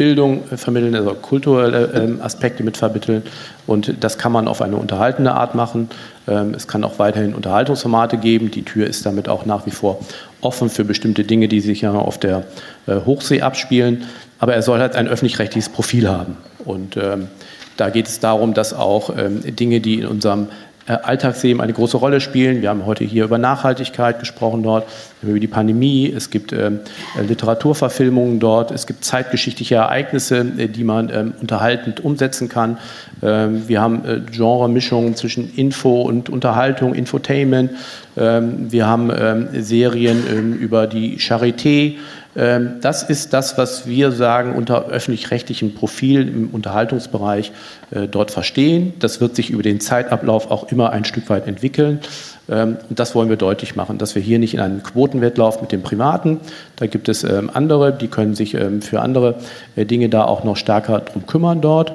[0.00, 3.22] Bildung vermitteln, also kulturelle ähm, Aspekte mit vermitteln.
[3.66, 5.90] Und das kann man auf eine unterhaltende Art machen.
[6.26, 8.50] Ähm, es kann auch weiterhin Unterhaltungsformate geben.
[8.50, 10.00] Die Tür ist damit auch nach wie vor
[10.40, 12.44] offen für bestimmte Dinge, die sich ja auf der
[12.86, 14.04] äh, Hochsee abspielen.
[14.38, 16.36] Aber er soll halt ein öffentlich-rechtliches Profil haben.
[16.64, 17.28] Und ähm,
[17.76, 20.48] da geht es darum, dass auch ähm, Dinge, die in unserem
[20.86, 22.62] äh, Alltagsleben eine große Rolle spielen.
[22.62, 24.86] Wir haben heute hier über Nachhaltigkeit gesprochen dort,
[25.22, 26.12] über die Pandemie.
[26.14, 26.80] Es gibt ähm,
[27.18, 28.70] äh, Literaturverfilmungen dort.
[28.70, 32.78] Es gibt zeitgeschichtliche Ereignisse, äh, die man ähm, unterhaltend umsetzen kann.
[33.22, 37.72] Ähm, wir haben äh, Genremischungen zwischen Info und Unterhaltung, Infotainment.
[38.16, 41.96] Ähm, wir haben ähm, Serien ähm, über die Charité.
[42.36, 47.52] Ähm, das ist das, was wir sagen unter öffentlich-rechtlichem Profil im Unterhaltungsbereich
[47.90, 48.94] äh, dort verstehen.
[49.00, 52.00] Das wird sich über den Zeitablauf auch immer ein Stück weit entwickeln.
[52.48, 55.72] Ähm, und das wollen wir deutlich machen, dass wir hier nicht in einen Quotenwettlauf mit
[55.72, 56.40] dem Privaten,
[56.76, 59.36] da gibt es ähm, andere, die können sich für andere
[59.76, 61.92] äh, Dinge da auch noch stärker drum kümmern dort.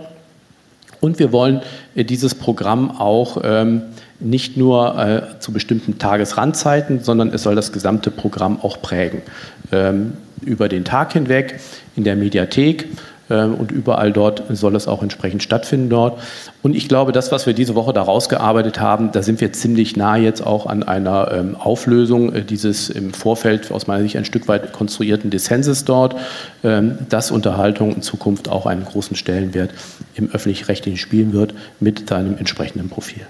[1.02, 1.62] Und wir wollen
[1.95, 3.41] äh, dieses Programm auch
[4.22, 9.22] nicht nur zu bestimmten Tagesrandzeiten, sondern es soll das gesamte Programm auch prägen.
[10.41, 11.60] Über den Tag hinweg
[11.95, 12.88] in der Mediathek
[13.30, 16.20] ähm, und überall dort soll es auch entsprechend stattfinden dort.
[16.62, 19.95] Und ich glaube, das, was wir diese Woche da rausgearbeitet haben, da sind wir ziemlich
[19.95, 24.26] nah jetzt auch an einer ähm, Auflösung äh, dieses im Vorfeld aus meiner Sicht ein
[24.26, 26.16] Stück weit konstruierten Dissenses dort,
[26.64, 29.72] ähm, dass Unterhaltung in Zukunft auch einen großen Stellenwert
[30.16, 33.26] im öffentlich-rechtlichen spielen wird mit seinem entsprechenden Profil.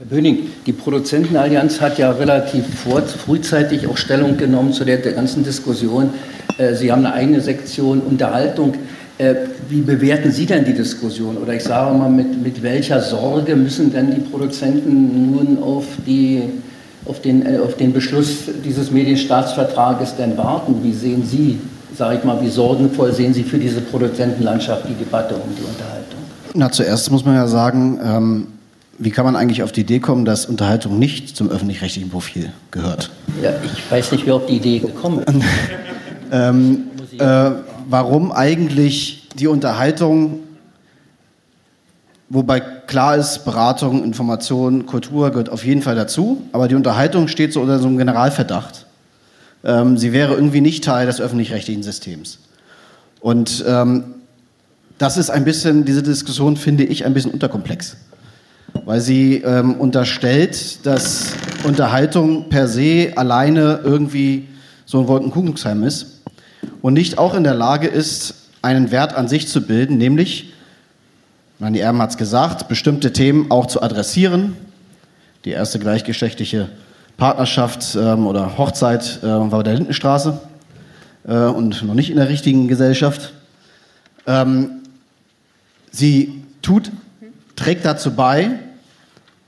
[0.00, 5.12] Herr Böning, die Produzentenallianz hat ja relativ vor, frühzeitig auch Stellung genommen zu der, der
[5.12, 6.08] ganzen Diskussion.
[6.56, 8.72] Äh, Sie haben eine eigene Sektion Unterhaltung.
[9.18, 9.34] Äh,
[9.68, 11.36] wie bewerten Sie denn die Diskussion?
[11.36, 16.44] Oder ich sage mal, mit, mit welcher Sorge müssen denn die Produzenten nun auf, die,
[17.04, 20.76] auf, den, äh, auf den Beschluss dieses Medienstaatsvertrages denn warten?
[20.82, 21.58] Wie sehen Sie,
[21.94, 26.20] sage ich mal, wie sorgenvoll sehen Sie für diese Produzentenlandschaft die Debatte um die Unterhaltung?
[26.54, 28.46] Na, zuerst muss man ja sagen, ähm,
[29.00, 33.10] wie kann man eigentlich auf die Idee kommen, dass Unterhaltung nicht zum öffentlich-rechtlichen Profil gehört?
[33.42, 35.34] Ja, ich weiß nicht, wer auf die Idee gekommen ist.
[36.32, 36.82] ähm,
[37.18, 37.50] äh,
[37.88, 40.40] warum eigentlich die Unterhaltung,
[42.28, 47.54] wobei klar ist, Beratung, Information, Kultur gehört auf jeden Fall dazu, aber die Unterhaltung steht
[47.54, 48.84] so unter so einem Generalverdacht.
[49.64, 52.38] Ähm, sie wäre irgendwie nicht Teil des öffentlich-rechtlichen Systems.
[53.20, 54.04] Und ähm,
[54.98, 57.96] das ist ein bisschen, diese Diskussion finde ich ein bisschen unterkomplex,
[58.84, 61.32] weil sie ähm, unterstellt, dass
[61.64, 64.48] Unterhaltung per se alleine irgendwie
[64.86, 66.22] so ein Wolkenkuckucksheim ist
[66.82, 70.52] und nicht auch in der Lage ist, einen Wert an sich zu bilden, nämlich,
[71.58, 74.56] Manni Erben hat es gesagt, bestimmte Themen auch zu adressieren.
[75.44, 76.68] Die erste gleichgeschlechtliche
[77.16, 80.40] Partnerschaft ähm, oder Hochzeit äh, war bei der Lindenstraße
[81.26, 83.32] äh, und noch nicht in der richtigen Gesellschaft.
[84.26, 84.80] Ähm,
[85.90, 86.90] sie tut,
[87.60, 88.58] trägt dazu bei,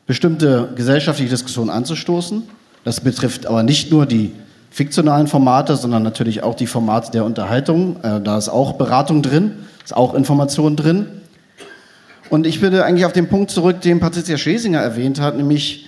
[0.07, 2.43] bestimmte gesellschaftliche Diskussionen anzustoßen.
[2.85, 4.33] Das betrifft aber nicht nur die
[4.71, 7.97] fiktionalen Formate, sondern natürlich auch die Formate der Unterhaltung.
[8.03, 9.53] Äh, da ist auch Beratung drin,
[9.83, 11.07] ist auch Information drin.
[12.29, 15.87] Und ich würde eigentlich auf den Punkt zurück, den Patricia Schlesinger erwähnt hat, nämlich,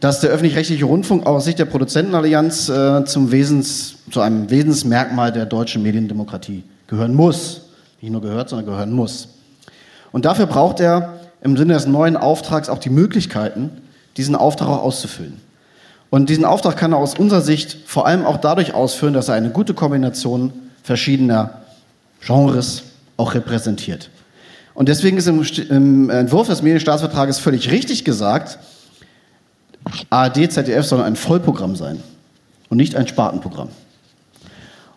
[0.00, 5.44] dass der öffentlich-rechtliche Rundfunk aus Sicht der Produzentenallianz äh, zum Wesens, zu einem Wesensmerkmal der
[5.44, 7.62] deutschen Mediendemokratie gehören muss.
[8.00, 9.28] Nicht nur gehört, sondern gehören muss.
[10.12, 13.70] Und dafür braucht er im Sinne des neuen Auftrags auch die Möglichkeiten,
[14.16, 15.40] diesen Auftrag auch auszufüllen.
[16.10, 19.34] Und diesen Auftrag kann er aus unserer Sicht vor allem auch dadurch ausführen, dass er
[19.34, 21.60] eine gute Kombination verschiedener
[22.20, 22.82] Genres
[23.16, 24.10] auch repräsentiert.
[24.74, 28.58] Und deswegen ist im, im Entwurf des Medienstaatsvertrages völlig richtig gesagt,
[30.10, 32.02] ARD, ZDF soll ein Vollprogramm sein
[32.68, 33.68] und nicht ein Spartenprogramm.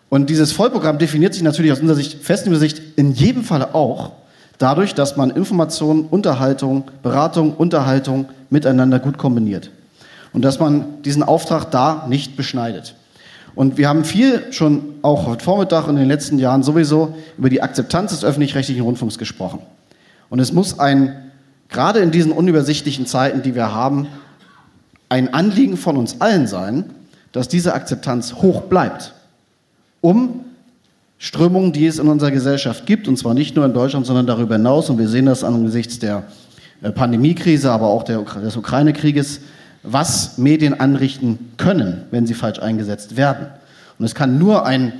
[0.08, 4.12] Und dieses Vollprogramm definiert sich natürlich aus unserer Sicht, festen Übersicht, in jedem Falle auch
[4.58, 9.70] dadurch, dass man Information, Unterhaltung, Beratung, Unterhaltung miteinander gut kombiniert
[10.32, 12.94] und dass man diesen Auftrag da nicht beschneidet.
[13.54, 17.62] Und wir haben viel schon auch heute Vormittag in den letzten Jahren sowieso über die
[17.62, 19.60] Akzeptanz des öffentlich-rechtlichen Rundfunks gesprochen.
[20.28, 21.30] Und es muss ein,
[21.68, 24.08] gerade in diesen unübersichtlichen Zeiten, die wir haben,
[25.08, 26.90] ein Anliegen von uns allen sein,
[27.30, 29.14] dass diese Akzeptanz hoch bleibt,
[30.00, 30.43] um
[31.24, 34.56] Strömungen, die es in unserer Gesellschaft gibt, und zwar nicht nur in Deutschland, sondern darüber
[34.56, 36.24] hinaus, und wir sehen das angesichts der
[36.82, 39.40] äh, Pandemiekrise, aber auch des Ukraine-Krieges,
[39.82, 43.46] was Medien anrichten können, wenn sie falsch eingesetzt werden.
[43.98, 44.92] Und es kann nur ein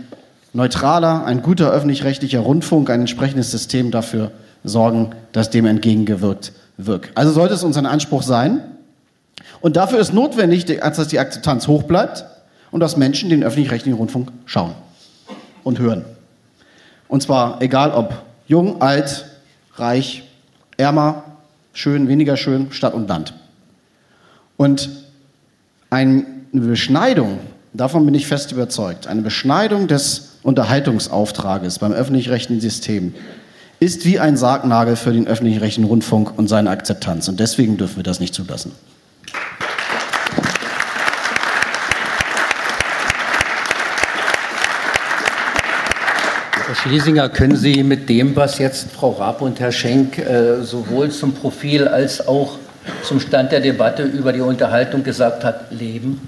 [0.54, 4.30] neutraler, ein guter öffentlich-rechtlicher Rundfunk, ein entsprechendes System dafür
[4.64, 7.10] sorgen, dass dem entgegengewirkt wird.
[7.16, 8.60] Also sollte es uns ein Anspruch sein.
[9.60, 12.24] Und dafür ist notwendig, dass die Akzeptanz hoch bleibt
[12.70, 14.72] und dass Menschen den öffentlich-rechtlichen Rundfunk schauen
[15.64, 16.06] und hören.
[17.08, 18.14] Und zwar egal ob
[18.46, 19.26] jung, alt,
[19.76, 20.24] reich,
[20.76, 21.24] ärmer,
[21.72, 23.34] schön, weniger schön, Stadt und Land.
[24.56, 24.88] Und
[25.90, 27.38] eine Beschneidung,
[27.72, 33.14] davon bin ich fest überzeugt, eine Beschneidung des Unterhaltungsauftrages beim öffentlich-rechtlichen System
[33.80, 37.28] ist wie ein Sargnagel für den öffentlich-rechtlichen Rundfunk und seine Akzeptanz.
[37.28, 38.72] Und deswegen dürfen wir das nicht zulassen.
[46.74, 51.12] Herr Schlesinger, können Sie mit dem, was jetzt Frau Raab und Herr Schenk äh, sowohl
[51.12, 52.58] zum Profil als auch
[53.04, 56.20] zum Stand der Debatte über die Unterhaltung gesagt hat, leben?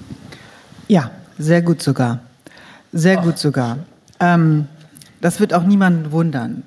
[0.87, 2.21] Ja, sehr gut sogar.
[2.93, 3.23] Sehr Ach.
[3.25, 3.79] gut sogar.
[4.21, 4.67] Ähm,
[5.19, 6.63] das wird auch niemanden wundern.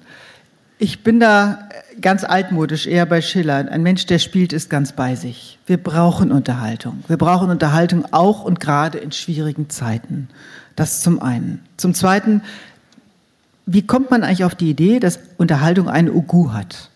[0.78, 1.70] Ich bin da
[2.02, 3.66] ganz altmodisch, eher bei Schiller.
[3.70, 5.59] Ein Mensch, der spielt, ist ganz bei sich.
[5.65, 7.02] Wir brauchen Unterhaltung.
[7.09, 10.28] Wir brauchen Unterhaltung auch und gerade in schwierigen Zeiten.
[10.77, 11.62] Das zum einen.
[11.78, 12.43] Zum zweiten,
[13.73, 16.91] wie kommt man eigentlich auf die Idee, dass Unterhaltung eine Ugu hat?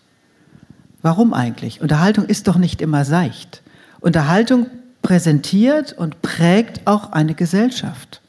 [1.01, 1.79] Warum eigentlich?
[1.79, 3.61] Unterhaltung ist doch nicht immer seicht.
[4.01, 4.67] Unterhaltung
[5.01, 8.21] präsentiert und prägt auch eine Gesellschaft.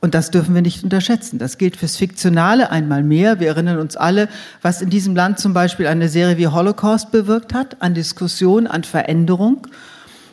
[0.00, 1.38] Und das dürfen wir nicht unterschätzen.
[1.38, 3.40] Das gilt fürs Fiktionale einmal mehr.
[3.40, 4.28] Wir erinnern uns alle,
[4.60, 8.84] was in diesem Land zum Beispiel eine Serie wie Holocaust bewirkt hat, an Diskussion, an
[8.84, 9.66] Veränderung.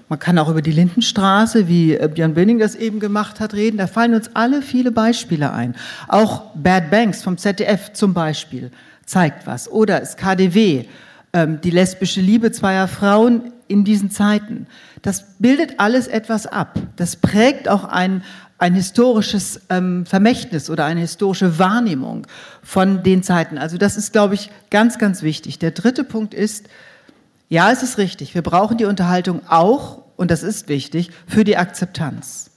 [0.09, 3.77] Man kann auch über die Lindenstraße, wie äh, Björn Böning das eben gemacht hat, reden.
[3.77, 5.75] Da fallen uns alle viele Beispiele ein.
[6.07, 8.71] Auch Bad Banks vom ZDF zum Beispiel
[9.05, 9.69] zeigt was.
[9.69, 10.85] Oder das KDW,
[11.33, 14.67] ähm, die lesbische Liebe zweier Frauen in diesen Zeiten.
[15.01, 16.79] Das bildet alles etwas ab.
[16.95, 18.23] Das prägt auch ein,
[18.57, 22.27] ein historisches ähm, Vermächtnis oder eine historische Wahrnehmung
[22.63, 23.57] von den Zeiten.
[23.57, 25.59] Also das ist, glaube ich, ganz, ganz wichtig.
[25.59, 26.69] Der dritte Punkt ist,
[27.49, 31.57] ja, es ist richtig, wir brauchen die Unterhaltung auch, und das ist wichtig, für die
[31.57, 32.51] Akzeptanz.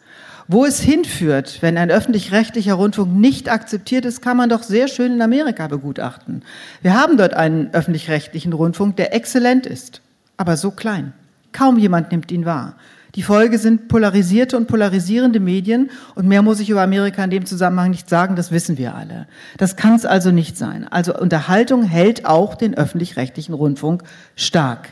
[0.49, 5.13] Wo es hinführt, wenn ein öffentlich-rechtlicher Rundfunk nicht akzeptiert ist, kann man doch sehr schön
[5.13, 6.43] in Amerika begutachten.
[6.83, 10.01] Wir haben dort einen öffentlich-rechtlichen Rundfunk, der exzellent ist,
[10.37, 11.13] aber so klein.
[11.53, 12.75] Kaum jemand nimmt ihn wahr.
[13.15, 17.47] Die Folge sind polarisierte und polarisierende Medien und mehr muss ich über Amerika in dem
[17.47, 19.27] Zusammenhang nicht sagen, das wissen wir alle.
[19.57, 20.87] Das kann es also nicht sein.
[20.87, 24.05] Also Unterhaltung hält auch den öffentlich-rechtlichen Rundfunk
[24.37, 24.91] stark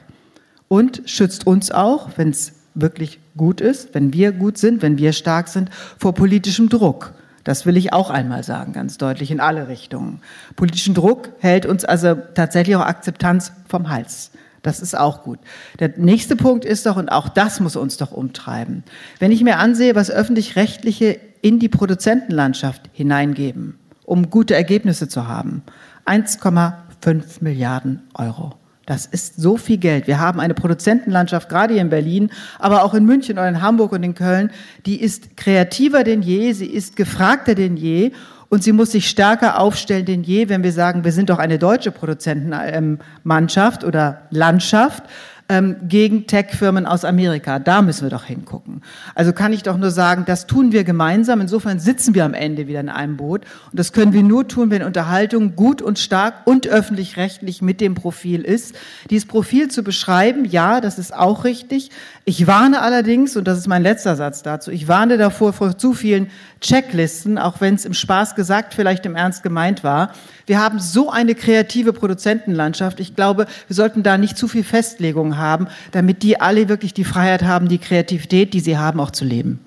[0.67, 5.13] und schützt uns auch, wenn es wirklich gut ist, wenn wir gut sind, wenn wir
[5.13, 7.15] stark sind, vor politischem Druck.
[7.45, 10.21] Das will ich auch einmal sagen, ganz deutlich in alle Richtungen.
[10.55, 14.33] Politischen Druck hält uns also tatsächlich auch Akzeptanz vom Hals.
[14.63, 15.39] Das ist auch gut.
[15.79, 18.85] Der nächste Punkt ist doch, und auch das muss uns doch umtreiben,
[19.19, 25.63] wenn ich mir ansehe, was öffentlich-rechtliche in die Produzentenlandschaft hineingeben, um gute Ergebnisse zu haben,
[26.07, 28.55] 1,5 Milliarden Euro.
[28.89, 30.07] Das ist so viel Geld.
[30.07, 33.93] Wir haben eine Produzentenlandschaft, gerade hier in Berlin, aber auch in München oder in Hamburg
[33.93, 34.51] und in Köln,
[34.87, 38.13] die ist kreativer denn je, sie ist gefragter denn je
[38.49, 41.59] und sie muss sich stärker aufstellen denn je, wenn wir sagen, wir sind doch eine
[41.59, 45.05] deutsche Produzentenmannschaft oder Landschaft
[45.49, 47.59] ähm, gegen Tech-Firmen aus Amerika.
[47.59, 48.83] Da müssen wir doch hingucken.
[49.15, 51.41] Also kann ich doch nur sagen, das tun wir gemeinsam.
[51.41, 53.45] Insofern sitzen wir am Ende wieder in einem Boot.
[53.71, 57.95] Und das können wir nur tun, wenn Unterhaltung gut und stark und öffentlich-rechtlich mit dem
[57.95, 58.75] Profil ist.
[59.09, 61.91] Dieses Profil zu beschreiben, ja, das ist auch richtig.
[62.25, 65.95] Ich warne allerdings, und das ist mein letzter Satz dazu, ich warne davor vor zu
[65.95, 66.29] vielen
[66.61, 70.13] Checklisten, auch wenn es im Spaß gesagt, vielleicht im Ernst gemeint war.
[70.45, 73.01] Wir haben so eine kreative Produzentenlandschaft.
[73.01, 77.05] Ich glaube, wir sollten da nicht zu viel Festlegungen haben, damit die alle wirklich die
[77.05, 79.61] Freiheit haben, die Kreativität, die sie haben, auch zu leben.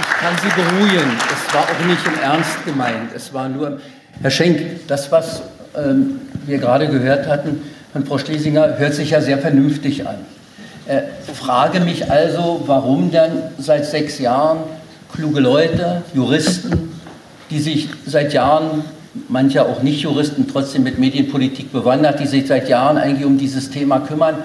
[0.00, 1.10] Ich kann Sie beruhigen.
[1.30, 3.12] Es war auch nicht im Ernst gemeint.
[3.14, 3.80] Es war nur,
[4.20, 5.42] Herr Schenk, das, was
[5.76, 10.16] ähm, wir gerade gehört hatten von Frau Schlesinger, hört sich ja sehr vernünftig an.
[10.86, 11.02] Äh,
[11.32, 14.58] frage mich also, warum denn seit sechs Jahren
[15.12, 16.92] kluge Leute, Juristen,
[17.50, 18.84] die sich seit Jahren,
[19.28, 23.70] manche auch nicht Juristen, trotzdem mit Medienpolitik bewandert, die sich seit Jahren eigentlich um dieses
[23.70, 24.36] Thema kümmern,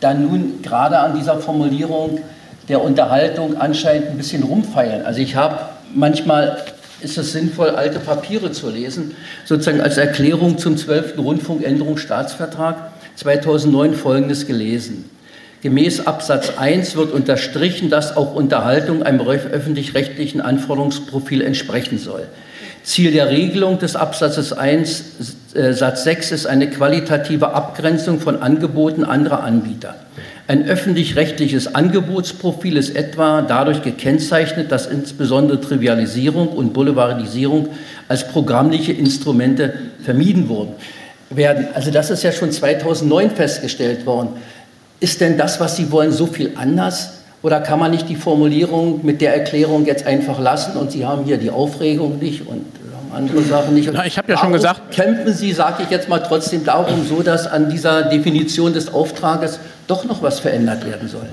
[0.00, 2.20] dann nun gerade an dieser Formulierung
[2.68, 5.04] der Unterhaltung anscheinend ein bisschen rumfeiern.
[5.04, 5.58] Also ich habe
[5.94, 6.58] manchmal
[7.00, 11.18] ist es sinnvoll, alte Papiere zu lesen, sozusagen als Erklärung zum 12.
[11.18, 15.10] Rundfunkänderungsstaatsvertrag 2009 Folgendes gelesen.
[15.62, 22.26] Gemäß Absatz 1 wird unterstrichen, dass auch Unterhaltung einem öffentlich-rechtlichen Anforderungsprofil entsprechen soll.
[22.86, 25.02] Ziel der Regelung des Absatzes 1
[25.54, 29.96] äh, Satz 6 ist eine qualitative Abgrenzung von Angeboten anderer Anbieter.
[30.46, 37.70] Ein öffentlich-rechtliches Angebotsprofil ist etwa dadurch gekennzeichnet, dass insbesondere Trivialisierung und Boulevardisierung
[38.06, 40.74] als programmliche Instrumente vermieden wurden.
[41.30, 41.66] Werden.
[41.74, 44.28] Also das ist ja schon 2009 festgestellt worden.
[45.00, 47.24] Ist denn das, was Sie wollen, so viel anders?
[47.42, 51.24] Oder kann man nicht die Formulierung mit der Erklärung jetzt einfach lassen und Sie haben
[51.24, 52.64] hier die Aufregung nicht und
[53.14, 53.90] andere Sachen nicht?
[53.92, 54.90] Na, ich habe ja schon gesagt.
[54.92, 59.60] Kämpfen Sie, sage ich jetzt mal, trotzdem darum, so dass an dieser Definition des Auftrages
[59.86, 61.28] doch noch was verändert werden soll?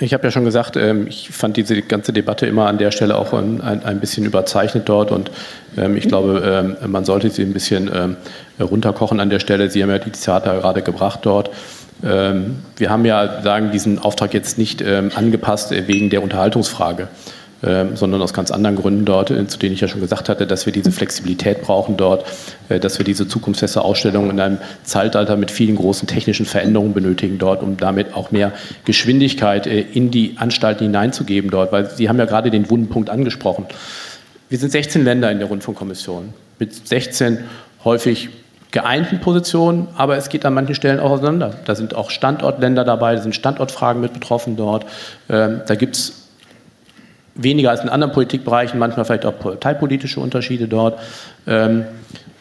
[0.00, 3.16] Ich habe ja schon gesagt, ähm, ich fand diese ganze Debatte immer an der Stelle
[3.16, 5.32] auch ein, ein bisschen überzeichnet dort und
[5.76, 8.16] ähm, ich glaube, ähm, man sollte sie ein bisschen
[8.60, 9.70] runterkochen an der Stelle.
[9.70, 11.50] Sie haben ja die Zitate gerade gebracht dort.
[12.02, 17.08] Ähm, wir haben ja sagen, diesen Auftrag jetzt nicht ähm, angepasst äh, wegen der Unterhaltungsfrage,
[17.62, 20.46] ähm, sondern aus ganz anderen Gründen dort, äh, zu denen ich ja schon gesagt hatte,
[20.46, 22.24] dass wir diese Flexibilität brauchen dort,
[22.68, 27.38] äh, dass wir diese zukunftsfeste Ausstellung in einem Zeitalter mit vielen großen technischen Veränderungen benötigen
[27.38, 28.52] dort, um damit auch mehr
[28.84, 33.66] Geschwindigkeit in die Anstalten hineinzugeben dort, weil Sie haben ja gerade den wunden Punkt angesprochen.
[34.48, 37.38] Wir sind 16 Länder in der Rundfunkkommission mit 16
[37.84, 38.30] häufig
[38.70, 41.54] geeinten Positionen, aber es geht an manchen Stellen auch auseinander.
[41.64, 44.84] Da sind auch Standortländer dabei, da sind Standortfragen mit betroffen dort.
[45.28, 46.28] Ähm, da gibt es
[47.34, 50.98] weniger als in anderen Politikbereichen, manchmal vielleicht auch parteipolitische Unterschiede dort.
[51.46, 51.84] Ähm,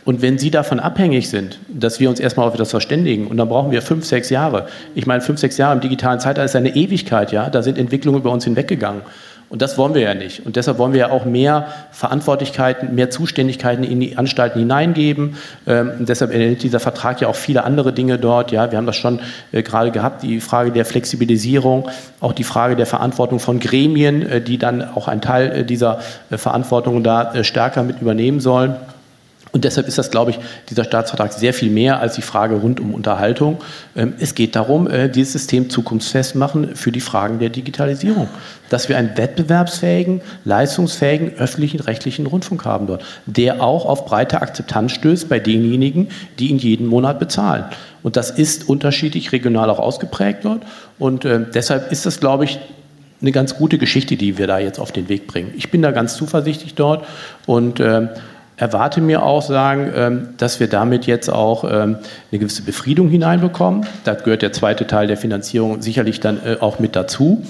[0.04, 3.50] und wenn Sie davon abhängig sind, dass wir uns erstmal auf etwas verständigen, und dann
[3.50, 4.68] brauchen wir fünf, sechs Jahre.
[4.96, 7.50] Ich meine, fünf, sechs Jahre im digitalen Zeitalter ist eine Ewigkeit, ja.
[7.50, 9.02] Da sind Entwicklungen über uns hinweggegangen.
[9.50, 10.46] Und das wollen wir ja nicht.
[10.46, 15.38] Und deshalb wollen wir ja auch mehr Verantwortlichkeiten, mehr Zuständigkeiten in die Anstalten hineingeben.
[15.66, 18.52] Ähm, deshalb enthält dieser Vertrag ja auch viele andere Dinge dort.
[18.52, 19.22] Ja, wir haben das schon
[19.54, 24.42] äh, gerade gehabt, die Frage der Flexibilisierung, auch die Frage der Verantwortung von Gremien, äh,
[24.42, 26.00] die dann auch einen Teil äh, dieser
[26.30, 28.76] äh, Verantwortung da äh, stärker mit übernehmen sollen.
[29.52, 32.80] Und deshalb ist das, glaube ich, dieser Staatsvertrag sehr viel mehr als die Frage rund
[32.80, 33.58] um Unterhaltung.
[33.96, 38.28] Ähm, es geht darum, äh, dieses System zukunftsfest machen für die Fragen der Digitalisierung.
[38.70, 44.92] Dass wir einen wettbewerbsfähigen, leistungsfähigen öffentlichen rechtlichen Rundfunk haben dort, der auch auf breite Akzeptanz
[44.94, 46.10] stößt bei denjenigen,
[46.40, 47.66] die ihn jeden Monat bezahlen.
[48.04, 50.64] Und das ist unterschiedlich regional auch ausgeprägt dort.
[51.00, 52.60] Und äh, deshalb ist das, glaube ich,
[53.22, 55.54] eine ganz gute Geschichte, die wir da jetzt auf den Weg bringen.
[55.58, 57.06] Ich bin da ganz zuversichtlich dort
[57.46, 58.10] und äh,
[58.58, 61.98] erwarte mir auch sagen, ähm, dass wir damit jetzt auch ähm,
[62.32, 63.86] eine gewisse Befriedung hineinbekommen.
[64.04, 67.44] Da gehört der zweite Teil der Finanzierung sicherlich dann äh, auch mit dazu.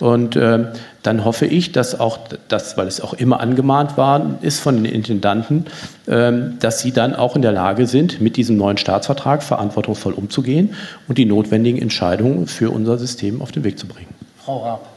[0.00, 0.68] Und ähm,
[1.02, 2.18] dann hoffe ich, dass auch
[2.48, 5.66] das, weil es auch immer angemahnt worden ist von den Intendanten,
[6.06, 10.74] dass sie dann auch in der Lage sind, mit diesem neuen Staatsvertrag verantwortungsvoll umzugehen
[11.06, 14.14] und die notwendigen Entscheidungen für unser System auf den Weg zu bringen.
[14.42, 14.88] Frau Raab.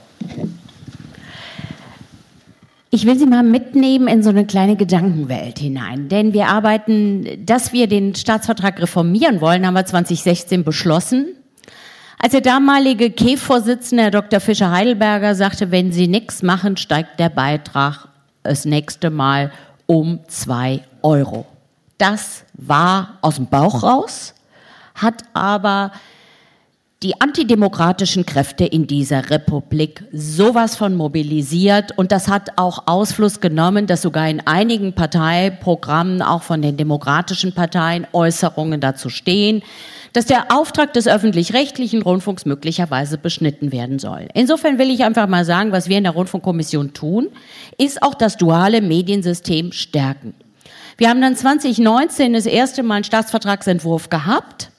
[2.97, 6.09] Ich will Sie mal mitnehmen in so eine kleine Gedankenwelt hinein.
[6.09, 11.27] Denn wir arbeiten, dass wir den Staatsvertrag reformieren wollen, haben wir 2016 beschlossen.
[12.17, 14.39] Als der damalige KEF-Vorsitzende, Herr Dr.
[14.39, 18.07] Fischer-Heidelberger, sagte, wenn Sie nichts machen, steigt der Beitrag
[18.41, 19.51] das nächste Mal
[19.85, 21.45] um zwei Euro.
[21.99, 24.33] Das war aus dem Bauch raus,
[24.95, 25.91] hat aber
[27.03, 33.85] die antidemokratischen Kräfte in dieser Republik sowas von mobilisiert und das hat auch Ausfluss genommen,
[33.85, 39.61] dass sogar in einigen Parteiprogrammen, auch von den demokratischen Parteien, Äußerungen dazu stehen,
[40.13, 44.27] dass der Auftrag des öffentlich-rechtlichen Rundfunks möglicherweise beschnitten werden soll.
[44.33, 47.29] Insofern will ich einfach mal sagen, was wir in der Rundfunkkommission tun,
[47.77, 50.33] ist auch das duale Mediensystem stärken.
[50.97, 54.71] Wir haben dann 2019 das erste Mal einen Staatsvertragsentwurf gehabt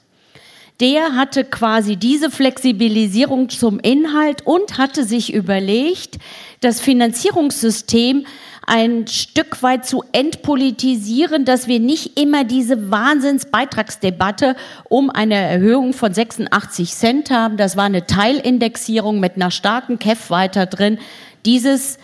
[0.79, 6.17] der hatte quasi diese Flexibilisierung zum Inhalt und hatte sich überlegt,
[6.61, 8.25] das Finanzierungssystem
[8.65, 14.55] ein Stück weit zu entpolitisieren, dass wir nicht immer diese Wahnsinnsbeitragsdebatte
[14.87, 17.57] um eine Erhöhung von 86 Cent haben.
[17.57, 20.99] Das war eine Teilindexierung mit einer starken KEF weiter drin.
[21.45, 21.97] Dieses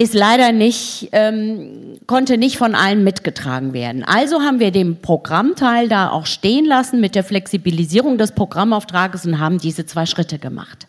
[0.00, 4.04] ist leider nicht, ähm, konnte nicht von allen mitgetragen werden.
[4.04, 9.40] Also haben wir den Programmteil da auch stehen lassen mit der Flexibilisierung des Programmauftrages und
[9.40, 10.86] haben diese zwei Schritte gemacht.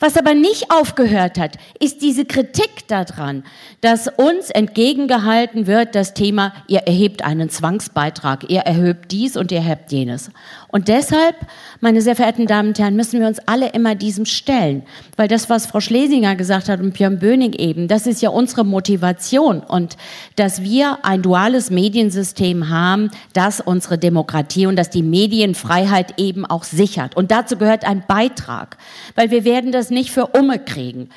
[0.00, 3.44] Was aber nicht aufgehört hat, ist diese Kritik daran,
[3.80, 9.58] dass uns entgegengehalten wird, das Thema, ihr erhebt einen Zwangsbeitrag, ihr erhebt dies und ihr
[9.58, 10.30] erhebt jenes.
[10.74, 11.36] Und deshalb,
[11.78, 14.82] meine sehr verehrten Damen und Herren, müssen wir uns alle immer diesem stellen.
[15.14, 18.64] Weil das, was Frau Schlesinger gesagt hat und Björn Böning eben, das ist ja unsere
[18.64, 19.60] Motivation.
[19.60, 19.96] Und
[20.34, 26.64] dass wir ein duales Mediensystem haben, das unsere Demokratie und das die Medienfreiheit eben auch
[26.64, 27.16] sichert.
[27.16, 28.76] Und dazu gehört ein Beitrag.
[29.14, 31.08] Weil wir werden das nicht für Umme kriegen.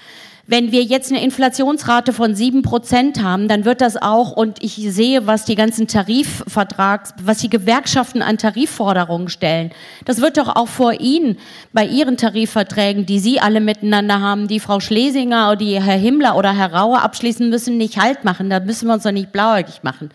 [0.50, 4.76] Wenn wir jetzt eine Inflationsrate von sieben Prozent haben, dann wird das auch, und ich
[4.76, 9.72] sehe, was die ganzen Tarifvertrags, was die Gewerkschaften an Tarifforderungen stellen,
[10.06, 11.38] das wird doch auch vor Ihnen
[11.74, 16.38] bei Ihren Tarifverträgen, die Sie alle miteinander haben, die Frau Schlesinger oder die Herr Himmler
[16.38, 18.50] oder Herr Rauer abschließen müssen, nicht Halt machen.
[18.50, 20.12] Da müssen wir uns doch nicht blauäugig machen.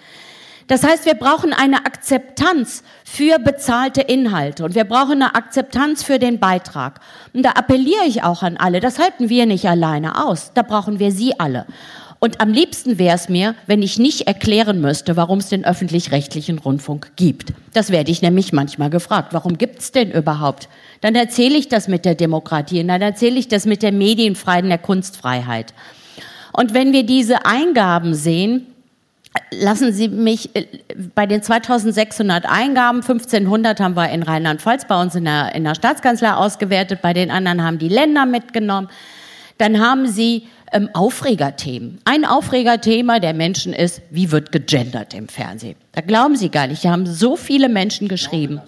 [0.67, 6.19] Das heißt, wir brauchen eine Akzeptanz für bezahlte Inhalte und wir brauchen eine Akzeptanz für
[6.19, 7.01] den Beitrag.
[7.33, 10.99] Und da appelliere ich auch an alle, das halten wir nicht alleine aus, da brauchen
[10.99, 11.67] wir Sie alle.
[12.25, 16.61] Und am liebsten wäre es mir, wenn ich nicht erklären müsste, warum es den öffentlich-rechtlichen
[16.61, 17.53] Rundfunk gibt.
[17.73, 19.33] Das werde ich nämlich manchmal gefragt.
[19.33, 20.69] Warum gibt es denn überhaupt?
[21.01, 24.63] Dann erzähle ich das mit der Demokratie und dann erzähle ich das mit der Medienfreiheit
[24.63, 25.75] und der Kunstfreiheit.
[26.53, 28.69] Und wenn wir diese Eingaben sehen,
[29.51, 30.67] Lassen Sie mich äh,
[31.15, 35.75] bei den 2600 Eingaben, 1500 haben wir in Rheinland-Pfalz bei uns in der, in der
[35.75, 38.89] Staatskanzlei ausgewertet, bei den anderen haben die Länder mitgenommen.
[39.59, 41.99] Dann haben Sie ähm, Aufregerthemen.
[42.05, 45.77] Ein Aufregerthema der Menschen ist, wie wird gegendert im Fernsehen?
[45.93, 48.61] Da glauben Sie gar nicht, da haben so viele Menschen geschrieben.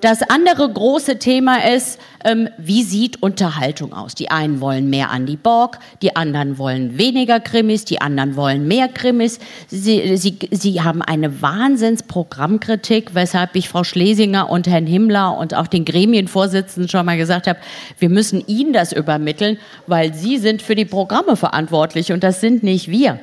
[0.00, 4.14] Das andere große Thema ist, ähm, wie sieht Unterhaltung aus?
[4.14, 8.88] Die einen wollen mehr Andy Borg, die anderen wollen weniger Krimis, die anderen wollen mehr
[8.88, 9.38] Krimis.
[9.68, 15.66] Sie, sie, sie haben eine Wahnsinnsprogrammkritik, weshalb ich Frau Schlesinger und Herrn Himmler und auch
[15.66, 17.58] den Gremienvorsitzenden schon mal gesagt habe,
[17.98, 22.62] wir müssen Ihnen das übermitteln, weil Sie sind für die Programme verantwortlich und das sind
[22.62, 23.18] nicht wir.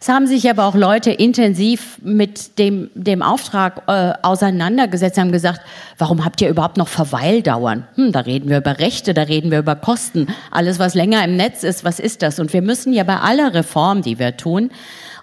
[0.00, 5.60] Es haben sich aber auch Leute intensiv mit dem, dem Auftrag äh, auseinandergesetzt, haben gesagt,
[5.98, 7.86] warum habt ihr überhaupt noch Verweildauern?
[7.94, 10.28] Hm, da reden wir über Rechte, da reden wir über Kosten.
[10.50, 12.38] Alles, was länger im Netz ist, was ist das?
[12.38, 14.70] Und wir müssen ja bei aller Reform, die wir tun,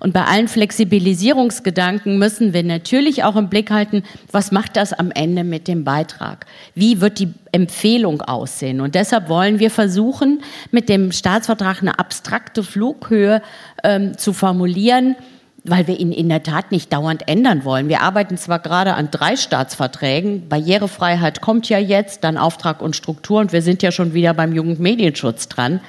[0.03, 4.03] und bei allen Flexibilisierungsgedanken müssen wir natürlich auch im Blick halten,
[4.33, 6.45] was macht das am Ende mit dem Beitrag?
[6.75, 8.81] Wie wird die Empfehlung aussehen?
[8.81, 13.41] Und deshalb wollen wir versuchen, mit dem Staatsvertrag eine abstrakte Flughöhe
[13.81, 15.15] ähm, zu formulieren,
[15.63, 17.87] weil wir ihn in der Tat nicht dauernd ändern wollen.
[17.87, 23.39] Wir arbeiten zwar gerade an drei Staatsverträgen, Barrierefreiheit kommt ja jetzt, dann Auftrag und Struktur
[23.39, 25.79] und wir sind ja schon wieder beim Jugendmedienschutz dran.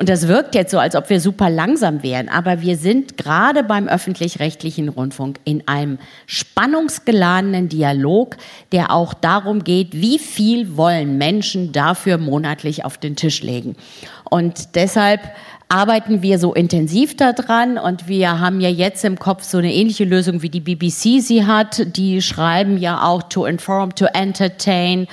[0.00, 2.30] Und das wirkt jetzt so, als ob wir super langsam wären.
[2.30, 8.38] Aber wir sind gerade beim öffentlich-rechtlichen Rundfunk in einem spannungsgeladenen Dialog,
[8.72, 13.76] der auch darum geht, wie viel wollen Menschen dafür monatlich auf den Tisch legen.
[14.24, 15.20] Und deshalb
[15.68, 20.04] arbeiten wir so intensiv daran und wir haben ja jetzt im Kopf so eine ähnliche
[20.04, 21.94] Lösung wie die BBC sie hat.
[21.98, 25.08] Die schreiben ja auch to inform, to entertain,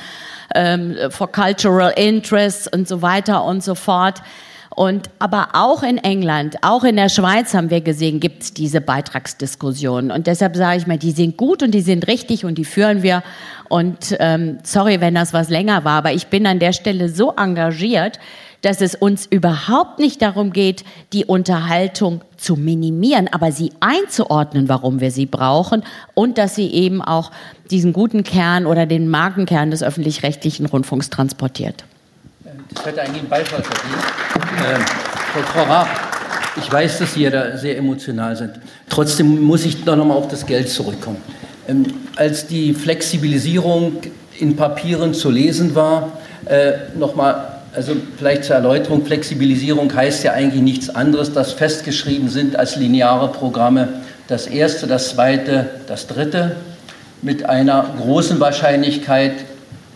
[0.55, 4.21] um, for cultural interests und so weiter und so fort.
[4.77, 8.79] Und aber auch in England, auch in der Schweiz haben wir gesehen, gibt es diese
[8.79, 10.11] Beitragsdiskussionen.
[10.11, 13.01] Und deshalb sage ich mal, die sind gut und die sind richtig und die führen
[13.01, 13.23] wir.
[13.69, 17.33] Und ähm, sorry, wenn das was länger war, aber ich bin an der Stelle so
[17.35, 18.19] engagiert,
[18.61, 25.01] dass es uns überhaupt nicht darum geht, die Unterhaltung zu minimieren, aber sie einzuordnen, warum
[25.01, 25.81] wir sie brauchen
[26.13, 27.31] und dass sie eben auch
[27.71, 31.83] diesen guten Kern oder den Markenkern des öffentlich-rechtlichen Rundfunks transportiert.
[32.77, 34.03] Das hätte eigentlich einen Beifall verdient.
[34.71, 34.81] Ähm,
[35.51, 35.87] Frau Raab,
[36.57, 38.51] ich weiß, dass Sie ja da sehr emotional sind.
[38.87, 41.17] Trotzdem muss ich doch nochmal auf das Geld zurückkommen.
[41.67, 41.85] Ähm,
[42.15, 44.01] als die Flexibilisierung
[44.39, 50.61] in Papieren zu lesen war, äh, nochmal also vielleicht zur Erläuterung, Flexibilisierung heißt ja eigentlich
[50.61, 53.89] nichts anderes, dass festgeschrieben sind als lineare Programme
[54.27, 56.55] das erste, das zweite, das dritte
[57.21, 59.33] mit einer großen Wahrscheinlichkeit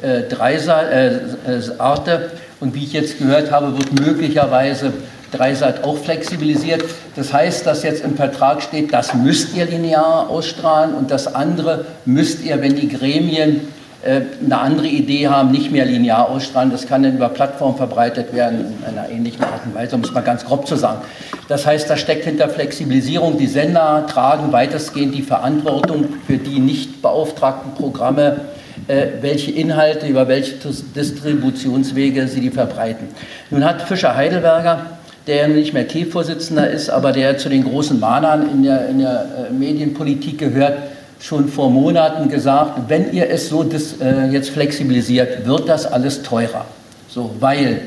[0.02, 1.08] äh, Dreisat, äh,
[1.48, 4.94] äh, Arte und wie ich jetzt gehört habe, wird möglicherweise
[5.32, 6.84] Dreisat auch flexibilisiert.
[7.16, 11.86] Das heißt, dass jetzt im Vertrag steht, das müsst ihr linear ausstrahlen und das andere
[12.06, 13.62] müsst ihr, wenn die Gremien
[14.04, 16.72] äh, eine andere Idee haben, nicht mehr linear ausstrahlen.
[16.72, 20.12] Das kann dann über Plattformen verbreitet werden, in einer ähnlichen Art und Weise, um es
[20.12, 21.02] mal ganz grob zu sagen.
[21.48, 27.02] Das heißt, da steckt hinter Flexibilisierung, die Sender tragen weitestgehend die Verantwortung für die nicht
[27.02, 28.42] beauftragten Programme,
[28.88, 30.56] welche Inhalte, über welche
[30.96, 33.08] Distributionswege sie die verbreiten.
[33.50, 34.86] Nun hat Fischer Heidelberger,
[35.28, 39.48] der nicht mehr KEF-Vorsitzender ist, aber der zu den großen Mahnern in der, in der
[39.50, 40.80] äh, Medienpolitik gehört,
[41.20, 46.24] schon vor Monaten gesagt, wenn ihr es so dis, äh, jetzt flexibilisiert, wird das alles
[46.24, 46.66] teurer.
[47.08, 47.82] So, weil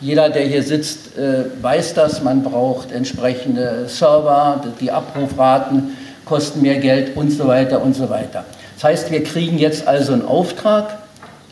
[0.00, 6.78] jeder, der hier sitzt, äh, weiß das, man braucht entsprechende Server, die Abrufraten kosten mehr
[6.78, 8.44] Geld und so weiter und so weiter.
[8.82, 10.98] Das heißt, wir kriegen jetzt also einen Auftrag,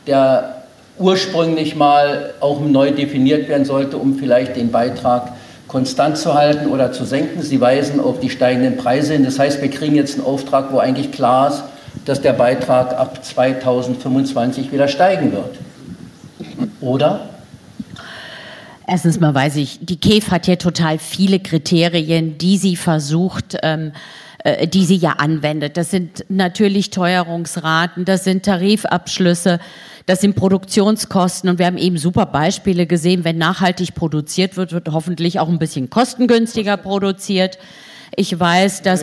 [0.08, 0.64] der
[0.98, 5.30] ursprünglich mal auch neu definiert werden sollte, um vielleicht den Beitrag
[5.68, 7.40] konstant zu halten oder zu senken.
[7.42, 9.22] Sie weisen auf die steigenden Preise hin.
[9.22, 11.62] Das heißt, wir kriegen jetzt einen Auftrag, wo eigentlich klar ist,
[12.04, 15.56] dass der Beitrag ab 2025 wieder steigen wird.
[16.80, 17.28] Oder?
[18.88, 23.92] Erstens mal weiß ich, die KEF hat hier total viele Kriterien, die sie versucht, ähm,
[24.44, 25.76] äh, die sie ja anwendet.
[25.76, 29.60] Das sind natürlich Teuerungsraten, das sind Tarifabschlüsse,
[30.06, 34.88] das sind Produktionskosten und wir haben eben super Beispiele gesehen, wenn nachhaltig produziert wird, wird
[34.90, 37.58] hoffentlich auch ein bisschen kostengünstiger produziert.
[38.16, 39.02] Ich weiß, dass...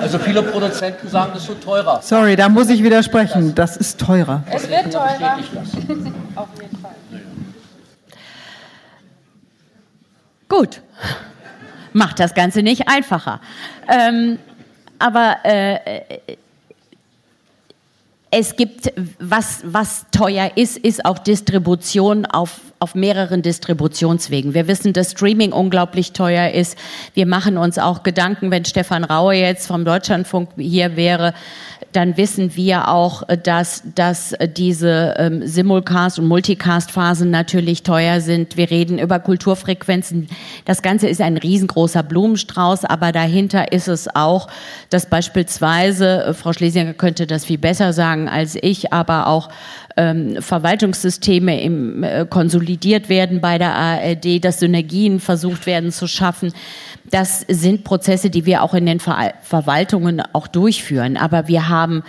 [0.00, 2.00] Also viele Produzenten sagen, das wird teurer.
[2.02, 3.54] Sorry, da muss ich widersprechen.
[3.54, 4.44] Das ist teurer.
[4.50, 5.38] Es wird teurer.
[6.36, 6.94] Auf jeden Fall.
[10.48, 10.80] Gut.
[11.98, 13.40] Macht das Ganze nicht einfacher.
[13.88, 14.38] Ähm,
[15.00, 15.98] aber äh,
[18.30, 24.54] es gibt, was, was teuer ist, ist auch Distribution auf, auf mehreren Distributionswegen.
[24.54, 26.78] Wir wissen, dass Streaming unglaublich teuer ist.
[27.14, 31.34] Wir machen uns auch Gedanken, wenn Stefan Raue jetzt vom Deutschlandfunk hier wäre,
[31.92, 38.56] dann wissen wir auch, dass, dass diese ähm, Simulcast- und Multicast-Phasen natürlich teuer sind.
[38.56, 40.28] Wir reden über Kulturfrequenzen.
[40.64, 44.48] Das Ganze ist ein riesengroßer Blumenstrauß, aber dahinter ist es auch,
[44.90, 49.48] dass beispielsweise, äh, Frau Schlesinger könnte das viel besser sagen als ich, aber auch
[49.96, 56.52] ähm, Verwaltungssysteme im, äh, konsolidiert werden bei der ARD, dass Synergien versucht werden zu schaffen.
[57.10, 61.16] Das sind Prozesse, die wir auch in den Ver Verwaltungen auch durchführen.
[61.16, 62.02] Aber wir haben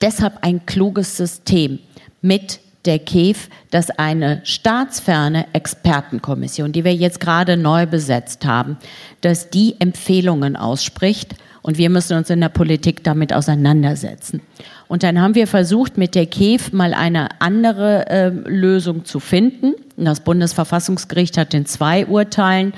[0.00, 1.80] deshalb ein kluges System
[2.22, 8.78] mit der KEF, dass eine staatsferne Expertenkommission, die wir jetzt gerade neu besetzt haben,
[9.20, 14.40] dass die Empfehlungen ausspricht und wir müssen uns in der Politik damit auseinandersetzen.
[14.86, 19.74] Und dann haben wir versucht, mit der KEF mal eine andere äh, Lösung zu finden.
[19.96, 22.72] Das Bundesverfassungsgericht hat in zwei Urteilen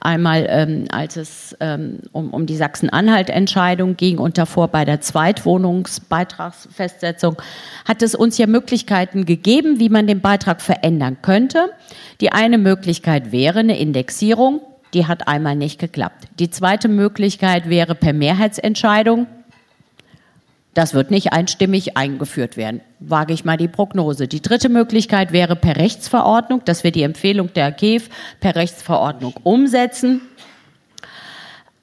[0.00, 7.36] Einmal, ähm, als es ähm, um, um die Sachsen-Anhalt-Entscheidung ging und davor bei der Zweitwohnungsbeitragsfestsetzung,
[7.86, 11.70] hat es uns ja Möglichkeiten gegeben, wie man den Beitrag verändern könnte.
[12.20, 14.60] Die eine Möglichkeit wäre eine Indexierung
[14.92, 16.28] Die hat einmal nicht geklappt.
[16.38, 19.26] Die zweite Möglichkeit wäre per Mehrheitsentscheidung.
[20.74, 22.80] Das wird nicht einstimmig eingeführt werden.
[23.00, 24.28] Wage ich mal die Prognose.
[24.28, 30.20] Die dritte Möglichkeit wäre per Rechtsverordnung, dass wir die Empfehlung der KEF per Rechtsverordnung umsetzen.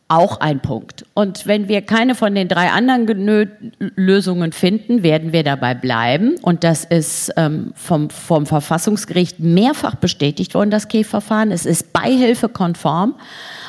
[0.09, 1.05] Auch ein Punkt.
[1.15, 6.35] Und wenn wir keine von den drei anderen Lösungen finden, werden wir dabei bleiben.
[6.41, 11.51] Und das ist ähm, vom, vom Verfassungsgericht mehrfach bestätigt worden, das KEF-Verfahren.
[11.51, 13.15] Es ist beihilfekonform.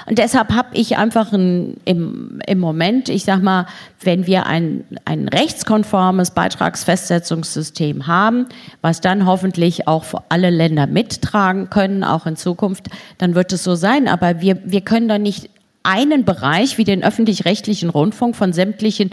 [0.08, 3.66] Und deshalb habe ich einfach ein, im, im Moment, ich sag mal,
[4.00, 8.46] wenn wir ein, ein rechtskonformes Beitragsfestsetzungssystem haben,
[8.80, 12.86] was dann hoffentlich auch alle Länder mittragen können, auch in Zukunft,
[13.18, 14.08] dann wird es so sein.
[14.08, 15.50] Aber wir, wir können da nicht
[15.82, 19.10] einen Bereich wie den öffentlich-rechtlichen Rundfunk von sämtlichen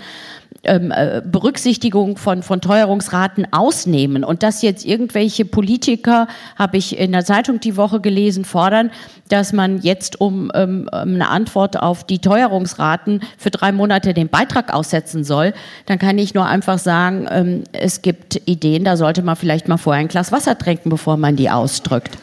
[0.63, 7.11] ähm, äh, Berücksichtigung von, von Teuerungsraten ausnehmen und dass jetzt irgendwelche Politiker, habe ich in
[7.11, 8.91] der Zeitung die Woche gelesen, fordern,
[9.29, 14.73] dass man jetzt um ähm, eine Antwort auf die Teuerungsraten für drei Monate den Beitrag
[14.73, 15.53] aussetzen soll,
[15.85, 19.77] dann kann ich nur einfach sagen, ähm, es gibt Ideen, da sollte man vielleicht mal
[19.77, 22.17] vorher ein Glas Wasser trinken, bevor man die ausdrückt.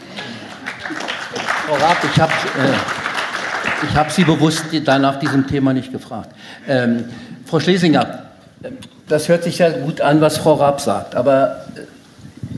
[1.66, 3.01] Frau Raab, ich habe äh
[3.88, 6.30] ich habe Sie bewusst dann nach diesem Thema nicht gefragt.
[6.68, 7.04] Ähm,
[7.44, 8.24] Frau Schlesinger,
[9.08, 11.80] das hört sich ja gut an, was Frau Raab sagt, aber äh,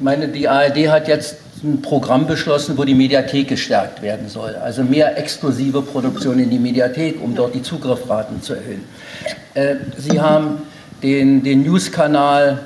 [0.01, 4.55] meine, die ARD hat jetzt ein Programm beschlossen, wo die Mediathek gestärkt werden soll.
[4.56, 8.84] Also mehr exklusive Produktion in die Mediathek, um dort die Zugriffraten zu erhöhen.
[9.55, 10.62] Äh, Sie haben
[11.02, 12.59] den, den News-Kanal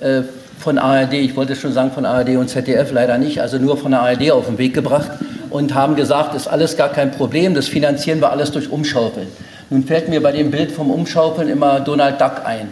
[0.00, 0.22] äh,
[0.58, 3.90] von ARD, ich wollte schon sagen von ARD und ZDF, leider nicht, also nur von
[3.92, 5.10] der ARD auf den Weg gebracht
[5.50, 9.28] und haben gesagt, ist alles gar kein Problem, das finanzieren wir alles durch Umschaufeln.
[9.70, 12.68] Nun fällt mir bei dem Bild vom Umschaufeln immer Donald Duck ein,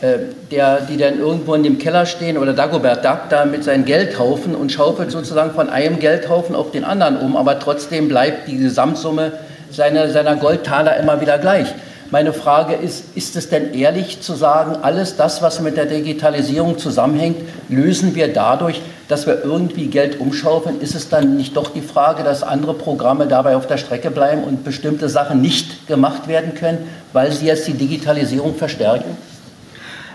[0.00, 0.18] äh,
[0.50, 4.54] der, die dann irgendwo in dem Keller stehen oder Dagobert Duck da mit seinen Geldhaufen
[4.54, 9.32] und schaufelt sozusagen von einem Geldhaufen auf den anderen um, aber trotzdem bleibt die Gesamtsumme
[9.70, 11.68] seiner, seiner Goldtaler immer wieder gleich.
[12.12, 16.76] Meine Frage ist, ist es denn ehrlich zu sagen, alles das, was mit der Digitalisierung
[16.76, 17.36] zusammenhängt,
[17.68, 20.80] lösen wir dadurch, dass wir irgendwie Geld umschaufeln?
[20.80, 24.42] Ist es dann nicht doch die Frage, dass andere Programme dabei auf der Strecke bleiben
[24.42, 26.78] und bestimmte Sachen nicht gemacht werden können,
[27.12, 29.16] weil sie jetzt die Digitalisierung verstärken?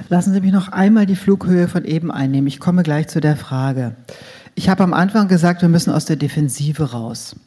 [0.10, 2.48] Lassen Sie mich noch einmal die Flughöhe von eben einnehmen.
[2.48, 3.96] Ich komme gleich zu der Frage.
[4.54, 7.38] Ich habe am Anfang gesagt, wir müssen aus der Defensive raus.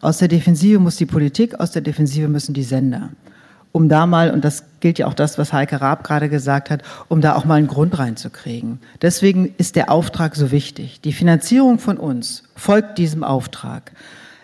[0.00, 3.10] Aus der Defensive muss die Politik, aus der Defensive müssen die Sender
[3.76, 6.82] um da mal, und das gilt ja auch das, was Heike Raab gerade gesagt hat,
[7.08, 8.80] um da auch mal einen Grund reinzukriegen.
[9.02, 11.02] Deswegen ist der Auftrag so wichtig.
[11.02, 13.92] Die Finanzierung von uns folgt diesem Auftrag.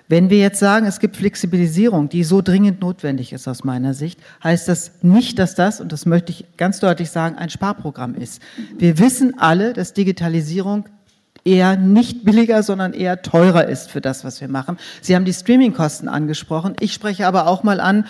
[0.06, 4.20] Wenn wir jetzt sagen, es gibt Flexibilisierung, die so dringend notwendig ist aus meiner Sicht,
[4.44, 8.42] heißt das nicht, dass das, und das möchte ich ganz deutlich sagen, ein Sparprogramm ist.
[8.76, 10.84] Wir wissen alle, dass Digitalisierung
[11.42, 14.76] eher nicht billiger, sondern eher teurer ist für das, was wir machen.
[15.00, 16.74] Sie haben die Streamingkosten angesprochen.
[16.80, 18.04] Ich spreche aber auch mal an,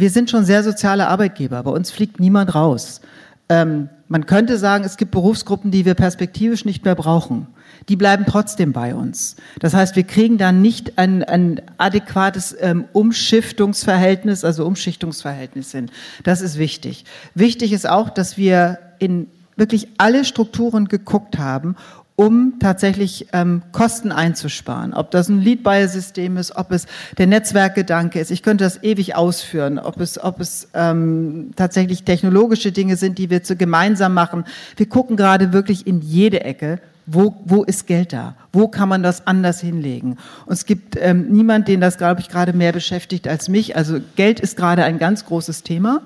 [0.00, 1.62] wir sind schon sehr soziale Arbeitgeber.
[1.62, 3.00] Bei uns fliegt niemand raus.
[3.48, 7.46] Ähm, man könnte sagen, es gibt Berufsgruppen, die wir perspektivisch nicht mehr brauchen.
[7.88, 9.36] Die bleiben trotzdem bei uns.
[9.60, 15.90] Das heißt, wir kriegen dann nicht ein, ein adäquates ähm, Umschiftungsverhältnis, also Umschichtungsverhältnis hin.
[16.24, 17.04] Das ist wichtig.
[17.34, 21.76] Wichtig ist auch, dass wir in wirklich alle Strukturen geguckt haben
[22.20, 24.92] um tatsächlich ähm, Kosten einzusparen.
[24.92, 26.84] Ob das ein Lead-Buyer-System ist, ob es
[27.16, 28.30] der Netzwerkgedanke ist.
[28.30, 29.78] Ich könnte das ewig ausführen.
[29.78, 34.44] Ob es, ob es ähm, tatsächlich technologische Dinge sind, die wir zu gemeinsam machen.
[34.76, 36.78] Wir gucken gerade wirklich in jede Ecke.
[37.06, 38.34] Wo, wo ist Geld da?
[38.52, 40.18] Wo kann man das anders hinlegen?
[40.44, 43.76] Und es gibt ähm, niemand, den das, glaube ich, gerade mehr beschäftigt als mich.
[43.76, 46.02] Also Geld ist gerade ein ganz großes Thema.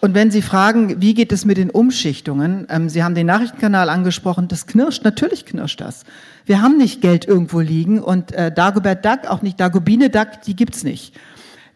[0.00, 2.66] Und wenn Sie fragen, wie geht es mit den Umschichtungen?
[2.70, 6.04] Ähm, Sie haben den Nachrichtenkanal angesprochen, das knirscht, natürlich knirscht das.
[6.46, 10.54] Wir haben nicht Geld irgendwo liegen und äh, Dagobert Duck, auch nicht Dagobine Duck, die
[10.54, 11.14] gibt's nicht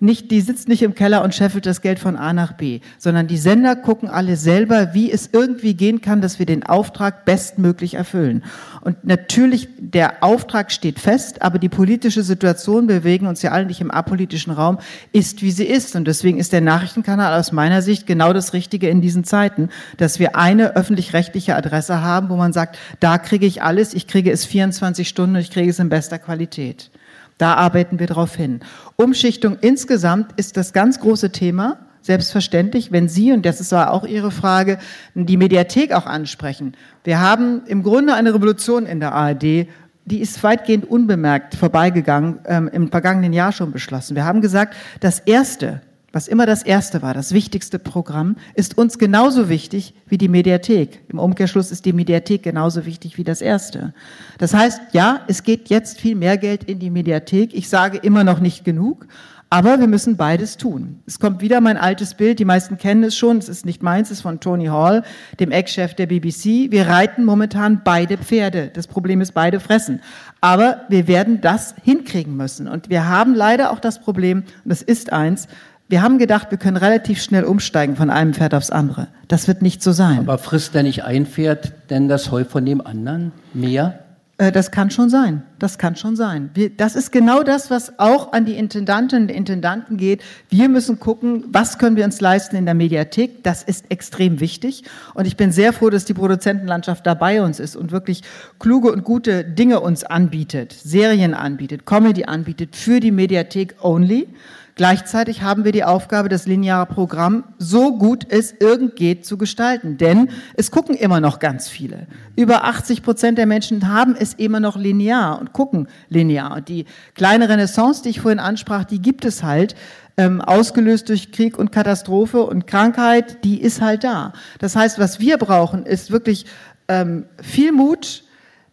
[0.03, 3.29] nicht, die sitzt nicht im Keller und scheffelt das Geld von A nach B, sondern
[3.29, 7.95] die Sender gucken alle selber, wie es irgendwie gehen kann, dass wir den Auftrag bestmöglich
[7.95, 8.45] erfüllen.
[8.81, 13.81] Und natürlich, der Auftrag steht fest, aber die politische Situation, bewegen uns ja alle nicht
[13.81, 14.79] im apolitischen Raum,
[15.13, 15.95] ist, wie sie ist.
[15.95, 19.69] Und deswegen ist der Nachrichtenkanal aus meiner Sicht genau das Richtige in diesen Zeiten,
[19.99, 24.33] dass wir eine öffentlich-rechtliche Adresse haben, wo man sagt, da kriege ich alles, ich kriege
[24.33, 26.91] es 24 Stunden und ich kriege es in bester Qualität.
[27.39, 28.61] Da arbeiten wir darauf hin.
[28.97, 31.79] Umschichtung insgesamt ist das ganz große Thema.
[32.03, 34.79] Selbstverständlich, wenn Sie, und das ist auch Ihre Frage,
[35.15, 36.77] die Mediathek auch ansprechen.
[37.05, 39.69] Wir haben im Grunde eine Revolution in der ARD,
[40.05, 44.17] die ist weitgehend unbemerkt vorbeigegangen, ähm, im vergangenen Jahr schon beschlossen.
[44.17, 45.81] Wir haben gesagt, das Erste,
[46.13, 51.01] was immer das erste war, das wichtigste Programm, ist uns genauso wichtig wie die Mediathek.
[51.09, 53.95] Im Umkehrschluss ist die Mediathek genauso wichtig wie das erste.
[54.39, 57.55] Das heißt, ja, es geht jetzt viel mehr Geld in die Mediathek.
[57.55, 59.07] Ich sage immer noch nicht genug,
[59.53, 61.03] aber wir müssen beides tun.
[61.05, 64.09] Es kommt wieder mein altes Bild, die meisten kennen es schon, es ist nicht meins,
[64.09, 65.03] es ist von Tony Hall,
[65.41, 66.71] dem Ex-Chef der BBC.
[66.71, 68.71] Wir reiten momentan beide Pferde.
[68.73, 70.01] Das Problem ist, beide fressen.
[70.41, 72.67] Aber wir werden das hinkriegen müssen.
[72.67, 75.49] Und wir haben leider auch das Problem, und das ist eins,
[75.89, 79.09] wir haben gedacht, wir können relativ schnell umsteigen von einem Pferd aufs andere.
[79.29, 80.21] Das wird nicht so sein.
[80.21, 83.99] Aber frisst der nicht ein Pferd denn das Heu von dem anderen mehr?
[84.43, 85.43] Äh, das kann schon sein.
[85.59, 86.51] Das kann schon sein.
[86.55, 90.23] Wir, das ist genau das, was auch an die Intendantinnen und Intendanten geht.
[90.49, 93.45] Wir müssen gucken, was können wir uns leisten in der Mediathek.
[93.45, 94.85] Das ist extrem wichtig.
[95.15, 98.23] Und ich bin sehr froh, dass die Produzentenlandschaft da bei uns ist und wirklich
[98.59, 104.29] kluge und gute Dinge uns anbietet, Serien anbietet, Comedy anbietet für die Mediathek only.
[104.75, 109.99] Gleichzeitig haben wir die Aufgabe, das lineare Programm so gut es irgend geht zu gestalten.
[109.99, 112.07] Denn es gucken immer noch ganz viele.
[112.37, 116.57] Über 80 Prozent der Menschen haben es immer noch linear und gucken linear.
[116.57, 119.75] Und die kleine Renaissance, die ich vorhin ansprach, die gibt es halt.
[120.19, 124.35] Ähm, ausgelöst durch Krieg und Katastrophe und Krankheit, die ist halt da.
[124.59, 126.45] Das heißt, was wir brauchen, ist wirklich
[126.89, 128.25] ähm, viel Mut,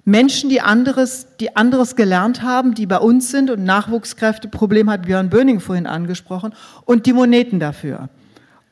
[0.05, 5.29] Menschen, die anderes, die anderes gelernt haben, die bei uns sind und Nachwuchskräfteproblem hat Björn
[5.29, 6.53] Böning vorhin angesprochen
[6.85, 8.09] und die Moneten dafür.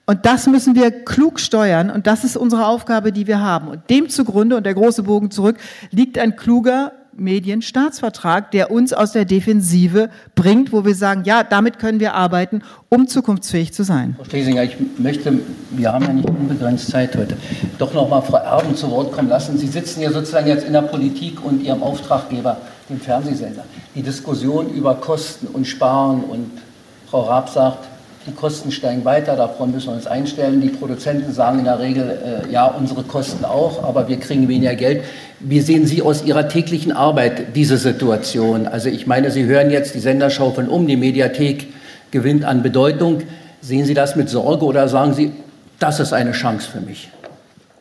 [0.06, 3.68] Und das müssen wir klug steuern und das ist unsere Aufgabe, die wir haben.
[3.68, 5.58] Und dem zugrunde, und der große Bogen zurück,
[5.92, 11.80] liegt ein kluger Medienstaatsvertrag, der uns aus der Defensive bringt, wo wir sagen, ja, damit
[11.80, 14.16] können wir arbeiten, um zukunftsfähig zu sein.
[14.18, 15.40] Frau Schlesinger, ich möchte,
[15.72, 17.38] wir haben ja nicht unbegrenzt Zeit heute,
[17.78, 19.58] doch noch mal Frau Erben zu Wort kommen lassen.
[19.58, 22.58] Sie sitzen ja sozusagen jetzt in der Politik und Ihrem Auftraggeber,
[22.90, 23.64] dem Fernsehsender.
[23.96, 26.52] Die Diskussion über Kosten und Sparen und
[27.10, 27.97] Frau Raab sagt,
[28.28, 30.62] die Kosten steigen weiter, darauf müssen wir uns einstellen.
[30.62, 34.76] Die Produzenten sagen in der Regel, äh, ja, unsere Kosten auch, aber wir kriegen weniger
[34.76, 35.04] Geld.
[35.40, 38.68] Wie sehen Sie aus Ihrer täglichen Arbeit diese Situation?
[38.68, 41.68] Also ich meine, Sie hören jetzt, die Sender schaufeln um, die Mediathek
[42.12, 43.22] gewinnt an Bedeutung.
[43.62, 45.32] Sehen Sie das mit Sorge oder sagen Sie,
[45.80, 47.10] das ist eine Chance für mich?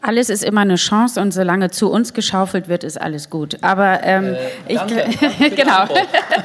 [0.07, 3.57] Alles ist immer eine Chance und solange zu uns geschaufelt wird, ist alles gut.
[3.63, 4.37] Aber ähm,
[4.69, 5.85] äh, danke, ich, danke genau.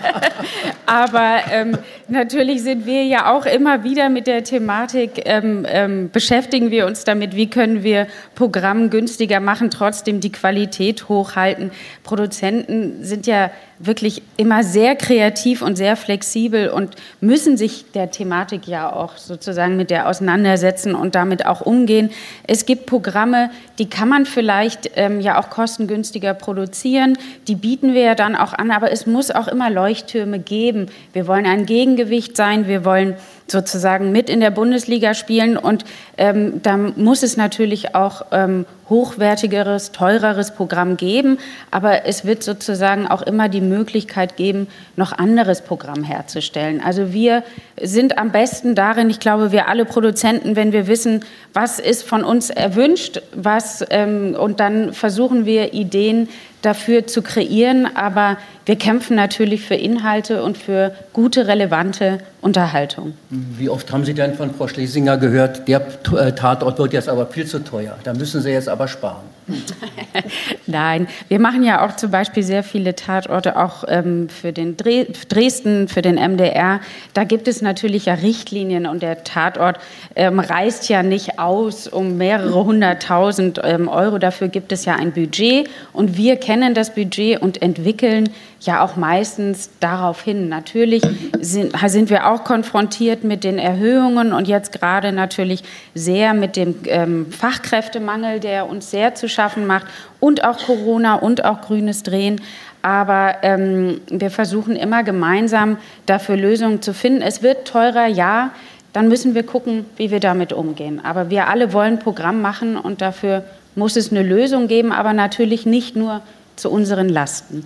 [0.87, 1.77] Aber ähm,
[2.11, 7.03] natürlich sind wir ja auch immer wieder mit der Thematik ähm, ähm, beschäftigen wir uns
[7.03, 11.71] damit, wie können wir Programm günstiger machen, trotzdem die Qualität hochhalten.
[12.03, 13.51] Produzenten sind ja
[13.85, 19.75] wirklich immer sehr kreativ und sehr flexibel und müssen sich der Thematik ja auch sozusagen
[19.75, 22.11] mit der auseinandersetzen und damit auch umgehen.
[22.47, 27.17] Es gibt Programme, die kann man vielleicht ähm, ja auch kostengünstiger produzieren,
[27.47, 30.87] die bieten wir ja dann auch an, aber es muss auch immer Leuchttürme geben.
[31.13, 31.65] Wir wollen ein
[32.01, 33.15] Gegengewicht sein, wir wollen
[33.47, 35.57] sozusagen mit in der Bundesliga spielen.
[35.57, 35.85] Und
[36.17, 41.39] ähm, da muss es natürlich auch ähm, hochwertigeres, teureres Programm geben.
[41.71, 46.79] Aber es wird sozusagen auch immer die Möglichkeit geben, noch anderes Programm herzustellen.
[46.85, 47.43] Also wir
[47.81, 52.23] sind am besten darin, ich glaube, wir alle Produzenten, wenn wir wissen, was ist von
[52.23, 56.29] uns erwünscht, was, ähm, und dann versuchen wir Ideen
[56.61, 57.87] dafür zu kreieren.
[57.95, 63.13] Aber wir kämpfen natürlich für Inhalte und für gute, relevante Unterhaltung.
[63.29, 65.81] Wie oft haben Sie denn von Frau Schlesinger gehört, der
[66.15, 69.31] äh, Tatort wird jetzt aber viel zu teuer, da müssen Sie jetzt aber sparen?
[70.67, 75.87] Nein, wir machen ja auch zum Beispiel sehr viele Tatorte auch ähm, für den Dresden,
[75.87, 76.79] für den MDR.
[77.13, 79.79] Da gibt es natürlich ja Richtlinien und der Tatort
[80.15, 84.19] ähm, reißt ja nicht aus um mehrere hunderttausend ähm, Euro.
[84.19, 88.29] Dafür gibt es ja ein Budget und wir kennen das Budget und entwickeln
[88.65, 90.47] ja auch meistens darauf hin.
[90.49, 91.03] Natürlich
[91.39, 95.63] sind, sind wir auch konfrontiert mit den Erhöhungen und jetzt gerade natürlich
[95.95, 99.87] sehr mit dem ähm, Fachkräftemangel, der uns sehr zu schaffen macht
[100.19, 102.39] und auch Corona und auch grünes Drehen.
[102.83, 107.21] Aber ähm, wir versuchen immer gemeinsam dafür Lösungen zu finden.
[107.21, 108.51] Es wird teurer, ja.
[108.93, 110.99] Dann müssen wir gucken, wie wir damit umgehen.
[111.03, 115.65] Aber wir alle wollen Programm machen und dafür muss es eine Lösung geben, aber natürlich
[115.65, 116.21] nicht nur
[116.57, 117.65] zu unseren Lasten.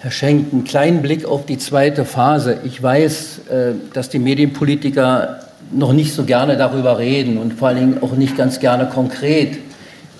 [0.00, 2.58] Herr Schenk, einen kleinen Blick auf die zweite Phase.
[2.62, 5.40] Ich weiß, äh, dass die Medienpolitiker
[5.72, 9.58] noch nicht so gerne darüber reden und vor allen Dingen auch nicht ganz gerne konkret,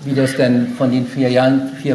[0.05, 1.31] wie das denn von den vier,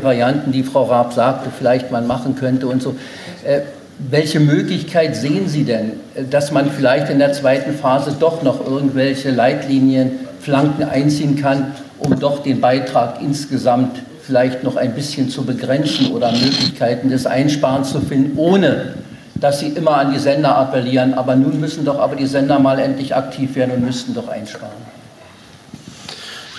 [0.02, 2.96] Varianten, die Frau Raab sagte, vielleicht man machen könnte und so.
[3.44, 3.64] Äh,
[4.00, 5.92] welche Möglichkeit sehen Sie denn,
[6.30, 12.18] dass man vielleicht in der zweiten Phase doch noch irgendwelche Leitlinien, Flanken einziehen kann, um
[12.18, 18.02] doch den Beitrag insgesamt vielleicht noch ein bisschen zu begrenzen oder Möglichkeiten des Einsparens zu
[18.02, 18.96] finden, ohne
[19.36, 21.14] dass sie immer an die Sender appellieren.
[21.14, 24.94] Aber nun müssen doch aber die Sender mal endlich aktiv werden und müssten doch einsparen.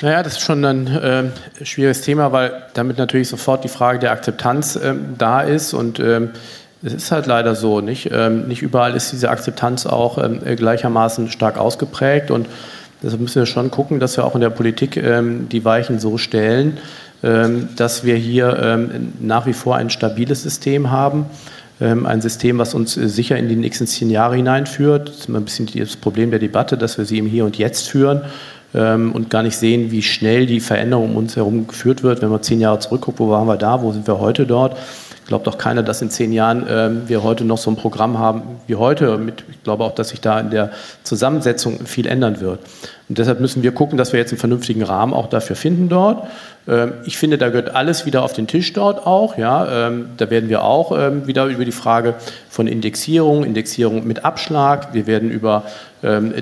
[0.02, 4.12] Naja, das ist schon ein äh, schwieriges Thema, weil damit natürlich sofort die Frage der
[4.12, 6.30] Akzeptanz äh, da ist und ähm,
[6.82, 8.10] es ist halt leider so, nicht?
[8.12, 12.46] Ähm, nicht überall ist diese Akzeptanz auch ähm, gleichermaßen stark ausgeprägt und
[13.02, 16.18] deshalb müssen wir schon gucken, dass wir auch in der Politik ähm, die Weichen so
[16.18, 16.76] stellen,
[17.76, 21.26] dass wir hier ähm, nach wie vor ein stabiles System haben.
[21.80, 25.08] Ähm, ein System, was uns äh, sicher in die nächsten zehn Jahre hineinführt.
[25.08, 27.58] Das ist immer ein bisschen das Problem der Debatte, dass wir sie im Hier und
[27.58, 28.22] Jetzt führen
[28.76, 32.22] und gar nicht sehen, wie schnell die Veränderung um uns herum geführt wird.
[32.22, 34.76] Wenn man zehn Jahre zurückguckt, wo waren wir da, wo sind wir heute dort?
[35.28, 38.74] Glaubt auch keiner, dass in zehn Jahren wir heute noch so ein Programm haben wie
[38.74, 39.32] heute.
[39.48, 40.72] Ich glaube auch, dass sich da in der
[41.04, 42.58] Zusammensetzung viel ändern wird.
[43.08, 46.26] Und deshalb müssen wir gucken, dass wir jetzt einen vernünftigen Rahmen auch dafür finden dort.
[46.66, 49.36] Ähm, ich finde, da gehört alles wieder auf den Tisch dort auch.
[49.36, 52.14] Ja, ähm, da werden wir auch ähm, wieder über die Frage
[52.48, 54.94] von Indexierung, Indexierung mit Abschlag.
[54.94, 55.64] Wir werden über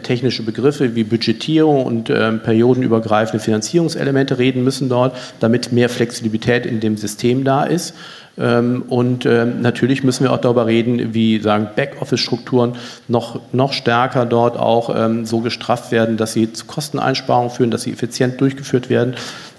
[0.03, 6.97] technische Begriffe wie Budgetierung und periodenübergreifende Finanzierungselemente reden müssen dort, damit mehr Flexibilität in dem
[6.97, 7.95] System da ist.
[8.37, 12.75] Und natürlich müssen wir auch darüber reden, wie sagen Backoffice-Strukturen
[13.07, 14.93] noch, noch stärker dort auch
[15.23, 19.15] so gestrafft werden, dass sie zu Kosteneinsparungen führen, dass sie effizient durchgeführt werden.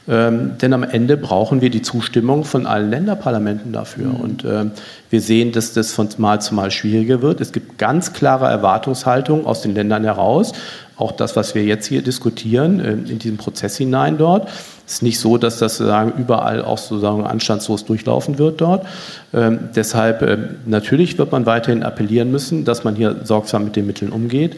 [0.06, 4.08] Ähm, denn am Ende brauchen wir die Zustimmung von allen Länderparlamenten dafür.
[4.08, 4.16] Mhm.
[4.16, 4.72] Und ähm,
[5.10, 7.40] wir sehen, dass das von Mal zu Mal schwieriger wird.
[7.40, 10.52] Es gibt ganz klare Erwartungshaltungen aus den Ländern heraus.
[10.98, 14.50] Auch das, was wir jetzt hier diskutieren, äh, in diesen Prozess hinein dort.
[14.86, 18.86] Es ist nicht so, dass das sozusagen überall auch sozusagen anstandslos durchlaufen wird dort.
[19.34, 23.88] Ähm, deshalb ähm, natürlich wird man weiterhin appellieren müssen, dass man hier sorgsam mit den
[23.88, 24.58] Mitteln umgeht,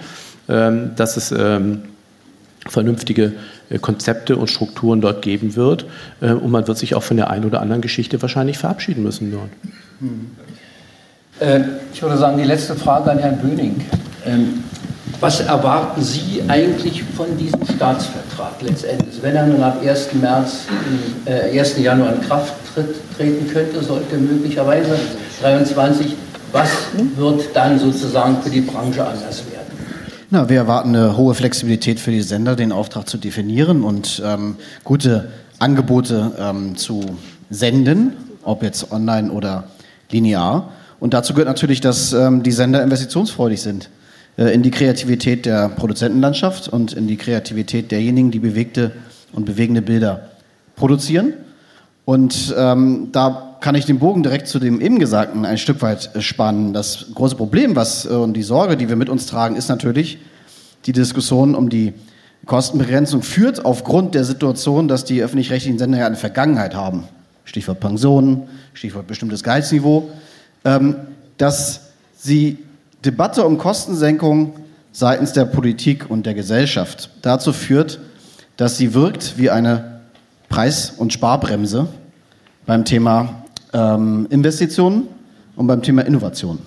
[0.50, 1.84] ähm, dass es ähm,
[2.68, 3.32] vernünftige äh,
[3.82, 5.86] Konzepte und Strukturen dort geben wird.
[6.22, 9.32] Äh, und man wird sich auch von der einen oder anderen Geschichte wahrscheinlich verabschieden müssen
[9.32, 9.50] dort.
[10.00, 10.32] Hm.
[11.40, 11.62] Äh,
[11.94, 13.82] ich würde sagen, die letzte Frage an Herrn Böning.
[14.26, 14.64] Ähm,
[15.20, 19.22] was erwarten Sie eigentlich von diesem Staatsvertrag letztendlich?
[19.22, 20.14] Wenn er nun ab 1.
[20.14, 20.66] März,
[21.26, 21.78] äh, 1.
[21.78, 25.00] Januar in Kraft tritt, treten könnte, sollte möglicherweise
[25.42, 26.16] 23,
[26.52, 26.70] was
[27.16, 29.65] wird dann sozusagen für die Branche anders werden?
[30.32, 34.56] Na, wir erwarten eine hohe Flexibilität für die Sender, den Auftrag zu definieren und ähm,
[34.84, 35.30] gute
[35.60, 37.18] Angebote ähm, zu
[37.52, 39.66] senden, ob jetzt online oder
[40.10, 40.72] linear.
[41.00, 43.90] Und dazu gehört natürlich, dass ähm, die Sender investitionsfreudig sind.
[44.38, 48.94] Äh, in die Kreativität der Produzentenlandschaft und in die Kreativität derjenigen, die bewegte
[49.32, 50.30] und bewegende Bilder
[50.76, 51.34] produzieren.
[52.04, 56.12] Und ähm, da kann ich den Bogen direkt zu dem eben Gesagten ein Stück weit
[56.20, 56.72] spannen.
[56.72, 60.20] Das große Problem was, äh, und die Sorge, die wir mit uns tragen, ist natürlich
[60.86, 61.96] die Diskussion um die
[62.46, 67.06] Kostenbegrenzung führt aufgrund der Situation, dass die öffentlich-rechtlichen Sender ja eine Vergangenheit haben.
[67.44, 68.44] Stichwort Pensionen,
[68.76, 70.12] Stichwort bestimmtes Gehaltsniveau,
[70.64, 70.98] ähm,
[71.40, 72.60] dass sie
[73.04, 74.58] Debatte um Kostensenkung
[74.92, 78.00] seitens der Politik und der Gesellschaft dazu führt,
[78.58, 80.02] dass sie wirkt wie eine
[80.50, 81.88] Preis- und Sparbremse
[82.68, 83.42] beim Thema
[83.76, 85.04] ähm, Investitionen
[85.56, 86.60] und beim Thema Innovation.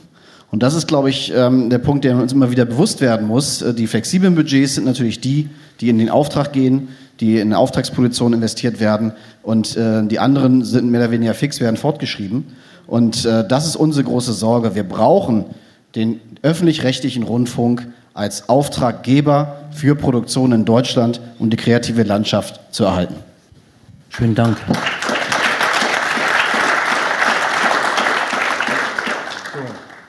[0.51, 3.63] Und das ist, glaube ich, ähm, der Punkt, der uns immer wieder bewusst werden muss.
[3.63, 5.49] Äh, die flexiblen Budgets sind natürlich die,
[5.81, 6.89] die in den Auftrag gehen,
[7.21, 9.13] die in Auftragspositionen investiert werden
[9.43, 12.45] und äh, die anderen sind mehr oder weniger fix, werden fortgeschrieben.
[12.87, 14.75] Und äh, das ist unsere große Sorge.
[14.75, 15.47] Wir brauchen
[15.95, 23.15] den öffentlich-rechtlichen Rundfunk als Auftraggeber für Produktion in Deutschland, um die kreative Landschaft zu erhalten.
[24.09, 24.57] Schönen Dank.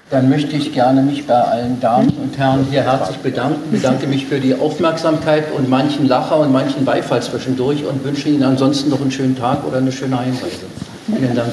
[0.10, 3.62] Dann möchte ich gerne mich bei allen Damen und Herren hier herzlich bedanken.
[3.72, 8.28] Ich bedanke mich für die Aufmerksamkeit und manchen Lacher und manchen Beifall zwischendurch und wünsche
[8.28, 10.66] Ihnen ansonsten noch einen schönen Tag oder eine schöne Heimreise.
[11.06, 11.52] Vielen Dank.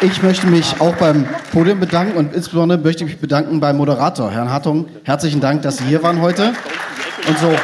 [0.00, 4.30] Ich möchte mich auch beim Podium bedanken und insbesondere möchte ich mich bedanken beim Moderator,
[4.30, 4.86] Herrn Hartung.
[5.04, 6.54] Herzlichen Dank, dass Sie hier waren heute
[7.28, 7.54] und so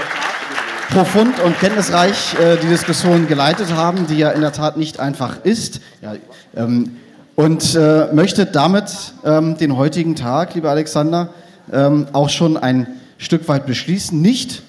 [0.91, 5.45] profund und kenntnisreich äh, die Diskussion geleitet haben, die ja in der Tat nicht einfach
[5.45, 5.81] ist.
[6.03, 6.15] Ja,
[6.55, 6.97] ähm,
[7.35, 8.91] und äh, möchte damit
[9.25, 11.31] ähm, den heutigen Tag, lieber Alexander,
[11.73, 12.87] ähm, auch schon ein
[13.19, 14.21] Stück weit beschließen.
[14.21, 14.63] Nicht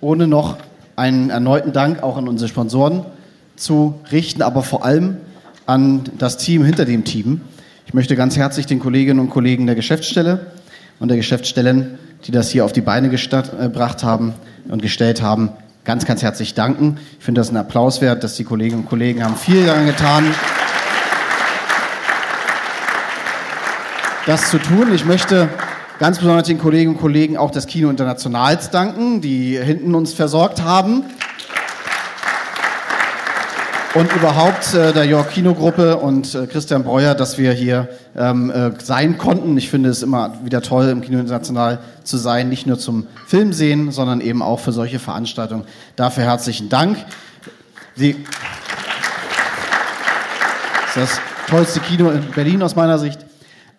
[0.00, 0.58] ohne noch
[0.96, 3.04] einen erneuten Dank auch an unsere Sponsoren
[3.56, 5.16] zu richten, aber vor allem
[5.66, 7.40] an das Team hinter dem Team.
[7.86, 10.46] Ich möchte ganz herzlich den Kolleginnen und Kollegen der Geschäftsstelle
[10.98, 14.34] und der Geschäftsstellen, die das hier auf die Beine gebracht haben
[14.68, 15.50] und gestellt haben,
[15.84, 16.98] ganz, ganz herzlich danken.
[17.18, 20.24] Ich finde das ein Applaus wert, dass die Kolleginnen und Kollegen haben viel daran getan,
[24.26, 24.92] das zu tun.
[24.94, 25.48] Ich möchte
[25.98, 30.62] ganz besonders den Kolleginnen und Kollegen auch des Kino Internationals danken, die hinten uns versorgt
[30.62, 31.04] haben.
[33.94, 38.70] Und überhaupt äh, der York Kinogruppe und äh, Christian Breuer, dass wir hier ähm, äh,
[38.80, 39.56] sein konnten.
[39.56, 43.52] Ich finde es immer wieder toll, im Kino International zu sein, nicht nur zum Film
[43.52, 45.64] sehen, sondern eben auch für solche Veranstaltungen.
[45.96, 46.98] Dafür herzlichen Dank.
[47.96, 48.24] Sie
[50.94, 53.20] das ist das tollste Kino in Berlin aus meiner Sicht.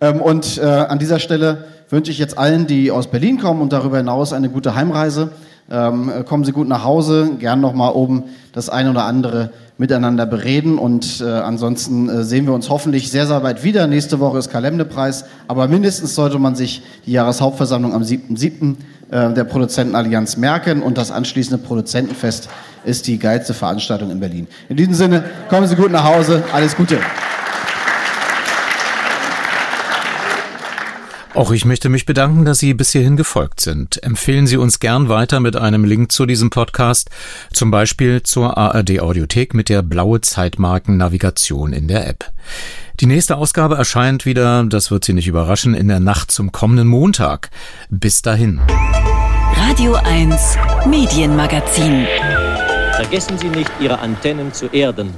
[0.01, 3.71] Ähm, und äh, an dieser Stelle wünsche ich jetzt allen, die aus Berlin kommen und
[3.71, 5.31] darüber hinaus eine gute Heimreise.
[5.69, 9.51] Ähm, kommen Sie gut nach Hause, gern noch mal oben das eine oder andere
[9.81, 13.87] miteinander bereden und äh, ansonsten äh, sehen wir uns hoffentlich sehr, sehr bald wieder.
[13.87, 18.75] Nächste Woche ist Kalemne-Preis, aber mindestens sollte man sich die Jahreshauptversammlung am 7.7.
[19.09, 22.47] Äh, der Produzentenallianz merken und das anschließende Produzentenfest
[22.85, 24.47] ist die geilste Veranstaltung in Berlin.
[24.69, 26.99] In diesem Sinne, kommen Sie gut nach Hause, alles Gute.
[31.33, 34.03] Auch ich möchte mich bedanken, dass Sie bis hierhin gefolgt sind.
[34.03, 37.09] Empfehlen Sie uns gern weiter mit einem Link zu diesem Podcast,
[37.53, 42.29] zum Beispiel zur ARD Audiothek mit der blaue Zeitmarken-Navigation in der App.
[42.99, 46.87] Die nächste Ausgabe erscheint wieder, das wird Sie nicht überraschen, in der Nacht zum kommenden
[46.87, 47.49] Montag.
[47.89, 48.59] Bis dahin.
[49.55, 52.07] Radio 1 Medienmagazin.
[52.95, 55.13] Vergessen Sie nicht, Ihre Antennen zu erden.